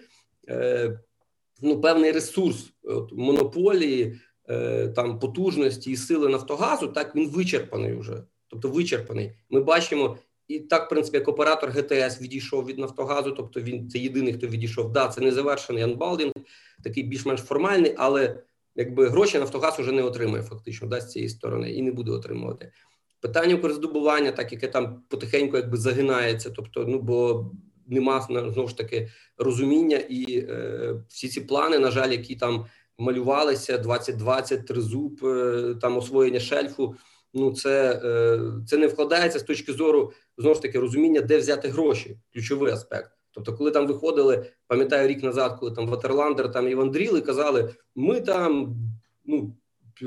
е, 0.50 1.00
ну 1.62 1.82
певний 1.82 2.12
ресурс 2.12 2.74
от, 2.84 3.12
монополії, 3.14 4.20
е, 4.50 4.88
там 4.88 5.20
потужності 5.20 5.92
і 5.92 5.98
сили 5.98 6.30
Нафтогазу, 6.30 6.88
так 6.88 7.16
він 7.16 7.30
вичерпаний 7.30 7.94
вже, 7.94 8.24
тобто 8.48 8.70
вичерпаний. 8.70 9.32
Ми 9.50 9.62
бачимо. 9.62 10.18
І 10.48 10.60
так, 10.60 10.86
в 10.86 10.90
принципі, 10.90 11.18
як 11.18 11.28
оператор 11.28 11.70
ГТС 11.70 12.22
відійшов 12.22 12.66
від 12.66 12.80
Нафтогазу, 12.80 13.32
тобто 13.32 13.62
він 13.62 13.90
це 13.90 14.00
єдиний, 14.00 14.34
хто 14.34 14.48
відійшов. 14.48 14.92
Да, 14.92 15.08
це 15.08 15.22
не 15.22 15.32
завершений 15.32 15.84
анбалдинг, 15.84 16.32
такий 16.84 17.04
більш-менш 17.04 17.42
формальний, 17.42 17.96
але 17.98 18.44
якби 18.76 19.10
гроші 19.10 19.40
Нафтогаз 19.40 19.80
вже 19.80 19.92
не 19.92 20.04
отримує 20.04 20.44
фактично 20.44 20.88
да, 20.88 21.02
з 21.02 21.12
цієї 21.12 21.30
сторони 21.30 21.72
і 21.72 21.82
не 21.82 21.92
буде 21.92 22.12
отримувати. 22.12 22.72
Питання 23.22 23.56
укрздобування, 23.56 24.32
так 24.32 24.52
яке 24.52 24.68
там 24.68 25.04
потихеньку 25.08 25.58
якби 25.58 25.78
загинається, 25.78 26.50
тобто, 26.50 26.86
ну 26.88 27.00
бо 27.00 27.46
нема 27.88 28.22
знову 28.30 28.68
ж 28.68 28.78
таки 28.78 29.10
розуміння, 29.38 29.98
і 30.10 30.40
е, 30.40 30.96
всі 31.08 31.28
ці 31.28 31.42
плани, 31.42 31.80
на 31.80 31.92
жаль, 31.92 32.10
які 32.10 32.36
там 32.36 32.66
малювалися: 32.98 33.78
2020, 33.78 34.68
тризуб, 34.68 35.26
е, 35.26 35.76
там 35.82 35.98
освоєння 35.98 36.40
шельфу. 36.40 36.96
ну 37.34 37.52
це 37.52 38.02
це 38.68 38.78
не 38.78 38.88
вкладається 38.88 39.40
з 39.40 39.44
точки 39.44 39.74
зору 39.74 40.14
знову 40.38 40.56
ж 40.56 40.62
таки 40.62 40.80
розуміння, 40.80 41.22
де 41.22 41.38
взяти 41.38 41.68
гроші, 41.68 42.18
ключовий 42.34 42.74
аспект. 42.74 43.12
Тобто, 43.32 43.54
коли 43.54 43.72
там 43.72 43.88
виходили, 43.88 44.46
пам'ятаю 44.68 45.08
рік 45.08 45.24
назад, 45.24 45.58
коли 45.60 45.72
там 45.72 45.88
Ватерландер 45.88 46.52
там 46.52 46.68
і 46.68 46.76
Вандріли 46.76 47.22
казали, 47.22 47.74
ми 47.96 48.22
там 48.22 48.76
ну 49.26 49.56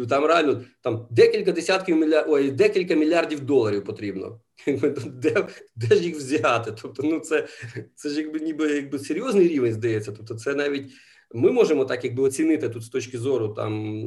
там 0.08 0.24
реально 0.24 0.64
там 0.80 1.06
декілька 1.10 1.52
десятків 1.52 1.96
мільярдів, 1.96 2.32
ой, 2.32 2.50
декілька 2.50 2.94
мільярдів 2.94 3.40
доларів 3.40 3.84
потрібно. 3.84 4.40
Де 5.06 5.46
де 5.76 5.96
ж 5.96 6.04
їх 6.04 6.16
взяти? 6.16 6.72
Тобто, 6.82 7.02
ну 7.02 7.20
це 7.20 7.48
це 7.94 8.08
ж 8.08 8.20
якби 8.20 8.40
ніби 8.40 8.72
якби 8.72 8.98
серйозний 8.98 9.48
рівень 9.48 9.72
здається. 9.72 10.12
Тобто, 10.12 10.34
це 10.34 10.54
навіть 10.54 10.92
ми 11.34 11.52
можемо 11.52 11.84
так 11.84 12.04
якби 12.04 12.22
оцінити 12.22 12.68
тут 12.68 12.82
з 12.82 12.88
точки 12.88 13.18
зору 13.18 13.48
там 13.48 14.04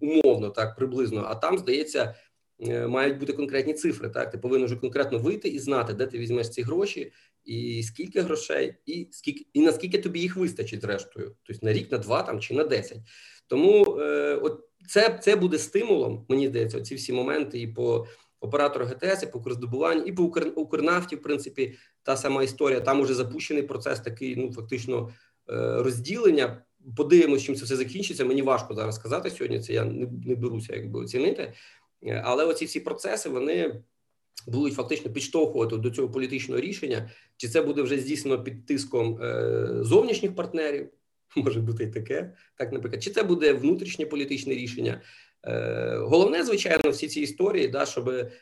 умовно, 0.00 0.50
так 0.50 0.76
приблизно. 0.76 1.24
А 1.28 1.34
там 1.34 1.58
здається, 1.58 2.14
е, 2.60 2.86
мають 2.86 3.18
бути 3.18 3.32
конкретні 3.32 3.74
цифри. 3.74 4.08
Так, 4.08 4.30
ти 4.30 4.38
повинен 4.38 4.66
вже 4.66 4.76
конкретно 4.76 5.18
вийти 5.18 5.48
і 5.48 5.58
знати, 5.58 5.92
де 5.92 6.06
ти 6.06 6.18
візьмеш 6.18 6.48
ці 6.48 6.62
гроші, 6.62 7.12
і 7.44 7.82
скільки 7.82 8.20
грошей, 8.20 8.74
і 8.86 9.08
скільки 9.10 9.46
і 9.52 9.60
наскільки 9.60 9.98
тобі 9.98 10.20
їх 10.20 10.36
вистачить, 10.36 10.80
зрештою, 10.80 11.36
тобто 11.42 11.66
на 11.66 11.72
рік, 11.72 11.92
на 11.92 11.98
два 11.98 12.22
там 12.22 12.40
чи 12.40 12.54
на 12.54 12.64
десять. 12.64 12.98
Тому 13.46 13.96
е, 14.00 14.34
от 14.34 14.67
це 14.88 15.18
це 15.22 15.36
буде 15.36 15.58
стимулом. 15.58 16.24
Мені 16.28 16.48
здається, 16.48 16.80
ці 16.80 16.94
всі 16.94 17.12
моменти 17.12 17.60
і 17.60 17.66
по 17.66 18.06
оператору 18.40 18.84
ГТС, 18.86 19.22
і 19.22 19.26
по 19.26 19.38
укрздобуванню, 19.38 20.02
і 20.02 20.12
по 20.12 20.22
Укрнафті, 20.56 21.16
в 21.16 21.22
принципі, 21.22 21.74
та 22.02 22.16
сама 22.16 22.42
історія. 22.42 22.80
Там 22.80 23.00
уже 23.00 23.14
запущений 23.14 23.62
процес 23.62 24.00
такий, 24.00 24.36
ну 24.36 24.52
фактично 24.52 25.08
е, 25.50 25.82
розділення. 25.82 26.62
Подивимось, 26.96 27.42
чим 27.42 27.54
це 27.54 27.64
все 27.64 27.76
закінчиться. 27.76 28.24
Мені 28.24 28.42
важко 28.42 28.74
зараз 28.74 28.94
сказати 28.94 29.30
сьогодні. 29.30 29.60
Це 29.60 29.72
я 29.72 29.84
не, 29.84 30.08
не 30.26 30.34
беруся, 30.34 30.76
якби 30.76 31.00
оцінити. 31.00 31.52
Е, 32.06 32.22
але 32.24 32.44
оці 32.44 32.64
всі 32.64 32.80
процеси 32.80 33.28
вони 33.28 33.82
будуть 34.46 34.74
фактично 34.74 35.12
підштовхувати 35.12 35.76
до 35.76 35.90
цього 35.90 36.10
політичного 36.10 36.60
рішення, 36.60 37.10
чи 37.36 37.48
це 37.48 37.62
буде 37.62 37.82
вже 37.82 37.98
здійснено 37.98 38.42
під 38.42 38.66
тиском 38.66 39.22
е, 39.22 39.66
зовнішніх 39.82 40.34
партнерів. 40.34 40.88
Може 41.36 41.60
бути 41.60 41.84
і 41.84 41.86
таке, 41.86 42.32
так 42.56 42.72
наприклад, 42.72 43.02
чи 43.02 43.10
це 43.10 43.22
буде 43.22 43.52
внутрішнє 43.52 44.06
політичне 44.06 44.54
рішення? 44.54 45.00
Е, 45.46 45.96
Головне, 45.96 46.44
звичайно, 46.44 46.90
всі 46.90 47.08
ці 47.08 47.20
історії, 47.20 47.68
да, 47.68 47.86
щоб 47.86 48.08
е, 48.08 48.32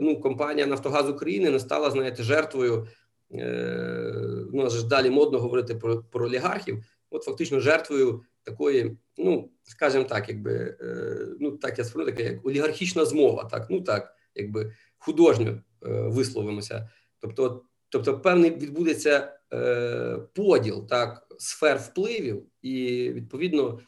ну, 0.00 0.20
компанія 0.20 0.66
Нафтогаз 0.66 1.10
України 1.10 1.50
не 1.50 1.58
стала, 1.58 1.90
знаєте, 1.90 2.22
жертвою. 2.22 2.88
Е, 3.34 4.14
ну, 4.52 4.70
ж 4.70 4.86
далі 4.88 5.10
модно 5.10 5.38
говорити 5.38 5.74
про 5.74 6.02
про 6.02 6.26
олігархів. 6.26 6.84
От 7.10 7.22
фактично 7.22 7.60
жертвою 7.60 8.22
такої, 8.42 8.96
ну 9.18 9.50
скажімо 9.62 10.04
так, 10.04 10.28
якби 10.28 10.76
е, 10.80 11.16
ну 11.40 11.50
так 11.50 11.78
я 11.78 11.84
сформую, 11.84 12.12
таке 12.12 12.24
як 12.24 12.46
олігархічна 12.46 13.04
змова, 13.04 13.44
так 13.44 13.66
ну 13.70 13.80
так, 13.80 14.14
якби 14.34 14.72
художньо 14.98 15.50
е, 15.50 15.60
висловимося. 15.88 16.90
Тобто, 17.20 17.64
тобто, 17.88 18.20
певний 18.20 18.50
відбудеться 18.50 19.32
е, 19.52 20.18
поділ 20.34 20.86
так 20.86 21.23
сфер 21.38 21.78
впливів, 21.78 22.46
і 22.62 23.10
відповідно 23.12 23.80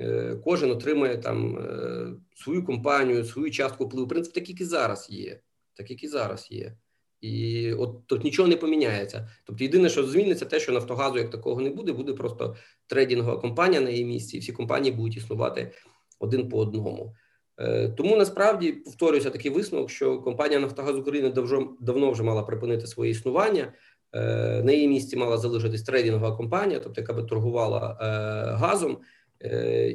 е, 0.00 0.36
кожен 0.44 0.70
отримує 0.70 1.18
там 1.18 1.58
е, 1.58 2.06
свою 2.34 2.64
компанію, 2.64 3.24
свою 3.24 3.50
частку 3.50 3.84
впливу. 3.84 4.08
Принцип 4.08 4.34
так, 4.34 4.48
як 4.48 4.60
і 4.60 4.64
зараз 4.64 5.10
є, 5.10 5.40
так 5.74 5.90
як 5.90 6.04
і 6.04 6.08
зараз 6.08 6.48
є. 6.50 6.76
І 7.20 7.72
от 7.72 8.06
тут 8.06 8.24
нічого 8.24 8.48
не 8.48 8.56
поміняється. 8.56 9.28
Тобто, 9.44 9.64
єдине, 9.64 9.88
що 9.88 10.04
зміниться, 10.06 10.44
те, 10.44 10.60
що 10.60 10.72
Нафтогазу 10.72 11.18
як 11.18 11.30
такого 11.30 11.60
не 11.60 11.70
буде, 11.70 11.92
буде 11.92 12.12
просто 12.12 12.56
трейдингова 12.86 13.40
компанія 13.40 13.80
на 13.80 13.90
її 13.90 14.04
місці, 14.04 14.36
і 14.36 14.40
всі 14.40 14.52
компанії 14.52 14.94
будуть 14.94 15.16
існувати 15.16 15.72
один 16.18 16.48
по 16.48 16.58
одному. 16.58 17.14
Е, 17.58 17.88
тому 17.88 18.16
насправді 18.16 18.72
повторюється 18.72 19.30
такий 19.30 19.50
висновок, 19.50 19.90
що 19.90 20.18
компанія 20.18 20.60
Нафтогаз 20.60 20.98
України 20.98 21.28
давно 21.80 22.10
вже 22.10 22.22
мала 22.22 22.42
припинити 22.42 22.86
своє 22.86 23.10
існування. 23.10 23.72
Е, 24.12 24.62
на 24.64 24.72
її 24.72 24.88
місці 24.88 25.16
мала 25.16 25.38
залишитись 25.38 25.82
трейдингова 25.82 26.36
компанія, 26.36 26.80
тобто 26.80 27.00
яка 27.00 27.12
би 27.12 27.22
торгувала 27.22 27.98
е, 28.00 28.04
газом. 28.56 28.98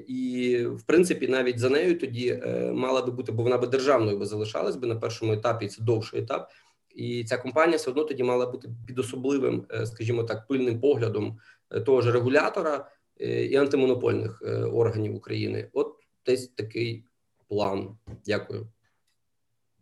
І 0.07 0.63
в 0.70 0.84
принципі, 0.84 1.28
навіть 1.28 1.59
за 1.59 1.70
нею 1.70 1.99
тоді 1.99 2.41
мала 2.74 3.01
би 3.01 3.11
бути, 3.11 3.32
бо 3.32 3.43
вона 3.43 3.57
би 3.57 3.68
державною 3.68 4.18
би 4.20 4.26
залишалась 4.26 4.76
би 4.76 4.88
на 4.88 4.95
першому 4.95 5.34
етапі. 5.34 5.68
Це 5.68 5.84
довший 5.84 6.20
етап, 6.20 6.51
і 6.95 7.24
ця 7.24 7.38
компанія 7.38 7.78
все 7.78 7.89
одно 7.89 8.03
тоді 8.03 8.24
мала 8.24 8.45
бути 8.45 8.70
під 8.88 8.99
особливим, 8.99 9.65
скажімо 9.86 10.24
так, 10.24 10.47
пильним 10.47 10.80
поглядом 10.80 11.38
того 11.86 12.01
ж 12.01 12.11
регулятора 12.11 12.89
і 13.20 13.55
антимонопольних 13.55 14.43
органів 14.74 15.15
України. 15.15 15.70
От 15.74 15.95
десь 16.26 16.47
такий 16.47 17.03
план. 17.47 17.97
Дякую. 18.26 18.68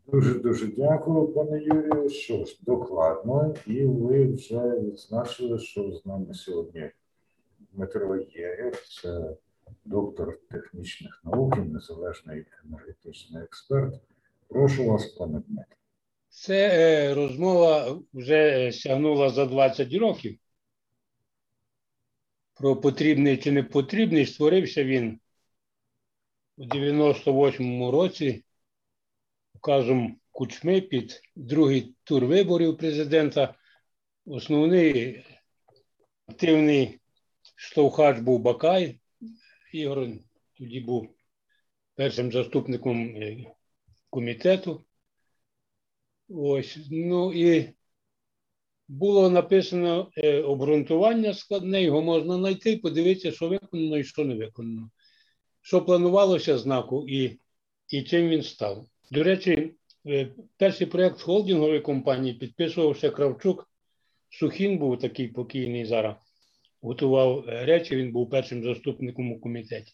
Дуже 0.07 0.39
дуже 0.39 0.67
дякую, 0.67 1.27
пане 1.27 1.59
Юрію. 1.63 2.09
Що 2.09 2.45
ж, 2.45 2.59
докладно, 2.61 3.55
і 3.67 3.85
ви 3.85 4.33
вже 4.33 4.79
відзначили, 4.79 5.59
що 5.59 5.91
з 5.91 6.05
нами 6.05 6.33
сьогодні 6.33 6.91
Дмитро 7.71 8.17
Єгер, 8.17 8.77
це 8.87 9.35
доктор 9.85 10.39
технічних 10.51 11.21
наук 11.23 11.57
і 11.57 11.59
незалежний 11.59 12.45
енергетичний 12.65 13.43
експерт. 13.43 14.01
Прошу 14.47 14.85
вас, 14.85 15.05
пане 15.05 15.41
Дмитро. 15.47 15.75
Це 16.29 16.69
е, 16.73 17.13
розмова 17.13 17.99
вже 18.13 18.71
сягнула 18.71 19.29
за 19.29 19.45
20 19.45 19.93
років. 19.93 20.39
Про 22.53 22.75
потрібний 22.75 23.37
чи 23.37 23.51
не 23.51 23.63
потрібний 23.63 24.25
створився 24.25 24.83
він 24.83 25.19
у 26.57 26.63
98-му 26.63 27.91
році 27.91 28.43
указом 29.65 30.19
Кучми 30.31 30.81
під 30.81 31.21
другий 31.35 31.95
тур 32.03 32.25
виборів 32.25 32.77
президента. 32.77 33.55
Основний 34.25 35.23
активний 36.27 36.99
штовхач 37.55 38.19
був 38.19 38.39
Бакай. 38.39 38.99
Ігор 39.73 40.07
тоді 40.57 40.79
був 40.79 41.15
першим 41.95 42.31
заступником 42.31 43.15
е, 43.15 43.37
комітету. 44.09 44.85
Ось, 46.29 46.77
ну 46.91 47.33
і 47.33 47.73
було 48.87 49.29
написано 49.29 50.11
е, 50.17 50.41
обґрунтування 50.41 51.33
складне, 51.33 51.83
його 51.83 52.01
можна 52.01 52.37
знайти, 52.37 52.77
подивитися, 52.77 53.31
що 53.31 53.47
виконано 53.47 53.97
і 53.97 54.03
що 54.03 54.25
не 54.25 54.35
виконано 54.35 54.89
що 55.61 55.85
планувалося 55.85 56.57
знаку 56.57 57.05
і 57.07 57.39
і 57.89 58.03
чим 58.03 58.29
він 58.29 58.43
став. 58.43 58.85
До 59.11 59.23
речі, 59.23 59.73
е, 60.07 60.31
перший 60.57 60.87
проєкт 60.87 61.21
холдингової 61.21 61.79
компанії 61.79 62.33
підписувався 62.33 63.09
Кравчук. 63.09 63.69
Сухін 64.29 64.77
був 64.77 64.99
такий 64.99 65.27
покійний 65.27 65.85
зараз, 65.85 66.15
готував 66.81 67.49
е, 67.49 67.65
речі, 67.65 67.95
він 67.95 68.11
був 68.11 68.29
першим 68.29 68.63
заступником 68.63 69.31
у 69.31 69.39
комітеті. 69.39 69.93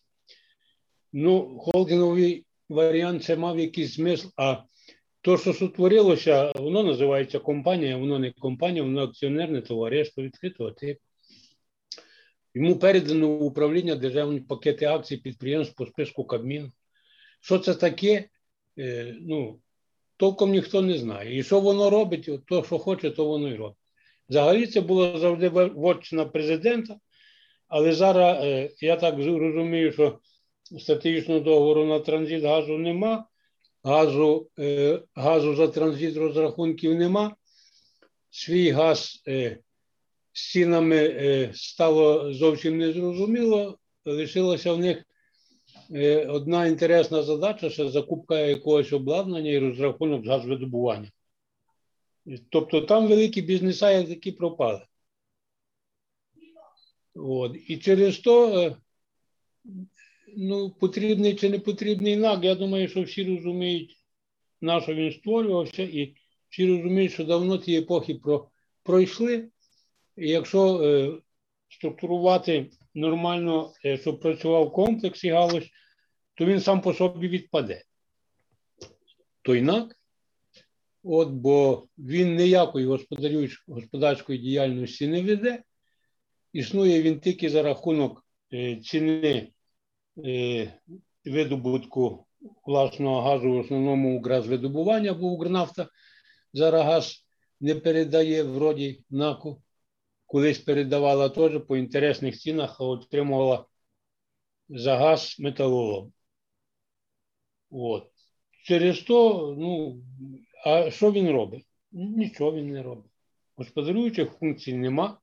Ну, 1.13 1.59
холдинговий 1.59 2.45
варіант 2.69 3.23
це 3.23 3.35
мав 3.35 3.59
якийсь 3.59 3.93
смисл, 3.93 4.27
а 4.37 4.57
то, 5.21 5.37
що 5.37 5.53
сутворилося, 5.53 6.51
воно 6.55 6.83
називається 6.83 7.39
компанія, 7.39 7.97
воно 7.97 8.19
не 8.19 8.31
компанія, 8.31 8.83
воно 8.83 9.03
акціонерне 9.03 9.61
товариство 9.61 10.23
відкритого 10.23 10.71
типу. 10.71 11.01
Йому 12.53 12.75
передано 12.75 13.27
в 13.27 13.43
управління 13.43 13.95
державні 13.95 14.39
пакети 14.39 14.85
акцій 14.85 15.17
підприємств 15.17 15.75
по 15.75 15.85
списку 15.85 16.23
Кабмін. 16.23 16.71
Що 17.41 17.59
це 17.59 17.75
таке? 17.75 18.29
Е, 18.79 19.15
ну, 19.21 19.59
толком 20.17 20.51
ніхто 20.51 20.81
не 20.81 20.97
знає. 20.97 21.39
І 21.39 21.43
що 21.43 21.59
воно 21.59 21.89
робить, 21.89 22.29
то, 22.47 22.63
що 22.63 22.79
хоче, 22.79 23.11
то 23.11 23.25
воно 23.25 23.49
і 23.49 23.55
робить. 23.55 23.77
Взагалі 24.29 24.67
це 24.67 24.81
було 24.81 25.19
завжди 25.19 25.49
вотчина 25.49 26.25
президента, 26.25 26.99
але 27.67 27.93
зараз 27.93 28.43
е, 28.43 28.69
я 28.81 28.95
так 28.95 29.15
розумію, 29.17 29.91
що 29.91 30.19
стратегічного 30.79 31.39
договору 31.39 31.85
на 31.85 31.99
транзит 31.99 32.43
газу 32.43 32.77
нема, 32.77 33.25
газу 33.83 34.49
е, 34.59 35.01
газу 35.15 35.55
за 35.55 35.67
транзит 35.67 36.17
розрахунків 36.17 36.95
нема. 36.95 37.35
Свій 38.29 38.69
газ 38.69 39.23
з 40.33 40.51
цінами 40.51 41.51
стало 41.53 42.33
зовсім 42.33 42.77
незрозуміло. 42.77 43.77
Лишилася 44.05 44.73
в 44.73 44.79
них 44.79 45.03
одна 46.27 46.65
інтересна 46.65 47.23
задача 47.23 47.69
це 47.69 47.89
закупка 47.89 48.39
якогось 48.39 48.93
обладнання 48.93 49.51
і 49.51 49.59
розрахунок 49.59 50.25
газовидобування. 50.25 51.11
Тобто 52.49 52.81
там 52.81 53.07
великі 53.07 53.41
бізнеса 53.41 53.91
як 53.91 54.07
такі 54.07 54.31
пропали. 54.31 54.81
От. 57.15 57.57
І 57.67 57.77
через 57.77 58.19
то, 58.19 58.61
е, 58.61 58.75
ну, 60.37 60.69
потрібний 60.69 61.35
чи 61.35 61.49
не 61.49 61.59
потрібний 61.59 62.15
НАК, 62.15 62.43
я 62.43 62.55
думаю, 62.55 62.87
що 62.87 63.03
всі 63.03 63.35
розуміють, 63.35 63.97
на 64.61 64.81
що 64.81 64.93
він 64.93 65.11
створювався, 65.11 65.83
і 65.83 66.15
всі 66.49 66.67
розуміють, 66.67 67.11
що 67.11 67.23
давно 67.23 67.57
ті 67.57 67.75
епохи 67.75 68.15
про, 68.15 68.49
пройшли. 68.83 69.49
І 70.17 70.29
якщо 70.29 70.83
е, 70.83 71.17
структурувати 71.69 72.69
нормально, 72.95 73.73
е, 73.85 73.97
щоб 73.97 74.19
працював 74.19 74.71
комплекс 74.71 75.23
і 75.23 75.29
галузь, 75.29 75.69
то 76.35 76.45
він 76.45 76.61
сам 76.61 76.81
по 76.81 76.93
собі 76.93 77.27
відпаде. 77.27 77.83
той 79.41 79.61
НАК, 79.61 79.99
от, 81.03 81.29
бо 81.29 81.87
він 81.97 82.35
ніякої 82.35 82.85
господарської 83.67 84.39
діяльності 84.39 85.07
не 85.07 85.21
веде. 85.21 85.63
Існує 86.53 87.01
він 87.01 87.19
тільки 87.19 87.49
за 87.49 87.63
рахунок 87.63 88.25
е, 88.53 88.75
ціни 88.75 89.51
е, 90.25 90.73
видобутку 91.25 92.25
власного 92.65 93.21
газу, 93.21 93.51
в 93.51 93.57
основному 93.57 94.19
Укргазвидобування, 94.19 95.13
бо 95.13 95.27
Укрнафта 95.27 95.89
зараз 96.53 96.85
газ 96.85 97.25
не 97.59 97.75
передає 97.75 98.43
вроді 98.43 99.03
НАКу. 99.09 99.61
Колись 100.25 100.59
передавала 100.59 101.29
теж 101.29 101.65
по 101.67 101.77
інтересних 101.77 102.37
цінах, 102.37 102.81
а 102.81 102.83
отримувала 102.83 103.65
за 104.69 104.97
газ 104.97 105.35
металолом. 105.39 106.13
От. 107.71 108.07
Через 108.63 108.99
то, 108.99 109.55
ну, 109.59 110.01
а 110.65 110.91
що 110.91 111.11
він 111.11 111.31
робить? 111.31 111.65
Нічого 111.91 112.53
він 112.53 112.71
не 112.71 112.83
робить. 112.83 113.11
Господарюючих 113.55 114.31
функцій 114.31 114.73
нема. 114.73 115.17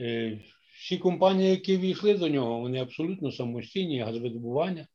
Е, 0.00 0.40
всі 0.78 0.98
компанії, 0.98 1.50
які 1.50 1.76
війшли 1.76 2.14
до 2.14 2.28
нього, 2.28 2.60
вони 2.60 2.78
абсолютно 2.78 3.32
самостійні, 3.32 4.00
газвидобування. 4.00 4.86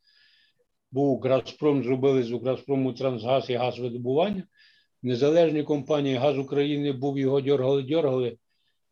Був 0.92 1.22
Газпром, 1.22 1.84
зробили 1.84 2.24
з 2.24 2.32
Газпрому 2.32 2.94
Трансгаз 2.94 3.50
і 3.50 3.54
газвидобування. 3.54 4.44
Незалежні 5.04 5.64
компанії 5.64 6.16
Газ 6.16 6.38
України 6.38 6.92
був 6.92 7.20
його 7.20 7.42
дьоргали-дьоргали, 7.42 8.38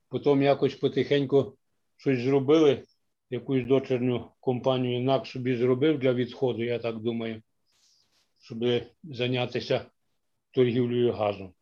потім 0.10 0.41
якось 0.41 0.76
потихеньку 0.76 1.58
щось 1.97 2.20
зробили, 2.20 2.84
якусь 3.30 3.65
дочерню 3.65 4.32
компанію 4.39 5.01
НАК 5.01 5.27
собі 5.27 5.55
зробив 5.55 5.99
для 5.99 6.13
відходу, 6.13 6.63
я 6.63 6.80
так 6.80 6.99
думаю, 6.99 7.41
щоб 8.39 8.63
зайнятися 9.03 9.86
торгівлею 10.51 11.13
газом. 11.13 11.53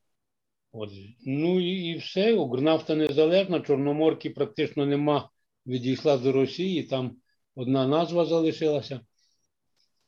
От. 0.72 0.89
Ну 1.26 1.59
і 1.59 1.72
і 1.72 1.97
все. 1.97 2.34
Укрнафта 2.34 2.95
незалежна, 2.95 3.59
Чорноморки 3.59 4.30
практично 4.30 4.86
нема, 4.86 5.30
відійшла 5.65 6.18
до 6.18 6.32
Росії, 6.32 6.84
там 6.84 7.18
одна 7.55 7.88
назва 7.88 8.26
залишилася. 8.26 9.01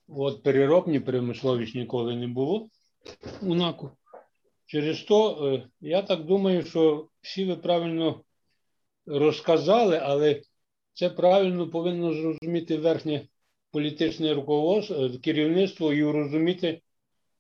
От 0.08 0.44
переробні 0.44 1.00
промисловість 1.00 1.76
ніколи 1.76 2.16
не 2.16 2.28
було 2.28 2.70
у 3.42 3.56
НАКу. 3.56 3.92
Через 4.66 5.02
то, 5.02 5.48
е, 5.48 5.70
я 5.82 6.02
так 6.02 6.24
думаю, 6.24 6.66
що 6.66 7.08
всі 7.22 7.46
ви 7.46 7.56
правильно 7.56 8.24
розказали, 9.06 10.00
але 10.04 10.42
це 11.00 11.10
правильно 11.10 11.70
повинно 11.70 12.14
зрозуміти 12.14 12.78
верхнє 12.78 13.28
політичне 13.72 14.34
руководство, 14.34 14.96
е, 14.96 15.18
керівництво 15.18 15.94
і 15.94 16.04
розуміти, 16.04 16.82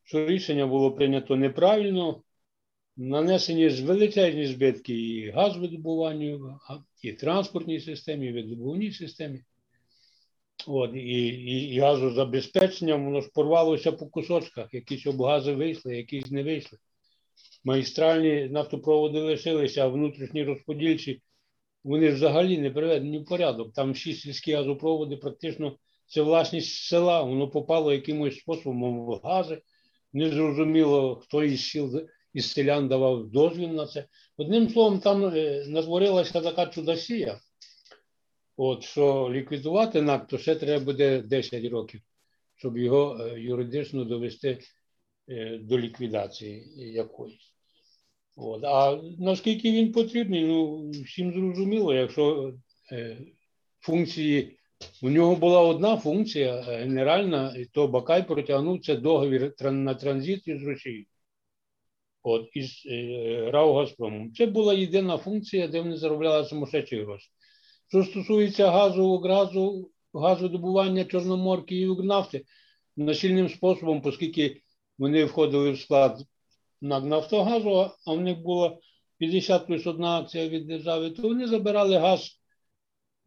що 0.03 0.28
рішення 0.28 0.68
було 0.68 0.91
прийнято 0.91 1.36
неправильно. 1.36 2.22
Нанесені 2.97 3.68
величезні 3.68 4.47
збитки 4.47 4.93
і 4.93 5.30
газвидобуванню, 5.30 6.60
і 7.03 7.14
транспортній 7.14 7.80
системі, 7.80 8.28
і 8.28 8.32
видобувній 8.32 8.91
системі. 8.91 9.43
От, 10.68 10.95
І 10.95 11.28
і, 11.28 11.76
і 11.76 11.80
газозабезпеченням 11.80 13.05
воно 13.05 13.22
ж 13.22 13.30
порвалося 13.34 13.91
по 13.91 14.07
кусочках, 14.07 14.74
якісь 14.74 15.07
обгази 15.07 15.53
вийшли, 15.53 15.97
якісь 15.97 16.32
не 16.32 16.43
вийшли. 16.43 16.78
Магістральні 17.64 18.49
нафтопроводи 18.49 19.20
лишилися, 19.20 19.86
а 19.86 19.88
внутрішні 19.88 20.43
розподільчі, 20.43 21.22
вони 21.84 22.10
взагалі 22.10 22.58
не 22.58 22.72
приведені 22.72 23.20
в 23.20 23.26
порядок. 23.26 23.74
Там 23.74 23.92
всі 23.92 24.14
сільські 24.14 24.54
газопроводи, 24.54 25.18
практично 25.18 25.78
це 26.08 26.22
власність 26.22 26.84
села, 26.88 27.24
воно 27.24 27.50
попало 27.50 27.94
якимось 27.94 28.40
способом 28.40 29.06
в 29.06 29.22
гази. 29.24 29.62
Незрозуміло, 30.14 31.16
хто 31.16 31.44
із 31.44 31.70
сіл 31.70 32.08
із 32.34 32.52
селян 32.52 32.88
давав 32.88 33.30
дозвіл 33.30 33.70
на 33.70 33.88
це. 33.88 34.08
Одним 34.38 34.70
словом, 34.70 35.00
там 35.00 35.26
е, 35.26 35.66
натворилася 35.68 36.42
така 36.42 36.66
чудосія, 36.66 37.40
от, 38.58 38.84
що 38.84 39.30
ліквідувати 39.34 40.02
НАК, 40.02 40.28
то 40.28 40.38
ще 40.38 40.56
треба 40.56 40.86
буде 40.86 41.22
10 41.22 41.66
років, 41.66 42.02
щоб 42.56 42.78
його 42.78 43.18
е, 43.22 43.40
юридично 43.40 44.06
довести 44.06 44.60
е, 45.30 45.58
до 45.58 45.80
ліквідації 45.80 46.74
якоїсь. 46.94 47.49
От. 48.42 48.64
А 48.64 49.02
наскільки 49.20 49.72
він 49.72 49.92
потрібний, 49.92 50.46
ну 50.46 50.90
всім 50.90 51.34
зрозуміло, 51.34 51.94
якщо 51.94 52.54
функції. 53.80 54.56
У 55.02 55.10
нього 55.10 55.36
була 55.36 55.62
одна 55.62 55.98
функція 55.98 56.62
генеральна, 56.62 57.56
і 57.58 57.66
то 57.66 57.88
Бакай 57.88 58.28
протягнув 58.28 58.82
це 58.82 58.96
договір 58.96 59.54
на 59.62 59.94
транзит 59.94 60.48
із 60.48 60.64
Росією 60.64 61.06
от, 62.24 62.50
із 62.54 62.84
е, 62.86 63.52
РАО 63.52 63.74
Газпромом. 63.74 64.34
Це 64.34 64.46
була 64.46 64.74
єдина 64.74 65.18
функція, 65.18 65.68
де 65.68 65.82
вони 65.82 65.98
заробляли 65.98 66.46
сумасшедші 66.46 67.04
гроші. 67.04 67.30
Що 67.88 68.04
стосується 68.04 68.72
газу, 68.72 69.18
газу, 69.18 69.92
газодобування 70.14 71.06
Чорноморки 71.06 71.76
і 71.76 71.88
Укрнафти, 71.88 72.46
насильним 72.98 73.50
способом, 73.50 74.02
оскільки 74.06 74.62
вони 74.98 75.26
входили 75.26 75.72
в 75.72 75.80
склад 75.80 76.22
НАК 76.82 77.04
Нафтогазу, 77.04 77.92
а 78.06 78.14
в 78.14 78.22
них 78.22 78.40
було 78.40 78.80
50 79.18 79.68
плюс 79.68 79.88
одна 79.88 80.20
акція 80.20 80.50
від 80.50 80.68
держави, 80.68 81.12
то 81.12 81.22
вони 81.22 81.48
забирали 81.48 81.98
газ 81.98 82.40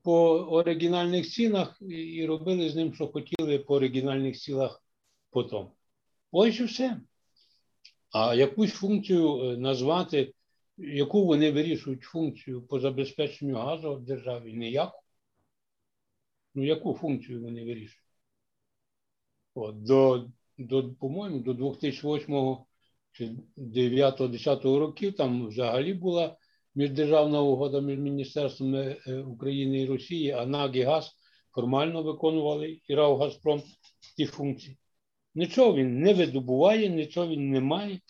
по 0.02 0.30
оригінальних 0.30 1.30
цінах 1.30 1.78
і, 1.80 2.26
робили 2.26 2.68
з 2.68 2.76
ним, 2.76 2.94
що 2.94 3.08
хотіли 3.08 3.58
по 3.58 3.74
оригінальних 3.74 4.36
цілах 4.36 4.82
потім. 5.30 5.66
Ось 6.30 6.60
і 6.60 6.64
все. 6.64 7.00
А 8.10 8.34
якусь 8.34 8.72
функцію 8.72 9.40
е, 9.40 9.56
назвати, 9.56 10.34
яку 10.76 11.26
вони 11.26 11.52
вирішують 11.52 12.02
функцію 12.02 12.62
по 12.62 12.80
забезпеченню 12.80 13.56
газу 13.56 13.94
в 13.94 14.04
державі? 14.04 14.52
Ніяку. 14.52 14.98
Ну, 16.54 16.64
яку 16.64 16.94
функцію 16.94 17.42
вони 17.42 17.64
вирішують? 17.64 18.08
От, 19.54 19.82
До, 19.82 20.28
до, 20.58 20.94
по-моєму, 20.94 21.38
до 21.38 21.54
2008 21.54 22.26
чи 22.26 22.71
9-10 23.56 24.78
років 24.78 25.16
там 25.16 25.48
взагалі 25.48 25.94
була 25.94 26.36
міждержавна 26.74 27.40
угода 27.40 27.80
між 27.80 27.98
Міністерством 27.98 28.74
е, 28.74 28.96
України 29.26 29.80
і 29.80 29.86
Росії, 29.86 30.30
а 30.30 30.46
НАК 30.46 30.76
і 30.76 30.82
ГАЗ 30.82 31.12
формально 31.54 32.02
виконували 32.02 32.80
і 32.88 32.94
РАО 32.94 33.16
Газпром 33.16 33.62
ті 34.16 34.26
функції. 34.26 34.78
Нічого 35.34 35.74
він 35.74 36.00
не 36.00 36.14
видобуває, 36.14 36.88
нічого 36.88 37.28
він 37.28 37.50
не 37.50 37.60
має. 37.60 38.00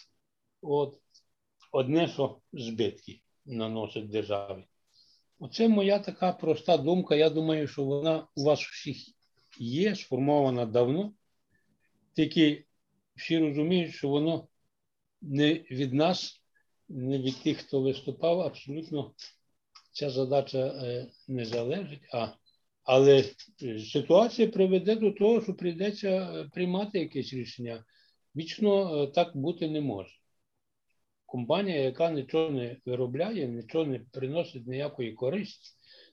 От 0.62 0.98
одне, 1.72 2.08
що 2.08 2.40
збитки 2.52 3.20
наносить 3.46 4.10
державі. 4.10 4.64
Оце 5.38 5.68
моя 5.68 5.98
така 5.98 6.32
проста 6.32 6.76
думка. 6.76 7.14
Я 7.14 7.30
думаю, 7.30 7.68
що 7.68 7.84
вона 7.84 8.26
у 8.36 8.44
вас 8.44 8.60
всіх 8.60 8.96
є, 9.58 9.96
сформована 9.96 10.66
давно. 10.66 11.12
Тільки 12.16 12.64
всі 13.16 13.38
розуміють, 13.38 13.94
що 13.94 14.08
воно 14.08 14.48
не 15.22 15.54
від 15.54 15.94
нас, 15.94 16.42
не 16.88 17.18
від 17.18 17.42
тих, 17.42 17.58
хто 17.58 17.80
виступав, 17.80 18.40
абсолютно 18.40 19.14
ця 19.92 20.10
задача 20.10 20.58
е, 20.58 21.06
не 21.28 21.44
залежить. 21.44 22.08
а 22.12 22.28
але 22.84 23.24
ситуація 23.92 24.48
приведе 24.48 24.96
до 24.96 25.12
того, 25.12 25.42
що 25.42 25.54
прийдеться 25.54 26.08
е, 26.08 26.48
приймати 26.54 26.98
якесь 26.98 27.32
рішення. 27.32 27.84
Вічно 28.36 29.02
е, 29.02 29.06
так 29.06 29.36
бути 29.36 29.68
не 29.68 29.80
може. 29.80 30.10
Компанія, 31.26 31.80
яка 31.80 32.10
нічого 32.10 32.50
не 32.50 32.76
виробляє, 32.86 33.48
нічого 33.48 33.84
не 33.84 33.98
приносить 33.98 34.66
ніякої 34.66 35.12
користі, 35.12 35.70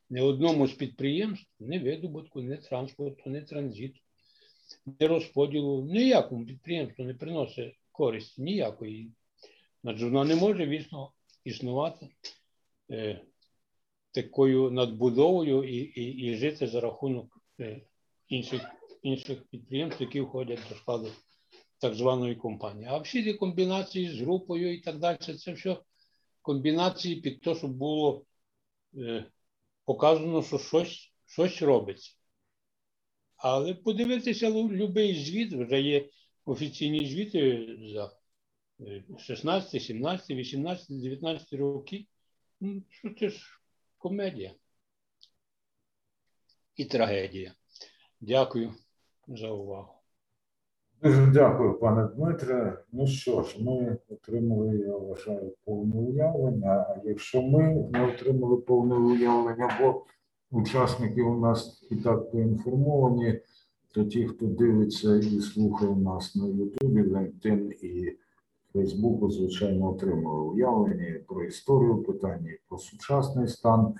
ні 0.09 0.21
одному 0.21 0.67
з 0.67 0.73
підприємств, 0.73 1.49
ні 1.59 1.79
видобутку, 1.79 2.41
ні 2.41 2.57
транспорту, 2.57 3.29
ні 3.29 3.41
транзиту, 3.41 3.99
ні 4.85 5.07
розподілу, 5.07 5.85
ніякому 5.85 6.45
підприємству 6.45 7.05
не 7.05 7.13
приносить 7.13 7.78
користі, 7.99 8.41
ніякої. 8.41 9.11
Адже 9.83 10.05
вона 10.05 10.23
не 10.23 10.35
може 10.35 10.65
вічно 10.67 11.11
існувати 11.43 12.07
такою 14.11 14.71
надбудовою 14.71 15.63
і 15.63 15.75
і, 15.75 16.03
і 16.03 16.35
жити 16.35 16.67
за 16.67 16.79
рахунок 16.79 17.41
е, 17.59 17.81
інших 18.27 18.61
інших 19.01 19.47
підприємств, 19.47 20.01
які 20.01 20.21
входять 20.21 20.59
до 20.69 20.75
складу 20.75 21.11
так 21.77 21.93
званої 21.95 22.35
компанії. 22.35 22.87
А 22.89 22.97
всі 22.97 23.23
ці 23.23 23.33
комбінації 23.33 24.09
з 24.09 24.21
групою 24.21 24.73
і 24.73 24.81
так 24.81 24.99
далі, 24.99 25.17
це 25.17 25.53
все 25.53 25.77
комбінації 26.41 27.15
під 27.15 27.41
те, 27.41 27.55
щоб 27.55 27.71
було 27.71 28.25
е, 28.97 29.25
показано, 29.85 30.43
що 30.43 30.57
щось, 30.57 31.13
щось 31.25 31.61
робиться. 31.61 32.11
Але 33.37 33.73
подивитися 33.73 34.51
будь-який 34.51 35.25
звіт, 35.25 35.53
вже 35.53 35.81
є 35.81 36.09
офіційні 36.49 37.05
звіти 37.05 37.67
за 37.93 38.11
16, 39.17 39.81
17, 39.81 40.29
18, 40.29 41.01
19 41.01 41.53
роки. 41.53 42.05
Ну, 42.61 42.83
що 42.89 43.09
це 43.19 43.29
ж 43.29 43.61
комедія 43.97 44.53
і 46.75 46.85
трагедія. 46.85 47.53
Дякую 48.21 48.73
за 49.27 49.49
увагу. 49.49 49.93
Дуже 51.03 51.27
дякую, 51.27 51.79
пане 51.79 52.07
Дмитре. 52.15 52.83
Ну 52.91 53.07
що 53.07 53.43
ж, 53.43 53.63
ми 53.63 53.97
отримали, 54.09 54.77
я 54.77 54.97
вважаю, 54.97 55.55
повне 55.65 55.95
уявлення. 55.95 56.71
А 56.71 57.01
якщо 57.03 57.41
ми 57.41 57.89
не 57.93 58.07
отримали 58.07 58.57
повне 58.57 58.95
уявлення, 58.95 59.77
бо 59.81 60.05
учасники 60.51 61.21
у 61.21 61.39
нас 61.39 61.87
і 61.91 61.95
так 61.95 62.31
поінформовані, 62.31 63.41
то 63.93 64.03
ті, 64.03 64.27
хто 64.27 64.45
дивиться 64.45 65.15
і 65.15 65.41
слухає 65.41 65.95
нас 65.95 66.35
на 66.35 66.47
Ютубі, 66.47 67.01
LinkedIn 67.01 67.71
і 67.71 68.17
Фейсбуку, 68.73 69.29
звичайно, 69.31 69.89
отримали 69.89 70.41
уявлення 70.41 71.19
про 71.27 71.43
історію 71.43 71.97
питання, 71.97 72.51
про 72.69 72.77
сучасний 72.77 73.47
стан. 73.47 73.93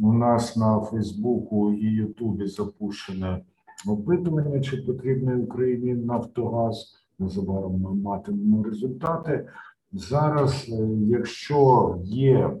У 0.00 0.12
нас 0.12 0.56
на 0.56 0.80
Фейсбуку 0.80 1.72
і 1.72 1.84
Ютубі 1.84 2.46
запущене 2.46 3.40
опитування, 3.88 4.60
чи 4.60 4.76
потрібний 4.76 5.36
Україні 5.36 5.94
Нафтогаз. 5.94 6.96
Незабаром 7.18 7.80
ми 7.80 7.94
матимемо 7.94 8.62
результати. 8.62 9.48
Зараз, 9.92 10.66
е, 10.68 10.88
якщо 11.08 11.98
є 12.04 12.56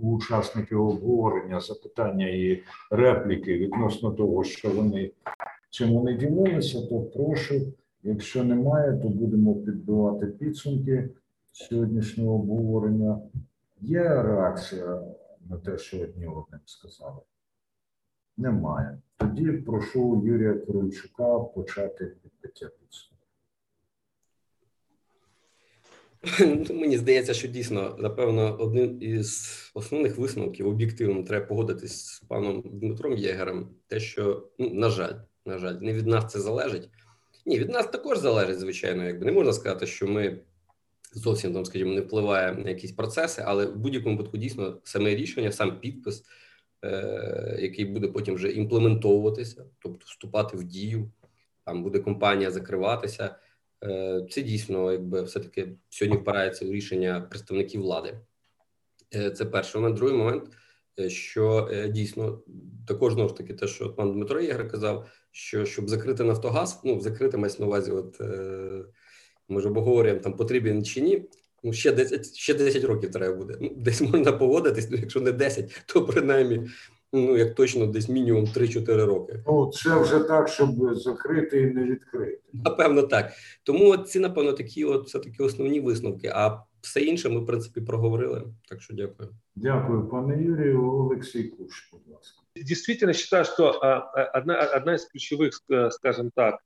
у 0.00 0.16
учасників 0.16 0.86
обговорення 0.86 1.60
запитання 1.60 2.28
і 2.28 2.62
репліки 2.90 3.58
відносно 3.58 4.10
того, 4.10 4.44
що 4.44 4.70
вони 4.70 5.10
чим 5.70 5.92
вони 5.92 6.14
ділилися, 6.14 6.86
то 6.86 7.00
прошу. 7.02 7.72
Якщо 8.02 8.44
немає, 8.44 8.98
то 9.02 9.08
будемо 9.08 9.54
підбивати 9.54 10.26
підсумки 10.26 11.10
сьогоднішнього 11.52 12.34
обговорення. 12.34 13.20
Є 13.80 14.22
реакція 14.22 15.02
на 15.50 15.56
те, 15.56 15.78
що 15.78 16.02
одні 16.02 16.26
одним 16.26 16.60
сказали? 16.64 17.20
Немає. 18.36 18.98
Тоді 19.16 19.52
прошу 19.52 20.22
Юрія 20.24 20.54
Кирильчука 20.54 21.38
почати 21.38 22.04
підбиття 22.04 22.66
підсумку. 22.66 23.26
Ну, 26.09 26.09
мені 26.70 26.98
здається, 26.98 27.34
що 27.34 27.48
дійсно, 27.48 27.96
напевно, 27.98 28.56
один 28.58 29.02
із 29.02 29.50
основних 29.74 30.18
висновків 30.18 30.68
об'єктивно 30.68 31.22
треба 31.22 31.46
погодитись 31.46 32.06
з 32.06 32.20
паном 32.20 32.62
Дмитром 32.64 33.16
Єгером. 33.16 33.68
Те, 33.86 34.00
що 34.00 34.48
ну, 34.58 34.70
на 34.74 34.90
жаль, 34.90 35.14
на 35.46 35.58
жаль, 35.58 35.74
не 35.80 35.92
від 35.92 36.06
нас 36.06 36.32
це 36.32 36.40
залежить. 36.40 36.88
Ні, 37.46 37.58
від 37.58 37.70
нас 37.70 37.86
також 37.86 38.18
залежить, 38.18 38.58
звичайно. 38.58 39.04
Якби 39.04 39.26
не 39.26 39.32
можна 39.32 39.52
сказати, 39.52 39.86
що 39.86 40.06
ми 40.06 40.40
зовсім 41.14 41.54
там, 41.54 41.64
скажімо, 41.64 41.94
не 41.94 42.00
впливає 42.00 42.52
на 42.52 42.70
якісь 42.70 42.92
процеси, 42.92 43.42
але 43.46 43.66
в 43.66 43.76
будь-якому 43.76 44.16
випадку 44.16 44.38
дійсно 44.38 44.80
саме 44.84 45.14
рішення, 45.14 45.52
сам 45.52 45.80
підпис, 45.80 46.24
е- 46.84 47.58
який 47.60 47.84
буде 47.84 48.08
потім 48.08 48.34
вже 48.34 48.50
імплементовуватися, 48.50 49.64
тобто 49.78 50.04
вступати 50.06 50.56
в 50.56 50.64
дію, 50.64 51.10
там 51.64 51.82
буде 51.82 51.98
компанія 51.98 52.50
закриватися. 52.50 53.36
Е- 53.84 54.26
Це 54.30 54.42
дійсно, 54.42 54.92
якби 54.92 55.22
все-таки 55.22 55.68
сьогодні 55.88 56.18
впирається 56.22 56.66
у 56.66 56.72
рішення 56.72 57.20
представників 57.20 57.80
влади. 57.80 58.20
Е- 59.14 59.30
Це 59.30 59.44
перший 59.44 59.80
момент. 59.80 59.96
Другий 59.96 60.16
момент, 60.16 60.44
е, 60.98 61.10
що 61.10 61.70
дійсно 61.88 62.42
також 62.86 63.12
знову 63.12 63.28
ж 63.28 63.36
таки, 63.36 63.54
те, 63.54 63.66
що 63.66 63.92
пан 63.94 64.12
Дмитро 64.12 64.40
Єгер 64.40 64.68
казав, 64.68 65.08
що 65.30 65.64
щоб 65.64 65.88
закрити 65.88 66.24
Нафтогаз, 66.24 66.80
ну 66.84 67.00
закрити 67.00 67.36
мається 67.36 67.62
на 67.62 67.66
увазі, 67.66 67.90
от. 67.90 68.20
Ми 69.48 69.60
ж 69.60 69.68
обговорюємо, 69.68 70.20
там 70.20 70.36
потрібен 70.36 70.84
чи 70.84 71.00
ні. 71.00 71.28
Ну, 71.62 71.72
ще 71.72 71.92
10 71.92 72.36
ще 72.36 72.54
10 72.54 72.84
років 72.84 73.10
треба 73.10 73.36
буде. 73.36 73.56
Ну, 73.60 73.70
Десь 73.76 74.00
можна 74.00 74.32
поводитись, 74.32 74.90
ну 74.90 74.96
якщо 75.00 75.20
не 75.20 75.32
10, 75.32 75.82
то 75.86 76.06
принаймні, 76.06 76.68
ну 77.13 77.37
як 77.37 77.55
точно, 77.55 77.87
десь 77.87 78.09
мінімум 78.09 78.45
3-4 78.45 79.05
роки. 79.05 79.43
Ну, 79.47 79.71
це 79.71 80.01
вже 80.01 80.19
так, 80.19 80.47
щоб 80.49 80.93
закрити 80.93 81.61
і 81.61 81.65
не 81.65 81.83
відкрити. 81.83 82.41
Напевно, 82.53 83.03
так. 83.03 83.31
Тому 83.63 83.97
ці, 83.97 84.19
напевно, 84.19 84.53
такі 84.53 84.85
от 84.85 85.07
все 85.07 85.19
таки 85.19 85.43
основні 85.43 85.79
висновки. 85.79 86.31
А 86.35 86.59
все 86.81 87.01
інше 87.01 87.29
ми, 87.29 87.39
в 87.39 87.45
принципі, 87.45 87.81
проговорили. 87.81 88.43
Так 88.69 88.81
що 88.81 88.93
дякую. 88.93 89.29
Дякую, 89.55 90.07
пане 90.07 90.43
Юрію. 90.43 90.93
Олексій 90.93 91.43
Куш, 91.43 91.89
будь 91.91 92.07
ласка. 92.07 92.41
Действительно 92.55 93.13
считаю, 93.13 93.43
что 93.45 93.79
одна, 94.33 94.59
одна 94.77 94.93
из 94.93 95.05
ключевых, 95.05 95.51
скажем 95.91 96.31
так, 96.35 96.59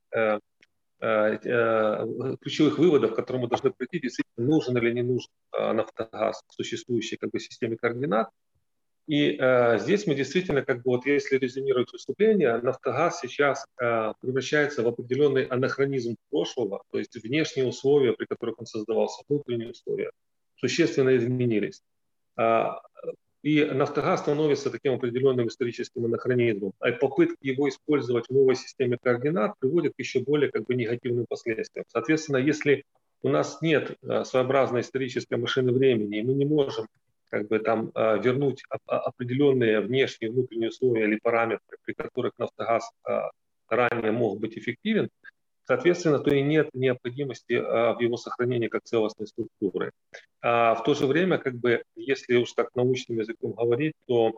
ключевых 2.40 2.78
выводов, 2.78 3.10
к 3.12 3.16
которым 3.16 3.40
мы 3.40 3.48
должны 3.48 3.70
прийти, 3.70 3.98
действительно 3.98 4.48
нужен 4.54 4.76
или 4.76 4.92
не 4.92 5.02
нужен 5.02 5.30
нафтогаз 5.52 6.44
в 6.48 6.54
существующей 6.54 7.16
как 7.16 7.30
бы, 7.30 7.40
системе 7.40 7.76
координат. 7.76 8.28
И 9.07 9.37
э, 9.39 9.77
здесь 9.79 10.07
мы 10.07 10.15
действительно, 10.15 10.63
как 10.63 10.77
бы 10.77 10.91
вот 10.91 11.05
если 11.05 11.37
резюмировать 11.37 11.91
выступление, 11.93 12.57
нафтогаз 12.57 13.19
сейчас 13.19 13.65
э, 13.79 14.13
превращается 14.19 14.81
в 14.81 14.87
определенный 14.87 15.43
анахронизм 15.43 16.15
прошлого, 16.31 16.83
то 16.91 16.97
есть 16.97 17.15
внешние 17.23 17.67
условия, 17.67 18.13
при 18.13 18.25
которых 18.25 18.59
он 18.59 18.65
создавался, 18.65 19.23
внутренние 19.29 19.69
условия, 19.69 20.09
существенно 20.55 21.15
изменились. 21.15 21.81
И 23.43 23.63
нафтогаз 23.63 24.21
становится 24.21 24.71
таким 24.71 24.93
определенным 24.93 25.49
историческим 25.49 26.05
анахронизмом. 26.05 26.73
А 26.79 26.91
попытки 26.91 27.45
его 27.45 27.69
использовать 27.69 28.25
в 28.25 28.31
новой 28.31 28.55
системе 28.55 28.97
координат 28.99 29.53
приводят 29.59 29.93
к 29.95 29.99
еще 29.99 30.21
более 30.21 30.51
как 30.51 30.65
бы, 30.65 30.73
негативным 30.73 31.27
последствиям. 31.29 31.85
Соответственно, 31.89 32.37
если 32.37 32.85
у 33.21 33.29
нас 33.29 33.61
нет 33.61 33.97
своеобразной 34.23 34.81
исторической 34.81 35.35
машины 35.35 35.71
времени, 35.71 36.19
и 36.19 36.23
мы 36.23 36.33
не 36.33 36.45
можем 36.45 36.87
как 37.29 37.47
бы 37.47 37.59
там 37.59 37.91
вернуть 37.95 38.63
определенные 38.85 39.81
внешние 39.81 40.31
внутренние 40.31 40.69
условия 40.69 41.05
или 41.05 41.19
параметры, 41.21 41.77
при 41.83 41.93
которых 41.93 42.33
нафтогаз 42.37 42.89
ранее 43.67 44.11
мог 44.11 44.39
быть 44.39 44.57
эффективен, 44.57 45.09
соответственно, 45.63 46.19
то 46.19 46.33
и 46.33 46.41
нет 46.41 46.69
необходимости 46.73 47.53
в 47.53 47.99
его 47.99 48.17
сохранении 48.17 48.67
как 48.67 48.83
целостной 48.83 49.27
структуры. 49.27 49.91
А 50.41 50.75
в 50.75 50.83
то 50.83 50.93
же 50.93 51.07
время, 51.07 51.39
как 51.39 51.55
бы, 51.55 51.83
если 51.95 52.35
уж 52.35 52.53
так 52.53 52.69
научным 52.75 53.19
языком 53.19 53.53
говорить, 53.53 53.93
то 54.07 54.37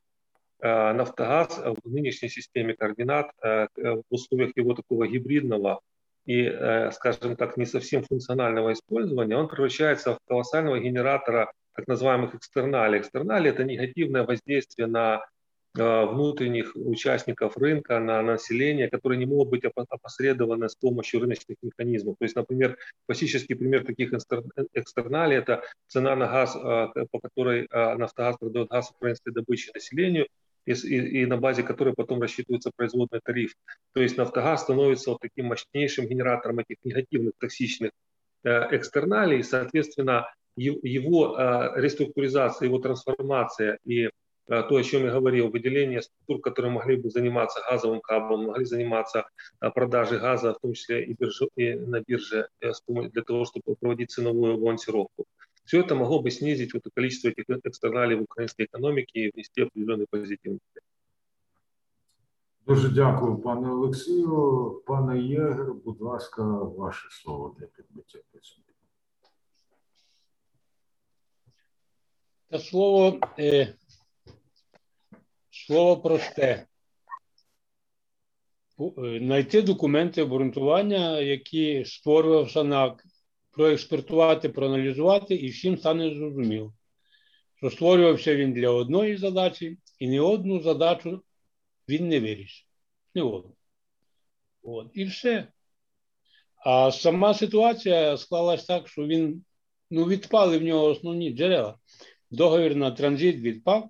нафтогаз 0.59 1.59
в 1.59 1.89
нынешней 1.89 2.29
системе 2.29 2.73
координат 2.73 3.31
в 3.41 4.03
условиях 4.09 4.53
его 4.55 4.73
такого 4.73 5.07
гибридного 5.07 5.81
и, 6.25 6.49
скажем 6.93 7.35
так, 7.35 7.57
не 7.57 7.65
совсем 7.65 8.03
функционального 8.03 8.71
использования, 8.73 9.37
он 9.37 9.49
превращается 9.49 10.15
в 10.15 10.19
колоссального 10.27 10.79
генератора 10.79 11.51
так 11.77 11.87
называемых 11.87 12.35
экстерналей. 12.35 12.99
Экстернали– 12.99 13.49
это 13.51 13.63
негативное 13.63 14.23
воздействие 14.23 14.87
на 14.87 15.23
внутренних 15.75 16.75
участников 16.75 17.55
рынка, 17.55 17.99
на 17.99 18.23
население, 18.23 18.89
которые 18.89 19.19
не 19.19 19.27
могут 19.27 19.49
быть 19.49 19.63
опосредованы 19.63 20.69
с 20.69 20.75
помощью 20.75 21.19
рыночных 21.19 21.57
механизмов. 21.61 22.15
То 22.17 22.25
есть, 22.25 22.35
например, 22.35 22.77
классический 23.05 23.53
пример 23.53 23.85
таких 23.85 24.11
экстерналей– 24.73 25.37
это 25.37 25.61
цена 25.87 26.15
на 26.15 26.25
газ, 26.25 26.53
по 26.53 27.19
которой 27.21 27.67
Нафтогаз 27.71 28.37
продает 28.37 28.69
газ 28.69 28.89
украинской 28.89 29.31
добычи 29.31 29.69
населению, 29.71 30.27
и, 30.65 30.71
и, 30.71 31.21
и 31.21 31.25
на 31.27 31.37
базе 31.37 31.61
которой 31.61 31.93
потом 31.93 32.21
рассчитывается 32.21 32.71
производный 32.75 33.19
тариф. 33.23 33.53
То 33.93 34.01
есть 34.01 34.17
Нафтогаз 34.17 34.63
становится 34.63 35.11
вот 35.11 35.19
таким 35.21 35.45
мощнейшим 35.45 36.07
генератором 36.07 36.57
этих 36.57 36.77
негативных 36.83 37.33
токсичных 37.39 37.91
экстерналей, 38.43 39.43
соответственно, 39.43 40.25
его 40.56 41.36
реструктуризация, 41.76 42.66
его 42.68 42.78
трансформация 42.78 43.78
и 43.84 44.10
то, 44.46 44.76
о 44.76 44.82
чем 44.82 45.04
я 45.04 45.12
говорил, 45.12 45.48
выделение 45.50 46.02
структур, 46.02 46.40
которые 46.40 46.72
могли 46.72 46.96
бы 46.96 47.10
заниматься 47.10 47.60
газовым 47.70 48.00
кабелем, 48.00 48.46
могли 48.46 48.64
заниматься 48.64 49.24
продажей 49.74 50.18
газа, 50.18 50.52
в 50.52 50.58
том 50.60 50.74
числе 50.74 51.04
и, 51.04 51.14
бирже, 51.14 51.48
и 51.56 51.74
на 51.74 52.00
бирже, 52.00 52.48
для 52.60 53.22
того, 53.22 53.44
чтобы 53.44 53.76
проводить 53.80 54.10
ценовую 54.10 54.58
балансировку. 54.58 55.24
Все 55.64 55.80
это 55.80 55.94
могло 55.94 56.20
бы 56.20 56.30
снизить 56.30 56.74
вот 56.74 56.82
количество 56.94 57.28
этих 57.28 57.44
экстерналей 57.64 58.16
в 58.16 58.22
украинской 58.22 58.64
экономике 58.64 59.20
и 59.20 59.30
внести 59.32 59.62
определенный 59.62 60.06
позитивный 60.10 60.60
Дуже 62.66 62.88
дякую, 62.88 63.36
пане 63.36 63.70
Олексію. 63.70 64.82
Пане 64.86 65.18
Єгер, 65.20 65.74
будь 65.84 66.00
ласка, 66.00 66.42
ваше 66.76 67.08
слово 67.10 67.54
для 67.58 67.66
підбиття 67.66 68.18
підсумку. 68.32 68.75
Та 72.49 72.59
слово, 72.59 73.19
е, 73.39 73.73
слово 75.51 76.01
просте. 76.01 76.67
Знайти 78.97 79.61
документи 79.61 80.21
обґрунтування, 80.21 81.19
які 81.19 81.85
створював 81.85 82.51
САНАК, 82.51 83.03
проекспертувати, 83.51 84.49
проаналізувати, 84.49 85.35
і 85.35 85.49
всім 85.49 85.77
стане 85.77 86.15
зрозуміло, 86.15 86.73
що 87.55 87.69
створювався 87.69 88.35
він 88.35 88.53
для 88.53 88.69
одної 88.69 89.17
задачі, 89.17 89.77
і 89.99 90.07
ні 90.07 90.19
одну 90.19 90.61
задачу 90.61 91.23
він 91.89 92.07
не 92.07 92.19
вирішив. 92.19 92.67
Ні 93.15 93.21
одну. 93.21 93.55
От. 94.63 94.91
І 94.93 95.05
все. 95.05 95.47
А 96.55 96.91
сама 96.91 97.33
ситуація 97.33 98.17
склалась 98.17 98.65
так, 98.65 98.87
що 98.87 99.05
він 99.05 99.45
ну, 99.91 100.05
відпали 100.05 100.57
в 100.57 100.63
нього 100.63 100.85
основні 100.85 101.31
джерела. 101.31 101.77
Договір 102.31 102.75
на 102.75 102.91
транзит 102.91 103.35
відпав, 103.35 103.89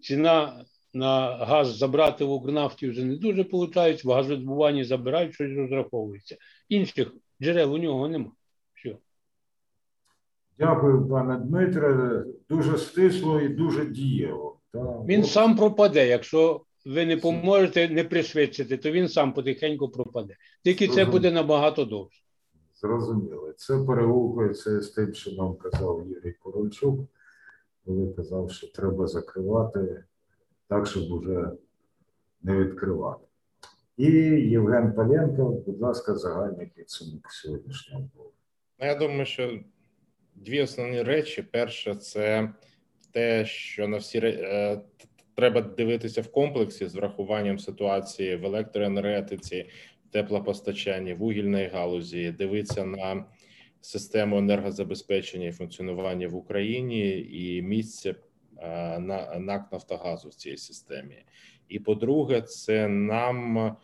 ціна 0.00 0.64
на 0.94 1.36
газ 1.36 1.76
забрати 1.76 2.24
в 2.24 2.30
Укрнафті 2.30 2.88
вже 2.88 3.04
не 3.04 3.16
дуже 3.16 3.42
виходить, 3.42 4.04
в 4.04 4.10
газодобуванні 4.10 4.84
забирають, 4.84 5.34
щось 5.34 5.56
розраховується. 5.56 6.36
Інших 6.68 7.14
джерел 7.42 7.74
у 7.74 7.78
нього 7.78 8.08
нема. 8.08 8.32
Все. 8.74 8.96
Дякую, 10.58 11.08
пане 11.08 11.36
Дмитре. 11.36 12.24
Дуже 12.48 12.78
стисло 12.78 13.40
і 13.40 13.48
дуже 13.48 13.86
дієво. 13.86 14.60
Він 15.06 15.24
сам 15.24 15.56
пропаде. 15.56 16.08
Якщо 16.08 16.64
ви 16.86 17.06
не 17.06 17.16
поможете 17.16 17.88
не 17.88 18.04
пришвидшити, 18.04 18.76
то 18.76 18.90
він 18.90 19.08
сам 19.08 19.32
потихеньку 19.32 19.88
пропаде. 19.88 20.36
Тільки 20.64 20.88
це 20.88 21.04
буде 21.04 21.32
набагато 21.32 21.84
довше. 21.84 22.22
Зрозуміло. 22.74 23.52
Це 23.56 23.78
перегукується 23.86 24.80
з 24.80 24.88
тим, 24.88 25.14
що 25.14 25.32
нам 25.32 25.56
казав 25.56 26.06
Юрій 26.08 26.32
Корольчук, 26.32 27.00
коли 27.84 28.12
казав, 28.12 28.50
що 28.50 28.66
треба 28.66 29.06
закривати 29.06 30.04
так, 30.68 30.86
щоб 30.86 31.12
уже 31.12 31.50
не 32.42 32.58
відкривати. 32.58 33.24
І 33.96 34.06
Євген 34.50 34.92
Паленко, 34.92 35.50
будь 35.66 35.80
ласка, 35.80 36.14
загальний 36.14 36.66
підсумок 36.66 37.30
сьогоднішнього 37.30 38.08
блогу. 38.14 38.32
Ну, 38.80 38.86
Я 38.86 38.94
думаю, 38.94 39.26
що 39.26 39.58
дві 40.34 40.62
основні 40.62 41.02
речі. 41.02 41.42
Перше, 41.42 41.94
це 41.94 42.52
те, 43.12 43.44
що 43.44 43.88
на 43.88 43.96
всі 43.96 44.18
е, 44.24 44.80
треба 45.34 45.60
дивитися 45.60 46.20
в 46.20 46.32
комплексі 46.32 46.86
з 46.86 46.94
врахуванням 46.94 47.58
ситуації 47.58 48.36
в 48.36 48.44
електроенергетиці, 48.44 49.70
теплопостачанні, 50.10 51.14
вугільної 51.14 51.68
галузі, 51.68 52.30
дивитися 52.30 52.84
на 52.84 53.24
систему 53.84 54.38
енергозабезпечення 54.38 55.46
і 55.46 55.52
функціонування 55.52 56.28
в 56.28 56.36
Україні 56.36 57.26
і 57.30 57.62
місце 57.62 58.14
е, 58.58 58.98
на 58.98 59.38
НАК 59.38 59.72
Нафтогазу 59.72 60.28
в 60.28 60.34
цій 60.34 60.56
системі. 60.56 61.24
І 61.68 61.78
по-друге, 61.78 62.42
це 62.42 62.88
нам 62.88 63.76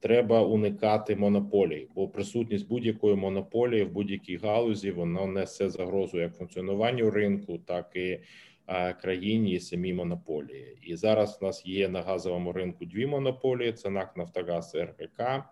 треба 0.00 0.42
уникати 0.42 1.16
монополій, 1.16 1.88
бо 1.94 2.08
присутність 2.08 2.68
будь-якої 2.68 3.16
монополії 3.16 3.84
в 3.84 3.90
будь-якій 3.90 4.36
галузі 4.36 4.90
воно 4.90 5.26
несе 5.26 5.70
загрозу 5.70 6.20
як 6.20 6.36
функціонуванню 6.36 7.10
ринку, 7.10 7.58
так 7.58 7.90
і 7.94 8.20
е, 8.66 8.92
країні 8.92 9.52
і 9.52 9.60
самій 9.60 9.92
монополії. 9.92 10.78
І 10.82 10.96
зараз 10.96 11.38
в 11.40 11.44
нас 11.44 11.66
є 11.66 11.88
на 11.88 12.02
газовому 12.02 12.52
ринку 12.52 12.84
дві 12.84 13.06
монополії: 13.06 13.72
це 13.72 13.90
НАК 13.90 14.16
Нафтогаз 14.16 14.74
і 14.74 14.78
РГК, 14.78 15.44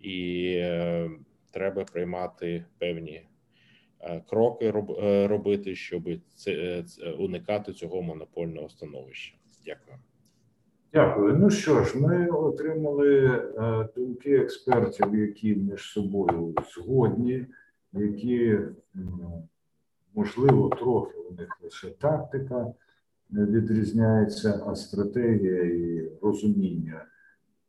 і 0.00 0.44
е, 0.56 1.10
треба 1.50 1.84
приймати 1.84 2.64
певні 2.78 3.22
кроки 4.30 4.70
роб, 4.70 4.90
е, 4.90 5.28
робити, 5.28 5.74
щоб 5.74 6.02
це, 6.34 6.52
е, 6.52 7.10
уникати 7.18 7.72
цього 7.72 8.02
монопольного 8.02 8.68
становища. 8.68 9.34
Дякую. 9.66 9.96
Дякую. 10.92 11.36
Ну 11.38 11.50
що 11.50 11.84
ж, 11.84 11.98
ми 11.98 12.28
отримали 12.28 13.26
е, 13.26 13.88
думки 13.96 14.36
експертів, 14.36 15.14
які 15.14 15.54
між 15.54 15.82
собою 15.82 16.54
згодні, 16.74 17.46
які 17.92 18.58
можливо 20.14 20.68
трохи 20.68 21.18
у 21.18 21.34
них 21.34 21.58
лише 21.62 21.90
тактика 21.90 22.66
е, 22.66 22.74
відрізняється, 23.30 24.64
а 24.66 24.74
стратегія 24.74 25.62
і 25.62 26.12
розуміння 26.22 27.06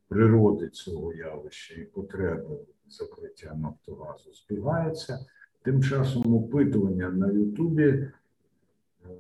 природи 0.07 0.69
цього 0.69 1.13
явища 1.13 1.73
і 1.73 1.83
потреби 1.83 2.57
закриття 2.87 3.55
Нафтогазу 3.55 4.33
збігається. 4.33 5.25
Тим 5.63 5.83
часом 5.83 6.35
опитування 6.35 7.09
на 7.09 7.31
Ютубі 7.31 7.83
е, 7.83 8.09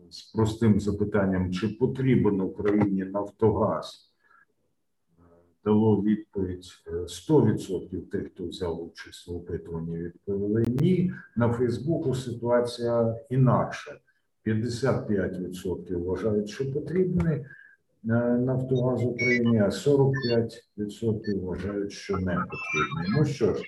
з 0.09 0.21
простим 0.21 0.79
запитанням, 0.79 1.53
чи 1.53 1.67
потрібен 1.67 2.41
Україні 2.41 3.03
Нафтогаз, 3.03 4.11
е, 5.19 5.21
дало 5.65 6.01
відповідь 6.01 6.65
е, 6.87 6.91
100% 6.91 8.01
тих, 8.01 8.27
хто 8.33 8.47
взяв 8.47 8.83
участь 8.83 9.27
в 9.27 9.35
опитуванні, 9.35 9.97
відповіли 9.97 10.65
ні. 10.67 11.13
На 11.35 11.53
Фейсбуку 11.53 12.15
ситуація 12.15 13.15
інакша. 13.29 13.99
55% 14.45 16.03
вважають, 16.03 16.49
що 16.49 16.73
потрібний 16.73 17.35
е, 17.35 17.45
Нафтогаз 18.37 19.03
Україні, 19.03 19.59
а 19.59 19.69
45% 19.69 21.39
вважають, 21.41 21.91
що 21.91 22.17
не 22.17 22.35
потрібний. 22.35 23.17
Ну 23.17 23.25
що 23.25 23.53
ж, 23.53 23.63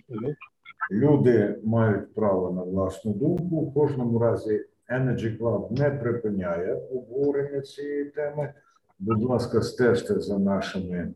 люди 0.92 1.60
мають 1.64 2.14
право 2.14 2.52
на 2.52 2.64
власну 2.64 3.14
думку. 3.14 3.62
В 3.62 3.74
кожному 3.74 4.20
разі 4.20 4.66
Energy 4.90 5.40
Club 5.40 5.80
не 5.80 5.90
припиняє 5.90 6.82
обговорення 6.92 7.62
цієї 7.62 8.06
теми. 8.06 8.54
Будь 9.00 9.24
ласка, 9.24 9.62
стежте 9.62 10.20
за 10.20 10.40
нашими 10.40 10.98
е, 10.98 11.14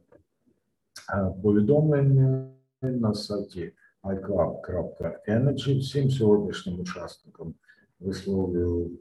повідомленнями 1.44 2.50
на 2.82 3.14
сайті 3.14 3.74
iClub.energy. 4.04 5.80
Всім 5.80 6.10
сьогоднішнім 6.10 6.80
учасникам 6.80 7.54
висловлюю 8.00 8.92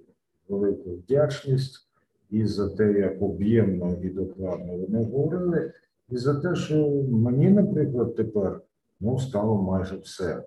велику 0.49 0.91
вдячність 0.91 1.89
і 2.31 2.47
за 2.47 2.69
те, 2.69 2.93
як 2.93 3.23
об'ємно 3.23 3.97
і 4.03 4.09
докладно 4.09 4.77
вони 4.77 5.05
говорили, 5.05 5.73
і 6.09 6.17
за 6.17 6.41
те, 6.41 6.55
що 6.55 6.89
мені, 7.11 7.51
наприклад, 7.51 8.17
тепер 8.17 8.61
ну, 9.01 9.19
стало 9.19 9.63
майже 9.63 9.97
все. 9.97 10.43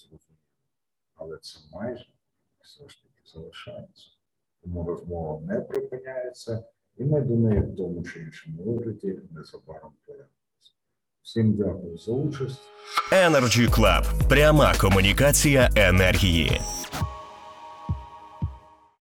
Зрозуміло. 0.00 0.40
Але 1.14 1.38
це 1.38 1.58
майже 1.72 2.06
все 2.60 2.88
ж 2.88 3.02
таки 3.02 3.20
залишається. 3.34 4.06
Тому 4.62 4.84
розмова 4.84 5.40
не 5.40 5.60
припиняється, 5.60 6.64
і 6.96 7.04
ми 7.04 7.20
до 7.20 7.34
неї 7.34 7.60
в 7.60 7.76
тому 7.76 8.02
чи 8.02 8.20
іншому 8.20 8.62
вигляді 8.62 9.18
незабаром 9.30 9.92
повернемося. 10.06 10.72
Всім 11.22 11.52
дякую 11.52 11.98
за 11.98 12.12
участь. 12.12 12.60
Energy 13.12 13.70
Club. 13.70 14.28
Пряма 14.28 14.74
комунікація 14.80 15.70
енергії. 15.76 16.60